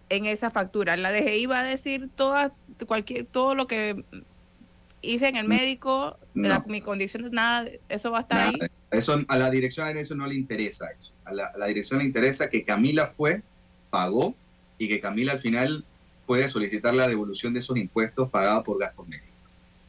en 0.10 0.26
esa 0.26 0.52
factura? 0.52 0.98
La 0.98 1.14
DGI 1.14 1.46
va 1.46 1.62
a 1.62 1.64
decir 1.64 2.10
toda, 2.14 2.54
cualquier, 2.86 3.26
todo 3.26 3.56
lo 3.56 3.68
que 3.68 4.04
hice 5.08 5.28
en 5.28 5.36
el 5.36 5.48
médico, 5.48 6.18
mi 6.34 6.82
condición, 6.82 7.30
nada, 7.32 7.70
eso 7.90 8.12
va 8.12 8.20
a 8.20 8.22
estar 8.22 8.48
ahí. 8.48 8.60
Eso, 8.92 9.20
a 9.28 9.38
la 9.38 9.50
dirección 9.50 9.98
eso 9.98 10.16
no 10.16 10.28
le 10.28 10.36
interesa 10.36 10.88
eso. 10.96 11.12
A 11.26 11.34
la, 11.34 11.68
dirección 11.68 12.00
le 12.00 12.06
interesa 12.06 12.50
que 12.50 12.64
Camila 12.64 13.08
fue, 13.08 13.42
pagó 13.90 14.36
y 14.78 14.88
que 14.88 15.00
Camila 15.00 15.34
al 15.34 15.40
final 15.40 15.86
puede 16.26 16.48
solicitar 16.48 16.94
la 16.94 17.08
devolución 17.08 17.54
de 17.54 17.60
esos 17.60 17.78
impuestos 17.78 18.30
pagados 18.30 18.64
por 18.64 18.80
gastos 18.80 19.08
médicos. 19.08 19.30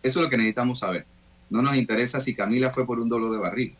Eso 0.03 0.19
es 0.21 0.25
lo 0.25 0.31
que 0.31 0.37
necesitamos 0.37 0.81
saber. 0.81 1.05
No 1.51 1.63
nos 1.63 1.77
interesa 1.77 2.21
si 2.21 2.35
Camila 2.35 2.71
fue 2.71 2.87
por 2.87 3.01
un 3.01 3.09
dolor 3.09 3.33
de 3.33 3.39
barriga. 3.39 3.77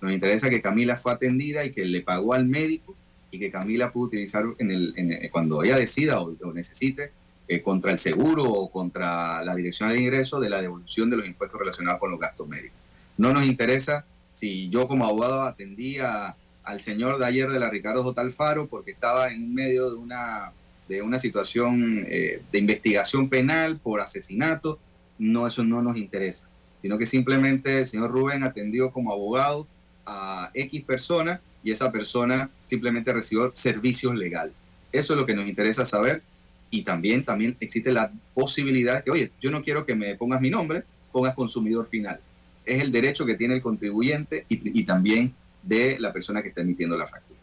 Nos 0.00 0.12
interesa 0.12 0.50
que 0.50 0.62
Camila 0.62 0.96
fue 0.96 1.12
atendida 1.12 1.64
y 1.64 1.72
que 1.72 1.84
le 1.84 2.00
pagó 2.00 2.34
al 2.34 2.46
médico 2.46 2.94
y 3.30 3.38
que 3.38 3.50
Camila 3.50 3.92
pudo 3.92 4.06
utilizar 4.06 4.44
en 4.58 4.70
el, 4.70 5.30
cuando 5.30 5.62
ella 5.62 5.76
decida 5.76 6.20
o, 6.20 6.36
o 6.42 6.52
necesite 6.52 7.12
eh, 7.52 7.62
contra 7.62 7.90
el 7.90 7.98
seguro 7.98 8.44
o 8.44 8.70
contra 8.70 9.42
la 9.42 9.56
dirección 9.56 9.88
del 9.88 9.98
ingreso 9.98 10.38
de 10.38 10.48
la 10.48 10.62
devolución 10.62 11.10
de 11.10 11.16
los 11.16 11.26
impuestos 11.26 11.58
relacionados 11.58 11.98
con 11.98 12.12
los 12.12 12.20
gastos 12.20 12.46
médicos. 12.46 12.78
No 13.18 13.32
nos 13.32 13.44
interesa 13.44 14.06
si 14.30 14.68
yo 14.68 14.86
como 14.86 15.04
abogado 15.04 15.42
atendía 15.42 16.36
al 16.62 16.80
señor 16.80 17.18
de 17.18 17.26
ayer 17.26 17.50
de 17.50 17.58
la 17.58 17.68
Ricardo 17.68 18.04
J. 18.04 18.20
Alfaro 18.20 18.68
porque 18.68 18.92
estaba 18.92 19.32
en 19.32 19.52
medio 19.52 19.90
de 19.90 19.96
una, 19.96 20.52
de 20.88 21.02
una 21.02 21.18
situación 21.18 22.04
eh, 22.06 22.40
de 22.52 22.58
investigación 22.60 23.28
penal 23.28 23.80
por 23.82 24.00
asesinato. 24.00 24.78
No, 25.18 25.48
eso 25.48 25.64
no 25.64 25.82
nos 25.82 25.96
interesa, 25.96 26.48
sino 26.80 26.98
que 26.98 27.04
simplemente 27.04 27.80
el 27.80 27.86
señor 27.86 28.12
Rubén 28.12 28.44
atendió 28.44 28.92
como 28.92 29.10
abogado 29.10 29.66
a 30.06 30.52
X 30.54 30.84
persona 30.84 31.40
y 31.64 31.72
esa 31.72 31.90
persona 31.90 32.48
simplemente 32.62 33.12
recibió 33.12 33.50
servicios 33.56 34.14
legales. 34.14 34.54
Eso 34.92 35.14
es 35.14 35.18
lo 35.18 35.26
que 35.26 35.34
nos 35.34 35.48
interesa 35.48 35.84
saber 35.84 36.22
y 36.70 36.82
también, 36.82 37.24
también 37.24 37.56
existe 37.60 37.92
la 37.92 38.12
posibilidad 38.32 38.96
de 38.96 39.02
que, 39.02 39.10
oye, 39.10 39.32
yo 39.40 39.50
no 39.50 39.62
quiero 39.62 39.84
que 39.84 39.94
me 39.94 40.14
pongas 40.14 40.40
mi 40.40 40.50
nombre, 40.50 40.84
pongas 41.10 41.34
consumidor 41.34 41.86
final. 41.86 42.20
Es 42.64 42.80
el 42.80 42.92
derecho 42.92 43.26
que 43.26 43.34
tiene 43.34 43.54
el 43.54 43.62
contribuyente 43.62 44.44
y, 44.48 44.84
también 44.84 45.34
de 45.62 45.98
la 45.98 46.12
persona 46.12 46.42
que 46.42 46.48
está 46.48 46.60
emitiendo 46.60 46.96
la 46.96 47.06
factura. 47.06 47.38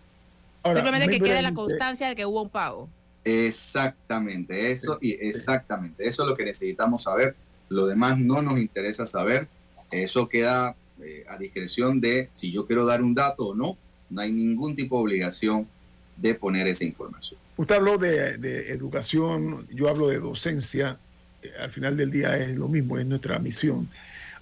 Simplemente 0.64 1.08
que 1.08 1.20
quede 1.20 1.42
la 1.42 1.54
constancia 1.54 2.08
de 2.08 2.16
que 2.16 2.26
hubo 2.26 2.44
un 2.44 2.50
pago. 2.50 2.90
Exactamente, 3.24 4.72
eso 4.72 4.98
y 5.02 5.12
exactamente, 5.12 6.08
eso 6.08 6.24
es 6.24 6.30
lo 6.30 6.38
que 6.38 6.46
necesitamos 6.46 7.04
saber. 7.04 7.36
Lo 7.68 7.86
demás 7.86 8.18
no 8.18 8.42
nos 8.42 8.58
interesa 8.58 9.06
saber. 9.06 9.50
Eso 9.92 10.30
queda 10.30 10.76
eh, 11.02 11.26
a 11.28 11.38
discreción 11.38 12.00
de 12.00 12.30
si 12.32 12.52
yo 12.52 12.66
quiero 12.66 12.86
dar 12.86 13.02
un 13.02 13.14
dato 13.14 13.48
o 13.48 13.56
no. 13.56 13.78
No 14.10 14.22
hay 14.22 14.32
ningún 14.32 14.76
tipo 14.76 14.96
de 14.96 15.04
obligación 15.04 15.68
de 16.16 16.34
poner 16.34 16.68
esa 16.68 16.86
información. 16.86 17.40
Usted 17.58 17.74
habló 17.74 17.98
de, 17.98 18.72
educación, 18.72 19.68
yo 19.72 19.90
hablo 19.90 20.08
de 20.08 20.20
docencia, 20.20 21.00
eh, 21.42 21.52
al 21.60 21.72
final 21.72 21.98
del 21.98 22.12
día 22.12 22.38
es 22.38 22.56
lo 22.56 22.68
mismo, 22.68 23.00
es 23.00 23.06
nuestra 23.08 23.40
misión. 23.40 23.90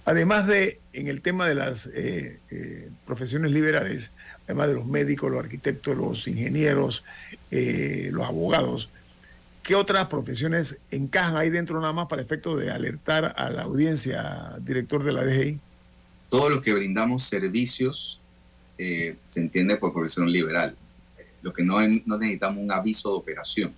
Además 0.04 0.46
de, 0.46 0.78
en 0.92 1.08
el 1.08 1.22
tema 1.22 1.48
de 1.48 1.54
las 1.54 1.86
eh, 1.86 2.38
eh, 2.50 2.90
profesiones 3.06 3.50
liberales, 3.52 4.10
además 4.44 4.68
de 4.68 4.74
los 4.74 4.86
médicos, 4.86 5.30
los 5.30 5.42
arquitectos, 5.42 5.96
los 5.96 6.28
ingenieros, 6.28 7.02
los 7.50 8.24
abogados, 8.26 8.90
¿qué 9.62 9.74
otras 9.74 10.06
profesiones 10.06 10.78
encajan 10.90 11.36
ahí 11.36 11.48
dentro 11.48 11.80
nada 11.80 11.94
más 11.94 12.06
para 12.06 12.22
efecto 12.22 12.54
de 12.56 12.70
alertar 12.70 13.34
a 13.36 13.50
la 13.50 13.62
audiencia, 13.62 14.52
director 14.60 15.02
de 15.02 15.12
la 15.12 15.24
DGI? 15.24 15.58
Todos 16.28 16.50
los 16.50 16.62
que 16.62 16.74
brindamos 16.74 17.24
servicios 17.24 18.20
se 18.76 19.40
entiende 19.40 19.76
por 19.76 19.92
profesión 19.92 20.30
liberal 20.30 20.76
lo 21.46 21.52
que 21.52 21.62
no, 21.62 21.76
no 22.06 22.18
necesitamos 22.18 22.58
un 22.60 22.72
aviso 22.72 23.08
de 23.10 23.18
operación 23.18 23.72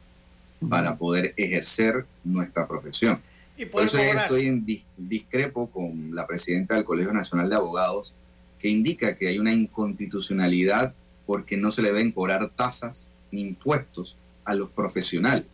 para 0.71 0.97
poder 0.97 1.35
ejercer 1.37 2.07
nuestra 2.25 2.67
profesión. 2.67 3.21
¿Y 3.59 3.67
Por 3.67 3.85
eso 3.85 3.99
estoy 3.99 4.47
en 4.47 4.65
discrepo 4.97 5.69
con 5.69 6.15
la 6.15 6.27
presidenta 6.27 6.77
del 6.77 6.87
Colegio 6.87 7.13
Nacional 7.13 7.51
de 7.51 7.57
Abogados, 7.57 8.15
que 8.59 8.71
indica 8.71 9.15
que 9.17 9.29
hay 9.29 9.39
una 9.39 9.53
inconstitucionalidad 9.53 10.95
porque 11.27 11.59
no 11.59 11.71
se 11.71 11.83
le 11.83 11.89
deben 11.89 12.11
cobrar 12.11 12.49
tasas 12.57 13.11
ni 13.31 13.43
impuestos 13.43 14.17
a 14.47 14.55
los 14.55 14.71
profesionales. 14.71 15.45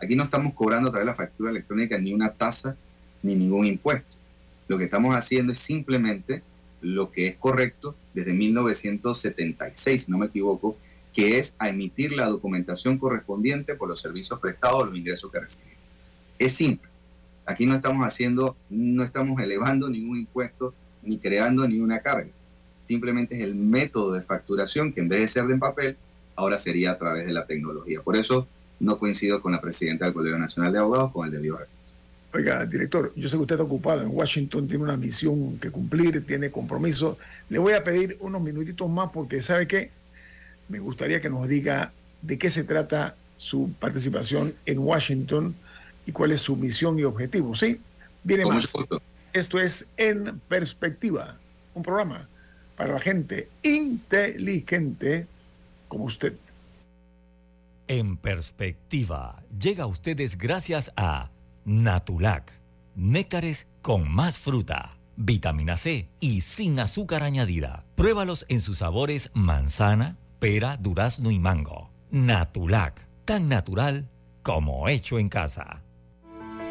Aquí 0.00 0.14
no 0.14 0.22
estamos 0.22 0.54
cobrando 0.54 0.90
a 0.90 0.92
través 0.92 1.06
de 1.06 1.10
la 1.10 1.16
factura 1.16 1.50
electrónica 1.50 1.98
ni 1.98 2.14
una 2.14 2.30
tasa 2.30 2.76
ni 3.20 3.34
ningún 3.34 3.66
impuesto. 3.66 4.14
Lo 4.68 4.78
que 4.78 4.84
estamos 4.84 5.12
haciendo 5.16 5.52
es 5.52 5.58
simplemente 5.58 6.40
lo 6.80 7.10
que 7.10 7.26
es 7.26 7.34
correcto 7.34 7.96
desde 8.12 8.32
1976, 8.32 10.02
si 10.04 10.10
no 10.12 10.18
me 10.18 10.26
equivoco, 10.26 10.76
que 11.14 11.38
es 11.38 11.54
a 11.58 11.68
emitir 11.68 12.12
la 12.12 12.26
documentación 12.26 12.98
correspondiente 12.98 13.76
por 13.76 13.88
los 13.88 14.00
servicios 14.00 14.38
prestados 14.40 14.80
o 14.80 14.84
los 14.86 14.96
ingresos 14.96 15.30
que 15.30 15.40
reciben. 15.40 15.72
Es 16.38 16.52
simple. 16.52 16.90
Aquí 17.46 17.66
no 17.66 17.74
estamos 17.76 18.04
haciendo, 18.04 18.56
no 18.68 19.04
estamos 19.04 19.40
elevando 19.40 19.88
ningún 19.88 20.18
impuesto 20.18 20.74
ni 21.02 21.18
creando 21.18 21.66
ninguna 21.68 22.00
carga. 22.00 22.30
Simplemente 22.80 23.36
es 23.36 23.42
el 23.42 23.54
método 23.54 24.12
de 24.12 24.22
facturación 24.22 24.92
que 24.92 25.00
en 25.00 25.08
vez 25.08 25.20
de 25.20 25.28
ser 25.28 25.46
de 25.46 25.56
papel, 25.56 25.96
ahora 26.34 26.58
sería 26.58 26.90
a 26.90 26.98
través 26.98 27.26
de 27.26 27.32
la 27.32 27.46
tecnología. 27.46 28.02
Por 28.02 28.16
eso 28.16 28.48
no 28.80 28.98
coincido 28.98 29.40
con 29.40 29.52
la 29.52 29.60
presidenta 29.60 30.06
del 30.06 30.14
Colegio 30.14 30.38
Nacional 30.38 30.72
de 30.72 30.80
Abogados 30.80 31.12
con 31.12 31.26
el 31.26 31.32
debido 31.32 31.58
respeto. 31.58 31.74
Oiga, 32.34 32.66
director, 32.66 33.12
yo 33.14 33.28
sé 33.28 33.36
que 33.36 33.42
usted 33.42 33.54
está 33.54 33.64
ocupado 33.64 34.02
en 34.02 34.08
Washington, 34.10 34.66
tiene 34.66 34.82
una 34.82 34.96
misión 34.96 35.56
que 35.58 35.70
cumplir, 35.70 36.26
tiene 36.26 36.50
compromiso. 36.50 37.16
Le 37.48 37.60
voy 37.60 37.74
a 37.74 37.84
pedir 37.84 38.16
unos 38.18 38.42
minutitos 38.42 38.90
más 38.90 39.10
porque, 39.12 39.40
¿sabe 39.40 39.68
qué? 39.68 39.92
Me 40.68 40.78
gustaría 40.78 41.20
que 41.20 41.30
nos 41.30 41.48
diga 41.48 41.92
de 42.22 42.38
qué 42.38 42.50
se 42.50 42.64
trata 42.64 43.16
su 43.36 43.72
participación 43.78 44.54
en 44.66 44.78
Washington 44.78 45.54
y 46.06 46.12
cuál 46.12 46.32
es 46.32 46.40
su 46.40 46.56
misión 46.56 46.98
y 46.98 47.04
objetivo, 47.04 47.54
¿sí? 47.54 47.80
Viene 48.22 48.46
más. 48.46 48.72
Esto 49.32 49.58
es 49.58 49.86
En 49.96 50.40
Perspectiva, 50.48 51.36
un 51.74 51.82
programa 51.82 52.28
para 52.76 52.94
la 52.94 53.00
gente 53.00 53.48
inteligente 53.62 55.26
como 55.88 56.04
usted. 56.04 56.34
En 57.86 58.16
Perspectiva 58.16 59.42
llega 59.58 59.84
a 59.84 59.88
ustedes 59.88 60.38
gracias 60.38 60.92
a 60.96 61.30
Natulac, 61.64 62.52
néctares 62.94 63.66
con 63.82 64.10
más 64.10 64.38
fruta, 64.38 64.96
vitamina 65.16 65.76
C 65.76 66.08
y 66.20 66.40
sin 66.40 66.78
azúcar 66.80 67.22
añadida. 67.22 67.84
Pruébalos 67.94 68.46
en 68.48 68.60
sus 68.60 68.78
sabores 68.78 69.30
manzana, 69.34 70.16
pera, 70.44 70.76
durazno 70.76 71.30
y 71.30 71.38
mango. 71.38 71.88
Natulac, 72.10 73.08
tan 73.24 73.48
natural 73.48 74.10
como 74.42 74.90
hecho 74.90 75.18
en 75.18 75.30
casa. 75.30 75.83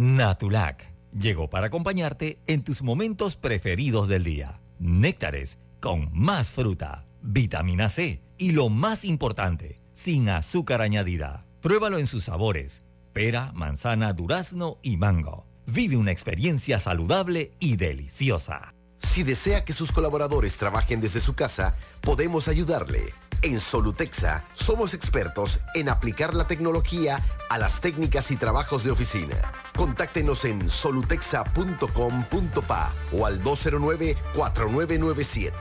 Natulac 0.00 0.94
llegó 1.12 1.50
para 1.50 1.66
acompañarte 1.66 2.38
en 2.46 2.64
tus 2.64 2.82
momentos 2.82 3.36
preferidos 3.36 4.08
del 4.08 4.24
día. 4.24 4.58
Néctares 4.78 5.58
con 5.78 6.08
más 6.14 6.52
fruta, 6.52 7.04
vitamina 7.20 7.90
C 7.90 8.22
y 8.38 8.52
lo 8.52 8.70
más 8.70 9.04
importante, 9.04 9.78
sin 9.92 10.30
azúcar 10.30 10.80
añadida. 10.80 11.44
Pruébalo 11.60 11.98
en 11.98 12.06
sus 12.06 12.24
sabores: 12.24 12.82
pera, 13.12 13.52
manzana, 13.52 14.14
durazno 14.14 14.78
y 14.82 14.96
mango. 14.96 15.46
Vive 15.66 15.98
una 15.98 16.12
experiencia 16.12 16.78
saludable 16.78 17.52
y 17.60 17.76
deliciosa. 17.76 18.74
Si 19.00 19.22
desea 19.22 19.66
que 19.66 19.74
sus 19.74 19.92
colaboradores 19.92 20.56
trabajen 20.56 21.02
desde 21.02 21.20
su 21.20 21.34
casa, 21.34 21.76
podemos 22.00 22.48
ayudarle. 22.48 23.02
En 23.42 23.58
Solutexa 23.58 24.44
somos 24.54 24.92
expertos 24.92 25.60
en 25.74 25.88
aplicar 25.88 26.34
la 26.34 26.46
tecnología 26.46 27.18
a 27.48 27.56
las 27.56 27.80
técnicas 27.80 28.30
y 28.30 28.36
trabajos 28.36 28.84
de 28.84 28.90
oficina. 28.90 29.36
Contáctenos 29.74 30.44
en 30.44 30.68
solutexa.com.pa 30.68 32.92
o 33.12 33.24
al 33.24 33.42
209-4997. 33.42 35.52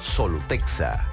Solutexa. 0.00 1.06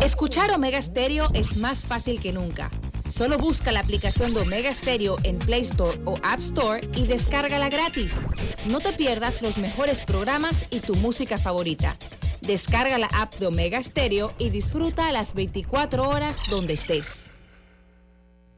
Escuchar 0.00 0.50
Omega 0.52 0.80
Stereo 0.80 1.28
es 1.34 1.58
más 1.58 1.80
fácil 1.80 2.22
que 2.22 2.32
nunca. 2.32 2.70
Solo 3.14 3.36
busca 3.36 3.70
la 3.70 3.80
aplicación 3.80 4.32
de 4.32 4.40
Omega 4.40 4.72
Stereo 4.72 5.16
en 5.24 5.38
Play 5.38 5.60
Store 5.62 6.00
o 6.06 6.16
App 6.22 6.40
Store 6.40 6.88
y 6.94 7.06
descárgala 7.06 7.68
gratis. 7.68 8.14
No 8.66 8.80
te 8.80 8.94
pierdas 8.94 9.42
los 9.42 9.58
mejores 9.58 10.06
programas 10.06 10.54
y 10.70 10.80
tu 10.80 10.94
música 10.96 11.36
favorita. 11.36 11.94
Descarga 12.46 12.96
la 12.96 13.08
app 13.12 13.34
de 13.34 13.46
Omega 13.48 13.82
Stereo 13.82 14.32
y 14.38 14.50
disfruta 14.50 15.10
las 15.10 15.34
24 15.34 16.08
horas 16.08 16.42
donde 16.48 16.74
estés. 16.74 17.28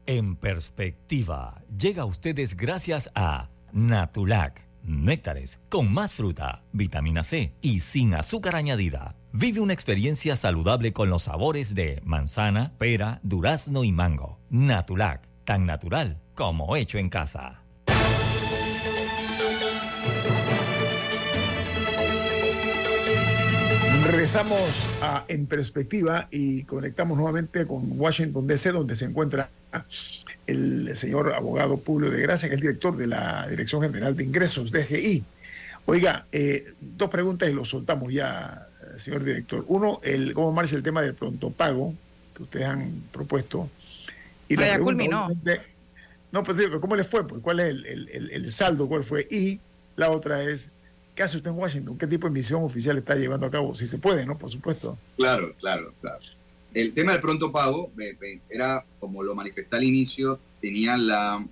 En 0.05 0.35
perspectiva, 0.35 1.63
llega 1.75 2.03
a 2.03 2.05
ustedes 2.05 2.55
gracias 2.55 3.09
a 3.15 3.49
Natulac, 3.71 4.67
néctares 4.83 5.59
con 5.69 5.91
más 5.91 6.13
fruta, 6.13 6.61
vitamina 6.71 7.23
C 7.23 7.55
y 7.61 7.79
sin 7.79 8.13
azúcar 8.13 8.55
añadida. 8.55 9.15
Vive 9.31 9.59
una 9.59 9.73
experiencia 9.73 10.35
saludable 10.35 10.93
con 10.93 11.09
los 11.09 11.23
sabores 11.23 11.73
de 11.73 11.99
manzana, 12.03 12.73
pera, 12.77 13.19
durazno 13.23 13.83
y 13.83 13.91
mango. 13.91 14.39
Natulac, 14.51 15.27
tan 15.45 15.65
natural 15.65 16.21
como 16.35 16.75
hecho 16.75 16.99
en 16.99 17.09
casa. 17.09 17.58
Regresamos 24.11 24.59
a 25.03 25.23
En 25.27 25.45
Perspectiva 25.45 26.27
y 26.31 26.63
conectamos 26.63 27.15
nuevamente 27.15 27.67
con 27.67 27.83
Washington 27.99 28.47
DC, 28.47 28.71
donde 28.71 28.95
se 28.95 29.05
encuentra 29.05 29.51
el 30.47 30.97
señor 30.97 31.31
abogado 31.33 31.77
Publio 31.77 32.09
de 32.09 32.19
Gracia, 32.19 32.49
que 32.49 32.55
es 32.55 32.59
el 32.59 32.67
director 32.67 32.97
de 32.97 33.05
la 33.05 33.47
Dirección 33.47 33.83
General 33.83 34.17
de 34.17 34.23
Ingresos, 34.23 34.71
DGI. 34.71 35.23
Oiga, 35.85 36.25
eh, 36.31 36.73
dos 36.81 37.11
preguntas 37.11 37.51
y 37.51 37.53
lo 37.53 37.65
soltamos 37.65 38.11
ya, 38.11 38.67
señor 38.97 39.23
director. 39.23 39.63
Uno, 39.67 40.01
el, 40.03 40.33
¿cómo 40.33 40.51
marcha 40.53 40.75
el 40.75 40.81
tema 40.81 41.03
del 41.03 41.13
pronto 41.13 41.51
pago 41.51 41.93
que 42.35 42.41
ustedes 42.41 42.65
han 42.65 43.03
propuesto? 43.11 43.69
Y 44.47 44.55
la 44.55 44.73
pregunta, 44.73 44.83
culminó. 44.85 45.27
No, 46.31 46.43
pues 46.43 46.59
¿cómo 46.81 46.95
le 46.95 47.03
fue? 47.03 47.27
Pues, 47.27 47.43
¿Cuál 47.43 47.59
es 47.59 47.67
el, 47.67 48.29
el 48.31 48.51
saldo? 48.51 48.87
¿Cuál 48.87 49.03
fue? 49.03 49.27
Y 49.29 49.59
la 49.95 50.09
otra 50.09 50.41
es 50.41 50.71
¿Qué 51.19 51.23
hace 51.23 51.35
usted 51.35 51.51
en 51.51 51.57
Washington? 51.57 51.97
¿Qué 51.97 52.07
tipo 52.07 52.27
de 52.27 52.33
misión 52.33 52.63
oficial 52.63 52.97
está 52.97 53.13
llevando 53.13 53.45
a 53.45 53.51
cabo? 53.51 53.75
Si 53.75 53.87
se 53.87 53.97
puede, 53.97 54.25
¿no? 54.25 54.37
Por 54.37 54.49
supuesto. 54.49 54.97
Claro, 55.17 55.53
claro, 55.59 55.91
claro. 55.99 56.19
El 56.73 56.93
tema 56.93 57.11
del 57.11 57.19
pronto 57.19 57.51
pago 57.51 57.91
era, 58.49 58.85
como 59.01 59.21
lo 59.21 59.35
manifesté 59.35 59.75
al 59.75 59.83
inicio, 59.83 60.39
tenía 60.61 60.95
la, 60.95 61.45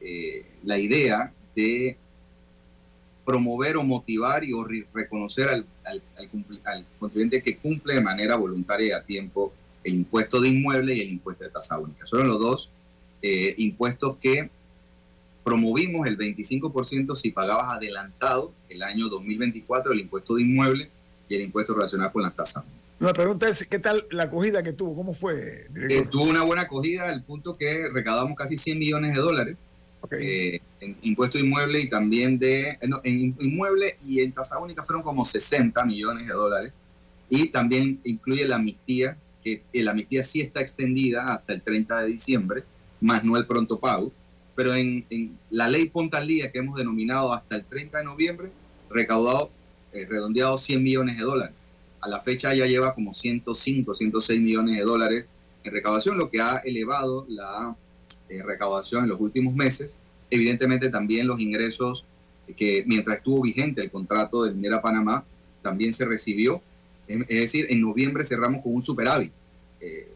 eh, 0.00 0.44
la 0.64 0.76
idea 0.76 1.32
de 1.54 1.96
promover 3.24 3.76
o 3.76 3.84
motivar 3.84 4.42
y 4.42 4.54
o 4.54 4.64
reconocer 4.92 5.50
al, 5.50 5.66
contribuyente 6.98 7.44
que 7.44 7.58
cumple 7.58 7.94
de 7.94 8.00
manera 8.00 8.34
voluntaria 8.34 8.88
y 8.88 8.90
a 8.90 9.04
tiempo 9.04 9.52
el 9.84 9.94
impuesto 9.94 10.40
de 10.40 10.48
inmueble 10.48 10.96
y 10.96 11.00
el 11.00 11.10
impuesto 11.10 11.44
de 11.44 11.50
tasa 11.50 11.78
única. 11.78 12.06
Son 12.06 12.26
los 12.26 12.40
dos 12.40 12.70
eh, 13.22 13.54
impuestos 13.58 14.16
que 14.16 14.50
promovimos 15.44 16.06
el 16.06 16.16
25% 16.16 17.16
si 17.16 17.30
pagabas 17.30 17.76
adelantado 17.76 18.52
el 18.68 18.82
año 18.82 19.08
2024 19.08 19.92
el 19.92 20.00
impuesto 20.00 20.34
de 20.34 20.42
inmueble 20.42 20.90
y 21.28 21.34
el 21.34 21.42
impuesto 21.42 21.74
relacionado 21.74 22.12
con 22.12 22.22
las 22.22 22.34
tasas. 22.34 22.64
La 23.00 23.12
pregunta 23.12 23.48
es, 23.48 23.66
¿qué 23.66 23.80
tal 23.80 24.06
la 24.10 24.24
acogida 24.24 24.62
que 24.62 24.72
tuvo? 24.72 24.94
¿Cómo 24.94 25.14
fue? 25.14 25.66
Eh, 25.90 26.06
tuvo 26.08 26.24
una 26.24 26.42
buena 26.42 26.62
acogida 26.62 27.08
al 27.08 27.24
punto 27.24 27.56
que 27.56 27.88
recaudamos 27.88 28.36
casi 28.36 28.56
100 28.56 28.78
millones 28.78 29.16
de 29.16 29.20
dólares 29.20 29.56
eh, 30.12 30.60
en 30.80 30.96
impuesto 31.02 31.38
de 31.38 31.44
inmueble 31.44 31.80
y 31.80 31.88
también 31.88 32.38
de... 32.38 32.70
Eh, 32.70 32.78
en 33.04 33.36
inmueble 33.40 33.96
y 34.06 34.20
en 34.20 34.32
tasa 34.32 34.58
única 34.58 34.84
fueron 34.84 35.02
como 35.02 35.24
60 35.24 35.84
millones 35.84 36.28
de 36.28 36.34
dólares. 36.34 36.72
Y 37.28 37.48
también 37.48 37.98
incluye 38.04 38.44
la 38.46 38.56
amnistía, 38.56 39.16
que 39.42 39.62
la 39.72 39.90
amnistía 39.90 40.22
sí 40.22 40.40
está 40.40 40.60
extendida 40.60 41.34
hasta 41.34 41.54
el 41.54 41.62
30 41.62 42.02
de 42.02 42.06
diciembre, 42.06 42.62
más 43.00 43.24
no 43.24 43.36
el 43.36 43.46
pronto 43.46 43.80
pago 43.80 44.12
pero 44.54 44.74
en, 44.74 45.04
la 45.50 45.68
ley 45.68 45.88
Ponta 45.88 46.18
al 46.18 46.26
Día 46.26 46.50
que 46.50 46.58
hemos 46.58 46.76
denominado 46.78 47.32
hasta 47.32 47.56
el 47.56 47.64
30 47.64 47.98
de 47.98 48.04
noviembre, 48.04 48.50
recaudado, 48.90 49.50
eh, 49.92 50.06
redondeado 50.08 50.58
100 50.58 50.82
millones 50.82 51.18
de 51.18 51.24
dólares. 51.24 51.56
A 52.00 52.08
la 52.08 52.20
fecha 52.20 52.54
ya 52.54 52.66
lleva 52.66 52.94
como 52.94 53.14
105, 53.14 53.94
106 53.94 54.40
millones 54.40 54.76
de 54.76 54.82
dólares 54.82 55.26
en 55.64 55.72
recaudación, 55.72 56.18
lo 56.18 56.30
que 56.30 56.40
ha 56.40 56.58
elevado 56.58 57.24
la 57.28 57.76
eh, 58.28 58.42
recaudación 58.42 59.04
en 59.04 59.10
los 59.10 59.20
últimos 59.20 59.54
meses. 59.54 59.96
Evidentemente 60.30 60.88
también 60.88 61.26
los 61.26 61.40
ingresos 61.40 62.04
que 62.56 62.84
mientras 62.86 63.18
estuvo 63.18 63.40
vigente 63.40 63.80
el 63.82 63.90
contrato 63.90 64.44
del 64.44 64.54
Minera 64.54 64.82
Panamá, 64.82 65.24
también 65.62 65.92
se 65.92 66.04
recibió. 66.04 66.60
Es, 67.06 67.26
decir, 67.28 67.66
en 67.68 67.80
noviembre 67.80 68.24
cerramos 68.24 68.62
con 68.62 68.74
un 68.74 68.82
superávit. 68.82 69.32
Eh, 69.80 70.11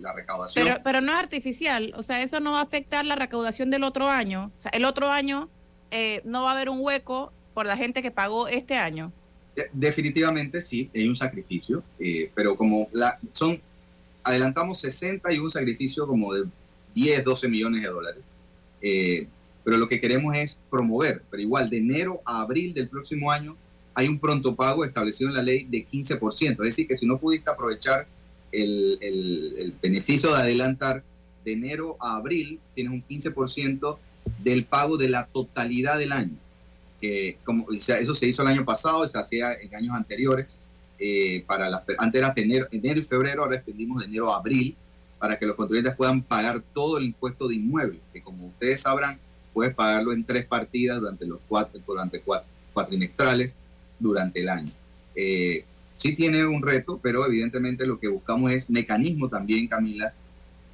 la 0.00 0.12
recaudación. 0.12 0.66
Pero, 0.66 0.80
pero 0.82 1.00
no 1.00 1.12
es 1.12 1.18
artificial, 1.18 1.92
o 1.96 2.02
sea, 2.02 2.22
eso 2.22 2.40
no 2.40 2.52
va 2.52 2.60
a 2.60 2.62
afectar 2.62 3.04
la 3.04 3.16
recaudación 3.16 3.70
del 3.70 3.84
otro 3.84 4.10
año. 4.10 4.52
O 4.58 4.62
sea, 4.62 4.70
el 4.72 4.84
otro 4.84 5.10
año 5.10 5.48
eh, 5.90 6.20
no 6.24 6.44
va 6.44 6.50
a 6.50 6.54
haber 6.54 6.68
un 6.68 6.80
hueco 6.80 7.32
por 7.54 7.66
la 7.66 7.76
gente 7.76 8.02
que 8.02 8.10
pagó 8.10 8.48
este 8.48 8.76
año. 8.76 9.12
Definitivamente 9.72 10.62
sí, 10.62 10.88
hay 10.94 11.08
un 11.08 11.16
sacrificio, 11.16 11.82
eh, 11.98 12.30
pero 12.34 12.56
como 12.56 12.88
la, 12.92 13.18
son, 13.32 13.60
adelantamos 14.22 14.80
60 14.80 15.32
y 15.32 15.38
un 15.38 15.50
sacrificio 15.50 16.06
como 16.06 16.32
de 16.32 16.44
10, 16.94 17.24
12 17.24 17.48
millones 17.48 17.82
de 17.82 17.88
dólares. 17.88 18.22
Eh, 18.80 19.26
pero 19.64 19.76
lo 19.76 19.88
que 19.88 20.00
queremos 20.00 20.36
es 20.36 20.58
promover. 20.70 21.22
Pero 21.30 21.42
igual, 21.42 21.68
de 21.68 21.78
enero 21.78 22.20
a 22.24 22.40
abril 22.40 22.72
del 22.72 22.88
próximo 22.88 23.30
año 23.30 23.56
hay 23.94 24.06
un 24.06 24.20
pronto 24.20 24.54
pago 24.54 24.84
establecido 24.84 25.28
en 25.28 25.34
la 25.34 25.42
ley 25.42 25.64
de 25.64 25.84
15%. 25.84 26.52
Es 26.52 26.56
decir, 26.56 26.86
que 26.86 26.96
si 26.96 27.04
no 27.04 27.18
pudiste 27.18 27.50
aprovechar 27.50 28.06
el, 28.52 28.98
el 29.00 29.74
beneficio 29.80 30.34
de 30.34 30.42
adelantar 30.42 31.02
de 31.44 31.52
enero 31.52 31.96
a 32.00 32.16
abril, 32.16 32.60
tienes 32.74 32.92
un 32.92 33.04
15% 33.04 33.98
del 34.42 34.64
pago 34.64 34.96
de 34.96 35.08
la 35.08 35.26
totalidad 35.26 35.98
del 35.98 36.12
año. 36.12 36.36
que 37.00 37.38
como, 37.44 37.66
eso 37.70 38.14
se 38.14 38.26
hizo 38.26 38.42
el 38.42 38.48
año 38.48 38.64
pasado, 38.64 39.06
se 39.06 39.18
hacía 39.18 39.54
en 39.54 39.74
años 39.74 39.94
anteriores. 39.94 40.58
Eh, 41.00 41.44
para 41.46 41.70
las, 41.70 41.82
antes 41.98 42.20
era 42.20 42.32
enero, 42.36 42.66
enero 42.72 42.98
y 42.98 43.02
febrero, 43.02 43.44
ahora 43.44 43.56
extendimos 43.56 44.00
de 44.00 44.06
enero 44.06 44.32
a 44.32 44.38
abril 44.38 44.76
para 45.18 45.38
que 45.38 45.46
los 45.46 45.54
contribuyentes 45.54 45.94
puedan 45.96 46.22
pagar 46.22 46.60
todo 46.74 46.98
el 46.98 47.04
impuesto 47.04 47.46
de 47.46 47.54
inmueble, 47.54 48.00
que 48.12 48.20
como 48.20 48.48
ustedes 48.48 48.80
sabrán, 48.80 49.18
puedes 49.52 49.74
pagarlo 49.74 50.12
en 50.12 50.24
tres 50.24 50.44
partidas 50.46 50.98
durante 50.98 51.26
los 51.26 51.38
cuatro, 51.48 51.80
durante 51.86 52.20
cuatro, 52.20 52.48
cuatrimestrales 52.72 53.54
durante 53.98 54.40
el 54.40 54.48
año. 54.48 54.70
Eh, 55.14 55.64
sí 55.98 56.14
tiene 56.14 56.46
un 56.46 56.62
reto, 56.62 56.98
pero 57.02 57.26
evidentemente 57.26 57.84
lo 57.84 58.00
que 58.00 58.08
buscamos 58.08 58.52
es 58.52 58.70
mecanismo 58.70 59.28
también, 59.28 59.66
Camila, 59.66 60.14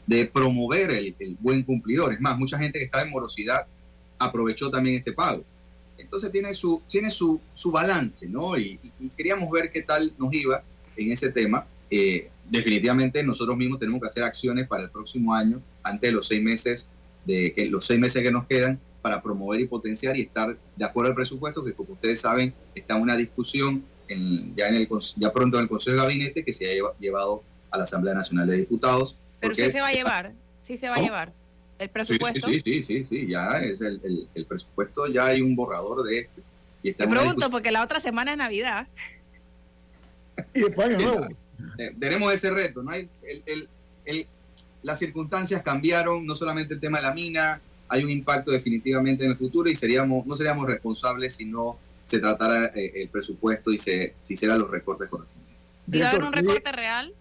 de 0.07 0.27
promover 0.27 0.91
el, 0.91 1.37
buen 1.41 1.62
cumplidor. 1.62 2.12
Es 2.12 2.20
más, 2.20 2.39
mucha 2.39 2.59
gente 2.59 2.79
que 2.79 2.85
estaba 2.85 3.03
en 3.03 3.11
morosidad 3.11 3.66
aprovechó 4.18 4.70
también 4.70 4.97
este 4.97 5.12
pago. 5.12 5.43
Entonces 5.97 6.31
tiene 6.31 6.53
su, 6.53 6.83
tiene 6.87 7.11
su, 7.11 7.41
su 7.55 7.72
balance, 7.72 8.29
¿no? 8.29 8.59
Y, 8.59 8.79
queríamos 9.16 9.51
ver 9.51 9.72
qué 9.72 9.83
tal 9.83 10.12
nos 10.18 10.33
iba 10.35 10.62
en 10.97 11.11
ese 11.11 11.31
tema. 11.31 11.66
Eh, 11.91 12.29
definitivamente 12.51 13.22
nosotros 13.22 13.57
mismos 13.57 13.79
tenemos 13.79 14.01
que 14.03 14.09
hacer 14.09 14.22
acciones 14.25 14.68
para 14.68 14.85
el 14.85 14.91
próximo 14.91 15.35
año, 15.35 15.62
antes 15.83 16.11
de 16.11 16.12
los 16.12 16.29
seis 16.29 16.43
meses, 16.43 16.89
de 17.25 17.55
que 17.55 17.64
los 17.66 17.87
seis 17.87 17.99
meses 17.99 18.22
que 18.22 18.31
nos 18.31 18.47
quedan, 18.47 18.79
para 19.01 19.22
promover 19.22 19.61
y 19.61 19.66
potenciar 19.66 20.16
y 20.16 20.22
estar 20.22 20.57
de 20.77 20.85
acuerdo 20.85 21.11
al 21.11 21.14
presupuesto, 21.14 21.64
que 21.64 21.75
como 21.75 21.93
ustedes 21.93 22.20
saben, 22.20 22.55
está 22.75 22.97
una 22.97 23.16
discusión 23.16 23.85
en, 24.09 24.55
ya, 24.55 24.69
en 24.69 24.77
el, 24.77 24.89
ya 25.17 25.33
pronto 25.33 25.59
en 25.59 25.65
el 25.65 25.69
Consejo 25.69 25.97
de 25.97 26.03
Gabinete 26.03 26.45
que 26.45 26.53
se 26.53 26.71
ha 26.71 26.93
llevado 26.99 27.43
a 27.71 27.79
la 27.79 27.85
Asamblea 27.85 28.15
Nacional 28.15 28.47
de 28.47 28.59
Diputados 28.59 29.17
pero 29.45 29.55
sí 29.55 29.71
se 29.71 29.81
va 29.81 29.89
a 29.89 29.93
llevar, 29.93 30.33
sí 30.63 30.77
se 30.77 30.89
va 30.89 30.97
a 30.97 31.01
llevar 31.01 31.33
el 31.79 31.89
presupuesto. 31.91 32.49
Sí, 32.49 32.61
sí, 32.61 32.83
sí, 32.83 33.05
sí, 33.05 33.27
ya 33.27 33.59
es 33.59 33.81
el, 33.81 34.29
el, 34.35 34.47
presupuesto, 34.47 35.07
ya 35.07 35.27
hay 35.27 35.43
un 35.43 35.55
borrador 35.55 36.03
de 36.05 36.21
este. 36.21 36.43
Y 36.83 36.93
Te 36.93 37.07
pregunto, 37.07 37.51
porque 37.51 37.71
la 37.71 37.83
otra 37.83 38.01
semana 38.01 38.33
es 38.33 38.39
Navidad. 38.39 38.87
y 40.55 40.61
después 40.61 40.99
nuevo. 40.99 41.29
Tenemos 41.99 42.33
ese 42.33 42.51
reto, 42.51 42.83
¿no? 42.83 42.91
Hay 42.91 43.09
el, 43.47 43.69
el, 44.05 44.27
las 44.83 44.99
circunstancias 44.99 45.63
cambiaron, 45.63 46.27
no 46.27 46.35
solamente 46.35 46.75
el 46.75 46.81
tema 46.81 46.99
de 46.99 47.05
la 47.05 47.15
mina, 47.15 47.61
hay 47.89 48.05
un 48.05 48.11
impacto 48.11 48.51
definitivamente 48.51 49.25
en 49.25 49.33
el 49.33 49.37
futuro 49.37 49.69
y 49.69 49.75
seríamos, 49.75 50.27
no 50.27 50.37
seríamos 50.37 50.67
responsables 50.67 51.35
si 51.35 51.47
no 51.47 51.79
se 52.07 52.19
tratara 52.19 52.67
eh, 52.67 53.03
el 53.03 53.09
presupuesto 53.09 53.71
y 53.73 53.79
se, 53.79 54.15
se 54.23 54.35
hicieran 54.35 54.59
los 54.59 54.71
recortes 54.71 55.09
correspondientes. 55.09 55.57
¿Y 55.91 56.01
va 56.01 56.07
a 56.07 56.11
haber 56.11 56.25
un 56.25 56.33
recorte 56.33 56.73
real? 56.73 57.15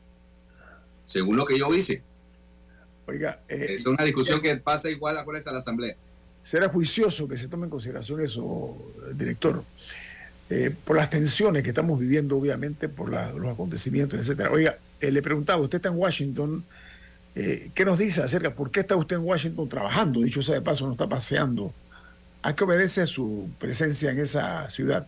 Según 1.05 1.37
lo 1.37 1.45
que 1.45 1.57
yo 1.57 1.73
hice. 1.73 2.01
Oiga, 3.05 3.41
eh, 3.49 3.75
es 3.77 3.85
una 3.85 4.03
discusión 4.03 4.41
que 4.41 4.55
pasa 4.57 4.89
igual 4.89 5.17
a 5.17 5.21
a 5.21 5.51
la 5.51 5.57
Asamblea. 5.57 5.95
Será 6.41 6.69
juicioso 6.69 7.27
que 7.27 7.37
se 7.37 7.47
tome 7.47 7.65
en 7.65 7.69
consideración 7.69 8.21
eso, 8.21 8.77
director, 9.13 9.63
eh, 10.49 10.73
por 10.83 10.97
las 10.97 11.09
tensiones 11.09 11.63
que 11.63 11.69
estamos 11.69 11.99
viviendo, 11.99 12.37
obviamente, 12.37 12.89
por 12.89 13.09
los 13.09 13.51
acontecimientos, 13.51 14.19
etcétera. 14.19 14.51
Oiga, 14.51 14.77
eh, 14.99 15.11
le 15.11 15.21
preguntaba, 15.21 15.61
usted 15.61 15.77
está 15.77 15.89
en 15.89 15.95
Washington, 15.95 16.63
¿qué 17.33 17.83
nos 17.83 17.97
dice 17.97 18.21
acerca, 18.21 18.53
por 18.53 18.69
qué 18.69 18.81
está 18.81 18.95
usted 18.95 19.15
en 19.15 19.23
Washington 19.23 19.67
trabajando? 19.67 20.19
Dicho 20.19 20.43
sea 20.43 20.55
de 20.55 20.61
paso, 20.61 20.85
no 20.85 20.91
está 20.91 21.07
paseando. 21.07 21.73
¿A 22.43 22.53
qué 22.53 22.65
obedece 22.65 23.05
su 23.07 23.49
presencia 23.57 24.11
en 24.11 24.19
esa 24.19 24.69
ciudad? 24.69 25.07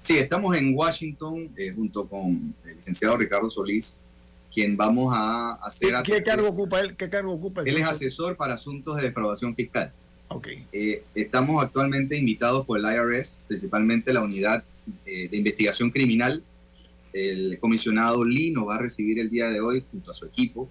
Sí, 0.00 0.18
estamos 0.18 0.56
en 0.56 0.76
Washington 0.76 1.48
junto 1.76 2.08
con 2.08 2.52
el 2.66 2.74
licenciado 2.74 3.16
Ricardo 3.16 3.48
Solís, 3.48 3.96
quien 4.52 4.76
vamos 4.76 5.14
a 5.16 5.54
hacer... 5.54 5.94
¿Qué, 6.04 6.20
cargo 6.24 6.48
ocupa 6.48 6.80
él? 6.80 6.96
¿Qué 6.96 7.08
cargo 7.08 7.32
ocupa 7.32 7.62
él? 7.62 7.76
es 7.76 7.86
asesor 7.86 8.36
para 8.36 8.54
asuntos 8.54 8.96
de 8.96 9.04
defraudación 9.04 9.54
fiscal. 9.54 9.92
Okay. 10.26 10.66
Eh, 10.72 11.04
estamos 11.14 11.62
actualmente 11.62 12.16
invitados 12.16 12.66
por 12.66 12.80
el 12.80 12.86
IRS, 12.86 13.44
principalmente 13.46 14.12
la 14.12 14.22
unidad 14.22 14.64
eh, 15.06 15.28
de 15.28 15.36
investigación 15.36 15.90
criminal. 15.90 16.42
El 17.12 17.56
comisionado 17.60 18.24
Lee 18.24 18.50
nos 18.50 18.66
va 18.66 18.76
a 18.76 18.78
recibir 18.80 19.20
el 19.20 19.30
día 19.30 19.48
de 19.48 19.60
hoy 19.60 19.84
junto 19.92 20.10
a 20.10 20.14
su 20.14 20.26
equipo 20.26 20.68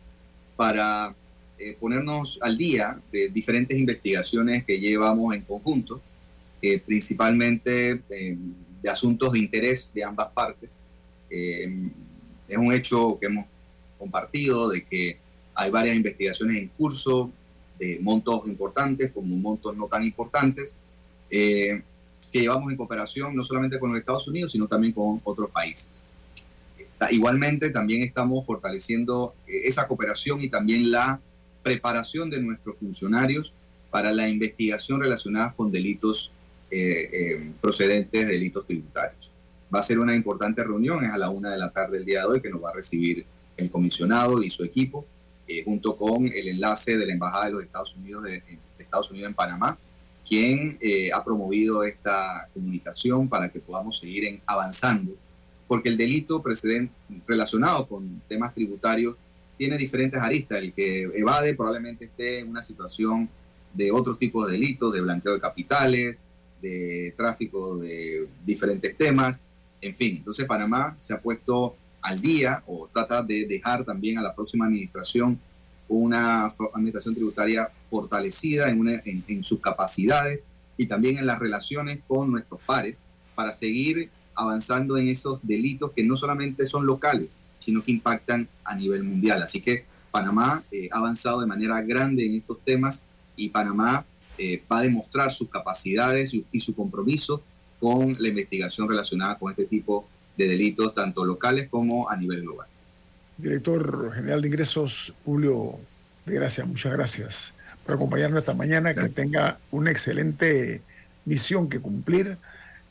para 0.58 1.16
eh, 1.62 1.78
ponernos 1.80 2.40
al 2.42 2.58
día 2.58 3.00
de 3.12 3.30
diferentes 3.30 3.78
investigaciones 3.78 4.66
que 4.66 4.80
llevamos 4.80 5.34
en 5.36 5.42
conjunto, 5.42 6.02
principalmente 6.86 8.04
de 8.08 8.90
asuntos 8.90 9.32
de 9.32 9.40
interés 9.40 9.92
de 9.96 10.04
ambas 10.04 10.30
partes. 10.30 10.84
es 11.28 12.58
un 12.58 12.72
hecho 12.72 13.18
que 13.20 13.26
hemos 13.26 13.46
compartido 13.98 14.70
de 14.70 14.84
que 14.84 15.18
hay 15.56 15.72
varias 15.72 15.96
investigaciones 15.96 16.58
en 16.58 16.68
curso 16.70 17.32
de 17.82 18.00
montos 18.00 18.48
importantes 18.48 19.12
como 19.12 19.36
montos 19.38 19.76
no 19.76 19.88
tan 19.88 20.04
importantes 20.04 20.78
eh, 21.30 21.82
que 22.32 22.42
llevamos 22.42 22.72
en 22.72 22.78
cooperación 22.78 23.36
no 23.36 23.44
solamente 23.44 23.80
con 23.80 23.90
los 23.90 24.00
Estados 24.00 24.28
Unidos, 24.28 24.52
sino 24.52 24.68
también 24.68 24.94
con 24.94 25.20
otros 25.24 25.50
países. 25.50 25.88
Igualmente, 27.10 27.72
también 27.72 28.04
estamos 28.04 28.46
fortaleciendo 28.46 29.34
eh, 29.48 29.62
esa 29.64 29.88
cooperación 29.88 30.42
y 30.44 30.50
también 30.50 30.92
la 30.92 31.20
preparación 31.64 32.30
de 32.30 32.42
nuestros 32.42 32.78
funcionarios 32.78 33.54
para 33.90 34.12
la 34.12 34.28
investigación 34.28 35.02
relacionada 35.02 35.54
con 35.54 35.72
delitos 35.72 36.32
eh, 36.70 37.54
procedentes 37.60 38.28
de 38.28 38.34
delitos 38.34 38.66
tributarios. 38.66 39.30
Va 39.74 39.80
a 39.80 39.84
ser 39.84 40.00
una 40.00 40.16
importante 40.16 40.64
reunión, 40.64 41.04
es 41.04 41.12
a 41.12 41.18
la 41.18 41.30
una 41.30 41.52
de 41.52 41.58
la 41.58 41.72
tarde 41.72 41.98
del 41.98 42.06
día 42.06 42.22
de 42.22 42.26
hoy 42.26 42.42
que 42.42 42.50
nos 42.50 42.64
va 42.64 42.70
a 42.70 42.74
recibir 42.74 43.26
el 43.58 43.70
comisionado 43.70 44.42
y 44.42 44.50
su 44.50 44.64
equipo, 44.64 45.06
eh, 45.48 45.64
junto 45.64 45.98
con 45.98 46.28
el 46.28 46.48
enlace 46.48 46.98
de 46.98 47.06
la 47.06 47.14
Embajada 47.14 47.46
de 47.46 47.52
los 47.52 47.64
Estados 47.64 47.96
Unidos 47.96 48.24
de, 48.24 48.44
Estados 48.78 49.12
Unidos 49.12 49.30
en 49.30 49.36
Panamá, 49.36 49.78
quien 50.28 50.78
eh, 50.82 51.12
ha 51.14 51.24
promovido 51.24 51.84
esta 51.84 52.50
comunicación 52.54 53.30
para 53.30 53.50
que 53.50 53.60
podamos 53.60 54.00
seguir 54.00 54.26
en, 54.26 54.42
avanzando, 54.46 55.14
porque 55.68 55.90
el 55.90 55.98
delito 55.98 56.42
precedente 56.42 56.94
relacionado 57.26 57.88
con 57.88 58.22
temas 58.28 58.54
tributarios 58.54 59.16
tiene 59.58 59.78
diferentes 59.78 60.20
aristas. 60.20 60.60
El 60.60 60.74
que 60.74 61.04
evade 61.14 61.56
probablemente 61.56 62.06
esté 62.06 62.40
en 62.40 62.50
una 62.50 62.62
situación 62.62 63.30
de 63.74 63.92
otros 63.92 64.20
tipos 64.20 64.48
de 64.48 64.54
delitos, 64.54 64.94
de 64.94 65.02
blanqueo 65.02 65.34
de 65.34 65.40
capitales, 65.40 66.26
de 66.62 67.14
tráfico 67.18 67.78
de 67.78 68.28
diferentes 68.46 68.98
temas, 68.98 69.42
en 69.82 69.94
fin. 69.94 70.18
Entonces 70.18 70.46
Panamá 70.46 70.96
se 71.00 71.14
ha 71.14 71.22
puesto 71.22 71.76
al 72.02 72.20
día 72.22 72.64
o 72.68 72.90
trata 72.92 73.24
de 73.24 73.46
dejar 73.46 73.86
también 73.86 74.18
a 74.18 74.22
la 74.22 74.36
próxima 74.36 74.66
administración 74.66 75.40
una 75.88 76.46
administración 76.74 77.14
tributaria 77.14 77.70
fortalecida 77.90 78.70
en, 78.70 79.02
en, 79.28 79.44
sus 79.44 79.60
capacidades 79.60 80.42
y 80.78 80.86
también 80.86 81.18
en 81.18 81.26
las 81.26 81.40
relaciones 81.40 82.00
con 82.08 82.32
nuestros 82.32 82.62
pares 82.62 83.04
para 83.36 83.52
seguir 83.52 84.10
avanzando 84.34 84.98
en 84.98 85.10
esos 85.10 85.46
delitos 85.46 85.92
que 85.92 86.04
no 86.04 86.16
solamente 86.16 86.66
son 86.66 86.86
locales, 86.86 87.36
sino 87.62 87.82
que 87.82 87.92
impactan 87.92 88.50
a 88.66 88.76
nivel 88.76 89.04
mundial. 89.04 89.42
Así 89.42 89.62
que 89.62 89.86
Panamá 90.12 90.64
eh, 90.72 90.90
ha 90.92 90.98
avanzado 90.98 91.40
de 91.40 91.48
manera 91.48 91.82
grande 91.82 92.26
en 92.26 92.36
estos 92.36 92.60
temas 92.66 93.04
y 93.38 93.48
Panamá 93.48 94.06
eh, 94.38 94.62
va 94.70 94.80
a 94.80 94.82
demostrar 94.82 95.32
sus 95.32 95.50
capacidades 95.50 96.34
y, 96.34 96.46
y 96.52 96.60
su 96.60 96.76
compromiso 96.76 97.42
con 97.80 98.18
la 98.20 98.28
investigación 98.28 98.90
relacionada 98.90 99.40
con 99.40 99.50
este 99.50 99.66
tipo 99.66 100.02
de 100.02 100.22
de 100.38 100.48
delitos 100.48 100.96
tanto 100.96 101.26
locales 101.26 101.68
como 101.70 102.10
a 102.10 102.16
nivel 102.16 102.42
global. 102.42 102.68
Director 103.38 104.14
General 104.14 104.42
de 104.42 104.48
Ingresos, 104.48 105.14
Julio 105.26 105.80
de 106.26 106.36
Gracia, 106.36 106.66
muchas 106.66 106.94
gracias 106.94 107.54
por 107.86 107.96
acompañarnos 107.96 108.40
esta 108.40 108.54
mañana, 108.54 108.94
que 108.94 109.10
tenga 109.10 109.58
una 109.72 109.92
excelente 109.92 110.82
misión 111.26 111.70
que 111.70 111.80
cumplir, 111.80 112.38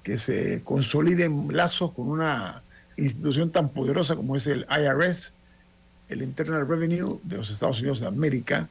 que 0.02 0.18
se 0.18 0.62
consoliden 0.64 1.48
lazos 1.50 1.92
con 1.92 2.08
una 2.08 2.62
institución 3.02 3.50
tan 3.50 3.70
poderosa 3.70 4.16
como 4.16 4.36
es 4.36 4.46
el 4.46 4.66
IRS, 4.70 5.32
el 6.08 6.22
Internal 6.22 6.66
Revenue 6.66 7.20
de 7.22 7.36
los 7.36 7.50
Estados 7.50 7.80
Unidos 7.80 8.00
de 8.00 8.06
América, 8.06 8.68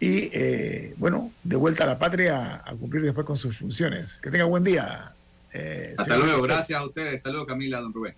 y 0.00 0.30
eh, 0.32 0.94
bueno, 0.98 1.32
de 1.42 1.56
vuelta 1.56 1.84
a 1.84 1.86
la 1.86 1.98
patria 1.98 2.62
a 2.64 2.74
cumplir 2.74 3.02
después 3.02 3.26
con 3.26 3.36
sus 3.36 3.56
funciones. 3.56 4.20
Que 4.20 4.30
tenga 4.30 4.44
buen 4.44 4.64
día, 4.64 5.14
eh, 5.54 5.94
Hasta 5.96 6.16
luego, 6.16 6.42
gracias 6.42 6.78
a 6.78 6.84
ustedes. 6.84 7.22
Saludos 7.22 7.46
Camila, 7.46 7.80
don 7.80 7.92
Rubén. 7.92 8.14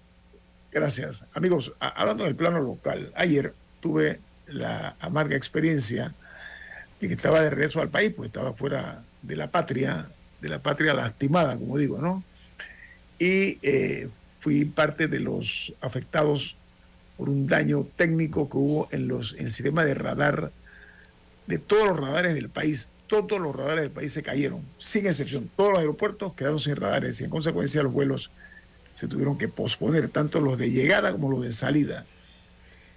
Gracias. 0.72 1.24
Amigos, 1.34 1.72
hablando 1.78 2.24
del 2.24 2.34
plano 2.34 2.60
local, 2.60 3.12
ayer 3.14 3.54
tuve 3.80 4.20
la 4.46 4.96
amarga 5.00 5.36
experiencia 5.36 6.14
de 7.00 7.08
que 7.08 7.14
estaba 7.14 7.40
de 7.40 7.50
regreso 7.50 7.80
al 7.80 7.90
país, 7.90 8.12
pues 8.16 8.28
estaba 8.28 8.52
fuera 8.52 9.04
de 9.22 9.36
la 9.36 9.50
patria, 9.50 10.08
de 10.40 10.48
la 10.48 10.62
patria 10.62 10.94
lastimada, 10.94 11.58
como 11.58 11.76
digo, 11.76 12.00
¿no? 12.00 12.24
Y 13.18 13.58
eh, 13.62 14.08
fui 14.46 14.64
parte 14.64 15.08
de 15.08 15.18
los 15.18 15.74
afectados 15.80 16.54
por 17.16 17.28
un 17.28 17.48
daño 17.48 17.84
técnico 17.96 18.48
que 18.48 18.56
hubo 18.56 18.88
en, 18.92 19.08
los, 19.08 19.32
en 19.32 19.46
el 19.46 19.52
sistema 19.52 19.84
de 19.84 19.92
radar, 19.92 20.52
de 21.48 21.58
todos 21.58 21.88
los 21.88 21.98
radares 21.98 22.36
del 22.36 22.48
país, 22.48 22.90
todos 23.08 23.40
los 23.40 23.56
radares 23.56 23.82
del 23.82 23.90
país 23.90 24.12
se 24.12 24.22
cayeron, 24.22 24.62
sin 24.78 25.08
excepción. 25.08 25.50
Todos 25.56 25.72
los 25.72 25.80
aeropuertos 25.80 26.32
quedaron 26.34 26.60
sin 26.60 26.76
radares 26.76 27.20
y 27.20 27.24
en 27.24 27.30
consecuencia 27.30 27.82
los 27.82 27.92
vuelos 27.92 28.30
se 28.92 29.08
tuvieron 29.08 29.36
que 29.36 29.48
posponer, 29.48 30.10
tanto 30.10 30.40
los 30.40 30.56
de 30.58 30.70
llegada 30.70 31.10
como 31.10 31.28
los 31.28 31.42
de 31.42 31.52
salida. 31.52 32.06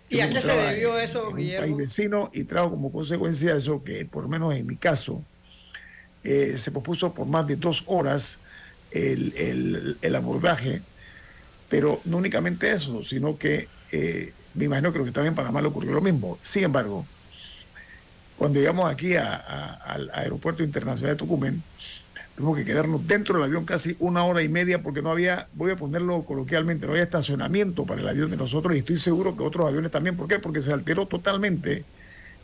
¿Y 0.07 0.19
a 0.19 0.29
qué 0.29 0.41
se 0.41 0.51
debió 0.51 0.99
eso, 0.99 1.33
Guillermo? 1.33 1.65
País 1.65 1.77
vecino 1.77 2.29
y 2.31 2.43
trajo 2.43 2.69
como 2.69 2.91
consecuencia 2.91 3.55
eso 3.55 3.83
que, 3.83 4.05
por 4.05 4.21
lo 4.21 4.29
menos 4.29 4.53
en 4.53 4.67
mi 4.67 4.75
caso, 4.75 5.23
eh, 6.23 6.59
se 6.59 6.69
pospuso 6.69 7.11
por 7.11 7.25
más 7.25 7.47
de 7.47 7.55
dos 7.55 7.85
horas 7.87 8.37
el, 8.91 10.15
abordaje, 10.15 10.83
pero 11.69 12.01
no 12.05 12.17
únicamente 12.17 12.71
eso, 12.71 13.03
sino 13.03 13.37
que 13.37 13.67
eh, 13.91 14.33
me 14.55 14.65
imagino 14.65 14.91
que 14.91 14.97
lo 14.97 15.05
que 15.05 15.09
estaba 15.09 15.27
en 15.27 15.35
Panamá 15.35 15.61
le 15.61 15.67
ocurrió 15.67 15.91
lo 15.93 16.01
mismo. 16.01 16.37
Sin 16.41 16.63
embargo, 16.63 17.05
cuando 18.37 18.59
llegamos 18.59 18.91
aquí 18.91 19.15
al 19.15 20.09
aeropuerto 20.13 20.63
internacional 20.63 21.15
de 21.15 21.19
Tucumán, 21.19 21.61
tuvimos 22.35 22.57
que 22.57 22.63
quedarnos 22.63 23.05
dentro 23.05 23.35
del 23.35 23.43
avión 23.43 23.65
casi 23.65 23.97
una 23.99 24.23
hora 24.23 24.41
y 24.41 24.47
media 24.47 24.81
porque 24.81 25.01
no 25.01 25.11
había, 25.11 25.49
voy 25.53 25.71
a 25.71 25.75
ponerlo 25.75 26.23
coloquialmente, 26.23 26.85
no 26.85 26.93
había 26.93 27.03
estacionamiento 27.03 27.85
para 27.85 27.99
el 27.99 28.07
avión 28.07 28.31
de 28.31 28.37
nosotros 28.37 28.73
y 28.75 28.79
estoy 28.79 28.95
seguro 28.95 29.35
que 29.35 29.43
otros 29.43 29.67
aviones 29.67 29.91
también. 29.91 30.15
¿Por 30.15 30.27
qué? 30.27 30.39
Porque 30.39 30.61
se 30.61 30.71
alteró 30.71 31.05
totalmente 31.05 31.83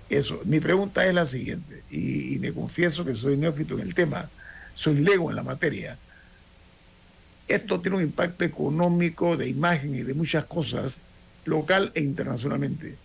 eso. 0.09 0.41
Mi 0.43 0.59
pregunta 0.59 1.05
es 1.05 1.13
la 1.13 1.25
siguiente, 1.25 1.83
y, 1.89 2.37
me 2.39 2.51
confieso 2.51 3.05
que 3.05 3.15
soy 3.15 3.37
neófito 3.37 3.75
en 3.75 3.87
el 3.87 3.93
tema, 3.95 4.29
soy 4.73 4.95
lego 4.95 5.29
en 5.29 5.37
la 5.37 5.43
materia. 5.43 5.97
Esto 7.47 7.79
tiene 7.79 7.97
un 7.97 8.03
impacto 8.03 8.43
económico, 8.43 9.37
de 9.37 9.47
imagen 9.47 9.95
y 9.95 10.01
de 10.01 10.13
muchas 10.13 10.45
cosas, 10.45 11.01
local 11.45 11.91
e 11.93 12.01
internacionalmente. 12.01 12.95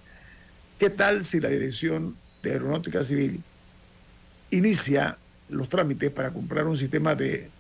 ¿Qué 0.79 0.89
tal 0.89 1.25
si 1.25 1.41
la 1.41 1.51
Dirección 1.51 2.17
de 2.43 2.53
Aeronáutica 2.53 3.05
Civil 3.05 3.43
inicia 4.51 5.19
los 5.51 5.69
trámites 5.69 6.11
para 6.11 6.31
comprar 6.31 6.67
un 6.67 6.79
sistema 6.79 7.15
de 7.15 7.51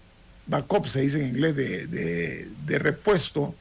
backup, 0.46 0.86
se 0.86 1.02
dice 1.02 1.20
en 1.20 1.28
inglés, 1.28 1.56
de, 1.56 2.78
repuesto 2.78 3.54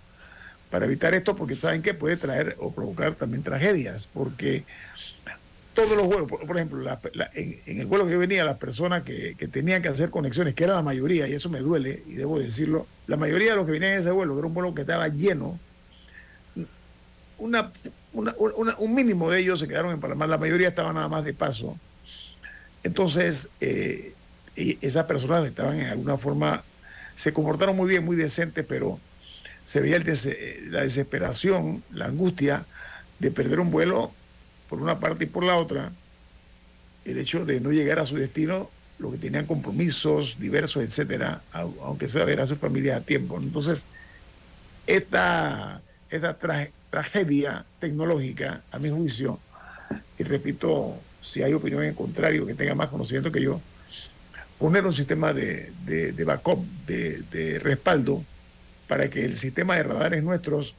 para 0.69 0.85
evitar 0.85 1.13
esto, 1.13 1.35
porque 1.35 1.55
saben 1.55 1.81
que 1.81 1.93
puede 1.93 2.17
traer 2.17 2.55
o 2.59 2.71
provocar 2.71 3.15
también 3.15 3.43
tragedias, 3.43 4.07
porque 4.07 4.63
todos 5.85 5.95
los 5.95 6.07
vuelos, 6.07 6.27
por, 6.27 6.57
ejemplo, 6.57 6.99
en, 7.33 7.61
el 7.65 7.85
vuelo 7.85 8.05
que 8.05 8.11
yo 8.11 8.19
venía, 8.19 8.43
las 8.43 8.57
personas 8.57 9.03
que, 9.03 9.35
tenían 9.49 9.81
que 9.81 9.87
hacer 9.87 10.09
conexiones, 10.09 10.53
que 10.53 10.65
era 10.65 10.75
la 10.75 10.81
mayoría, 10.81 11.25
y 11.27 11.33
eso 11.33 11.49
me 11.49 11.59
duele, 11.59 12.03
y 12.05 12.15
debo 12.15 12.37
decirlo, 12.37 12.85
la 13.07 13.15
mayoría 13.15 13.51
de 13.51 13.55
los 13.55 13.65
que 13.65 13.71
venían 13.71 13.93
en 13.93 14.01
ese 14.01 14.11
vuelo, 14.11 14.37
era 14.37 14.47
un 14.47 14.53
vuelo 14.53 14.73
que 14.75 14.81
estaba 14.81 15.07
lleno, 15.07 15.57
un 17.37 18.93
mínimo 18.93 19.31
de 19.31 19.39
ellos 19.39 19.59
se 19.59 19.69
quedaron 19.69 19.93
en 19.93 20.01
Panamá, 20.01 20.27
la 20.27 20.37
mayoría 20.37 20.67
estaba 20.67 20.91
nada 20.91 21.07
más 21.07 21.23
de 21.23 21.33
paso. 21.33 21.79
Entonces, 22.83 23.49
eh, 23.61 24.13
esas 24.57 25.05
personas 25.05 25.45
estaban 25.45 25.79
en 25.79 25.87
alguna 25.87 26.17
forma, 26.17 26.61
se 27.15 27.31
comportaron 27.31 27.77
muy 27.77 27.89
bien, 27.89 28.03
muy 28.03 28.17
decentes, 28.17 28.65
pero 28.67 28.99
se 29.63 29.79
veía 29.79 29.97
la 30.69 30.81
desesperación, 30.81 31.83
la 31.93 32.05
angustia 32.07 32.65
de 33.19 33.31
perder 33.31 33.61
un 33.61 33.71
vuelo 33.71 34.13
por 34.69 34.81
una 34.81 34.99
parte 34.99 35.23
y 35.23 35.27
por 35.27 35.43
la 35.43 35.57
otra, 35.57 35.91
el 37.03 37.17
hecho 37.17 37.43
de 37.43 37.59
no 37.59 37.71
llegar 37.71 37.99
a 37.99 38.05
su 38.05 38.15
destino, 38.15 38.69
lo 38.99 39.11
que 39.11 39.17
tenían 39.17 39.45
compromisos 39.45 40.37
diversos, 40.39 40.83
etcétera, 40.83 41.41
aunque 41.81 42.07
sea 42.07 42.23
ver 42.23 42.39
a 42.41 42.47
su 42.47 42.55
familia 42.55 42.97
a 42.97 43.01
tiempo. 43.01 43.37
Entonces, 43.37 43.85
esta, 44.85 45.81
esta 46.09 46.37
tragedia 46.89 47.65
tecnológica, 47.79 48.61
a 48.71 48.77
mi 48.77 48.89
juicio, 48.89 49.39
y 50.17 50.23
repito, 50.23 50.95
si 51.21 51.41
hay 51.41 51.53
opinión 51.53 51.83
en 51.83 51.95
contrario, 51.95 52.45
que 52.45 52.53
tenga 52.53 52.75
más 52.75 52.89
conocimiento 52.89 53.31
que 53.31 53.41
yo, 53.41 53.59
poner 54.59 54.85
un 54.85 54.93
sistema 54.93 55.33
de, 55.33 55.71
de, 55.85 56.23
backup, 56.25 56.63
de, 56.85 57.59
respaldo, 57.63 58.23
para 58.87 59.09
que 59.09 59.23
el 59.23 59.37
sistema 59.37 59.75
de 59.75 59.83
radares 59.83 60.21
nuestros 60.21 60.75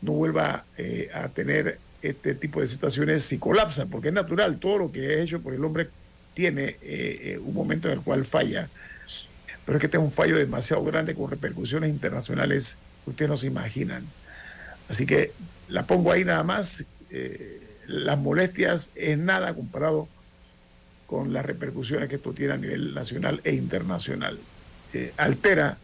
no 0.00 0.12
vuelva 0.12 0.64
eh, 0.76 1.10
a 1.12 1.28
tener 1.28 1.78
este 2.02 2.34
tipo 2.34 2.60
de 2.60 2.66
situaciones 2.66 3.24
si 3.24 3.38
colapsa, 3.38 3.86
porque 3.86 4.08
es 4.08 4.14
natural, 4.14 4.58
todo 4.58 4.78
lo 4.78 4.92
que 4.92 5.14
es 5.14 5.20
hecho 5.20 5.40
por 5.40 5.54
el 5.54 5.64
hombre 5.64 5.88
tiene 6.34 6.64
eh, 6.64 6.76
eh, 6.82 7.40
un 7.42 7.54
momento 7.54 7.88
en 7.88 7.94
el 7.98 8.00
cual 8.04 8.24
falla, 8.24 8.68
pero 9.64 9.78
es 9.78 9.80
que 9.80 9.86
este 9.86 9.98
es 9.98 10.02
un 10.02 10.12
fallo 10.12 10.36
demasiado 10.36 10.84
grande 10.84 11.14
con 11.14 11.30
repercusiones 11.30 11.90
internacionales 11.90 12.76
que 13.04 13.10
ustedes 13.10 13.28
no 13.28 13.36
se 13.36 13.48
imaginan. 13.48 14.06
Así 14.88 15.04
que 15.04 15.32
la 15.68 15.86
pongo 15.86 16.12
ahí 16.12 16.24
nada 16.24 16.42
más, 16.42 16.84
las 17.86 18.18
molestias 18.18 18.90
es 18.94 19.18
nada 19.18 19.54
comparado 19.54 20.08
con 21.08 21.32
las 21.32 21.44
repercusiones 21.44 22.08
que 22.08 22.16
esto 22.16 22.34
tiene 22.34 22.52
a 22.52 22.56
nivel 22.58 22.94
nacional 22.94 23.40
e 23.42 23.54
internacional. 23.54 24.38
Eh, 24.92 25.12
altera 25.16 25.78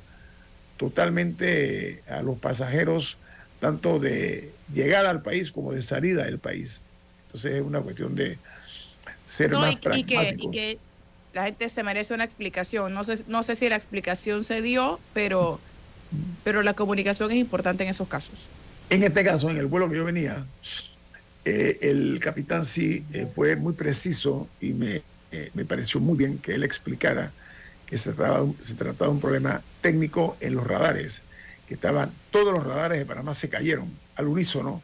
totalmente 0.76 2.02
a 2.06 2.20
los 2.20 2.38
pasajeros, 2.38 3.16
tanto 3.64 3.98
de 3.98 4.52
llegada 4.72 5.10
al 5.10 5.22
país 5.22 5.50
como 5.50 5.72
de 5.72 5.82
salida 5.82 6.24
del 6.24 6.38
país. 6.38 6.82
Entonces 7.26 7.54
es 7.54 7.62
una 7.62 7.80
cuestión 7.80 8.14
de 8.14 8.38
ser 9.24 9.52
más 9.52 9.72
y, 9.72 9.76
pragmático. 9.76 10.48
Y 10.48 10.50
que, 10.50 10.78
la 11.32 11.46
gente 11.46 11.68
se 11.68 11.82
merece 11.82 12.14
una 12.14 12.24
explicación. 12.24 12.94
No 12.94 13.02
sé, 13.02 13.24
no 13.26 13.42
sé 13.42 13.56
si 13.56 13.68
la 13.68 13.74
explicación 13.74 14.44
se 14.44 14.62
dio, 14.62 15.00
pero, 15.14 15.58
pero 16.44 16.62
la 16.62 16.74
comunicación 16.74 17.32
es 17.32 17.38
importante 17.38 17.82
en 17.82 17.90
esos 17.90 18.06
casos. 18.06 18.46
En 18.90 19.02
este 19.02 19.24
caso, 19.24 19.50
en 19.50 19.56
el 19.56 19.66
vuelo 19.66 19.88
que 19.88 19.96
yo 19.96 20.04
venía, 20.04 20.44
eh, 21.44 21.78
el 21.82 22.20
capitán 22.20 22.64
sí 22.64 23.04
eh, 23.12 23.26
fue 23.34 23.56
muy 23.56 23.72
preciso 23.72 24.46
y 24.60 24.74
me 24.74 25.02
me 25.54 25.64
pareció 25.64 26.00
muy 26.00 26.16
bien 26.16 26.38
que 26.38 26.54
él 26.54 26.64
explicara 26.64 27.32
que 27.86 27.98
se 27.98 28.12
trataba, 28.12 28.46
se 28.60 28.74
trataba 28.74 29.06
de 29.06 29.14
un 29.14 29.20
problema 29.20 29.62
técnico 29.82 30.36
en 30.40 30.54
los 30.54 30.66
radares, 30.66 31.22
que 31.68 31.74
estaban, 31.74 32.10
todos 32.30 32.52
los 32.52 32.64
radares 32.64 32.98
de 32.98 33.06
Panamá 33.06 33.34
se 33.34 33.48
cayeron 33.48 33.90
al 34.16 34.28
unísono. 34.28 34.82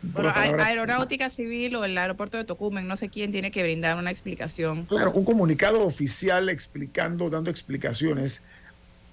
Bueno, 0.00 0.32
Aeronáutica 0.34 1.28
Civil 1.28 1.74
o 1.76 1.84
el 1.84 1.98
aeropuerto 1.98 2.36
de 2.36 2.44
Tocumen, 2.44 2.86
no 2.86 2.96
sé 2.96 3.08
quién 3.08 3.32
tiene 3.32 3.50
que 3.50 3.62
brindar 3.62 3.98
una 3.98 4.10
explicación. 4.10 4.84
Claro, 4.84 5.10
un 5.12 5.24
comunicado 5.24 5.84
oficial 5.84 6.48
explicando, 6.48 7.28
dando 7.30 7.50
explicaciones, 7.50 8.42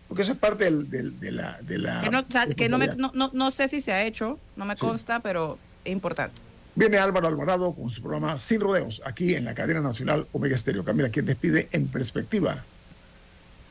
porque 0.07 0.21
eso 0.21 0.33
es 0.33 0.37
parte 0.37 0.69
de 0.69 1.31
la... 1.31 1.59
De 1.61 1.79
la 1.79 2.01
que, 2.55 2.69
no, 2.69 2.77
no, 2.77 3.31
no, 3.33 3.51
sé 3.51 3.67
si 3.67 3.81
se 3.81 3.93
ha 3.93 4.05
hecho, 4.05 4.39
no 4.55 4.65
me 4.65 4.75
consta, 4.75 5.21
pero 5.21 5.57
es 5.83 5.91
importante. 5.91 6.39
Viene 6.75 6.97
Álvaro 6.97 7.27
Alvarado 7.27 7.73
con 7.73 7.89
su 7.89 8.01
programa 8.01 8.37
Sin 8.37 8.59
Rodeos, 8.59 9.01
aquí 9.05 9.33
en 9.33 9.45
la 9.45 9.55
cadena 9.55 9.81
nacional 9.81 10.27
Omega 10.33 10.55
Estéreo. 10.55 10.83
Camila, 10.83 11.09
quien 11.09 11.25
despide 11.25 11.69
en 11.71 11.87
perspectiva. 11.87 12.63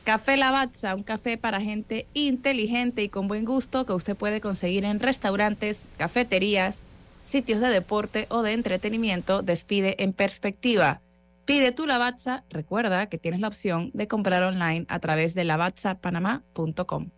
Café 0.05 0.37
Lavazza, 0.37 0.93
un 0.93 1.01
café 1.01 1.35
para 1.35 1.59
gente 1.59 2.05
inteligente 2.13 3.01
y 3.01 3.09
con 3.09 3.27
buen 3.27 3.43
gusto 3.43 3.87
que 3.87 3.93
usted 3.93 4.15
puede 4.15 4.39
conseguir 4.39 4.85
en 4.85 4.99
restaurantes, 4.99 5.87
cafeterías, 5.97 6.83
sitios 7.25 7.59
de 7.59 7.69
deporte 7.69 8.27
o 8.29 8.43
de 8.43 8.53
entretenimiento. 8.53 9.41
Despide 9.41 9.95
en 10.03 10.13
perspectiva. 10.13 11.01
Pide 11.45 11.71
tu 11.71 11.87
Lavazza. 11.87 12.43
Recuerda 12.51 13.07
que 13.07 13.17
tienes 13.17 13.39
la 13.39 13.47
opción 13.47 13.89
de 13.95 14.07
comprar 14.07 14.43
online 14.43 14.85
a 14.89 14.99
través 14.99 15.33
de 15.33 15.43
lavazzapanamá.com. 15.43 17.09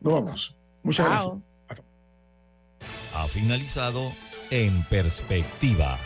Nos 0.00 0.12
vamos. 0.12 0.56
Muchas 0.82 1.06
gracias. 1.06 1.48
Ha 3.14 3.24
finalizado 3.28 4.12
en 4.50 4.82
perspectiva. 4.86 5.96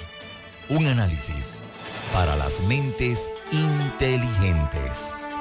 Un 0.68 0.86
análisis 0.86 1.62
para 2.12 2.36
las 2.36 2.60
mentes 2.64 3.32
inteligentes. 3.52 5.25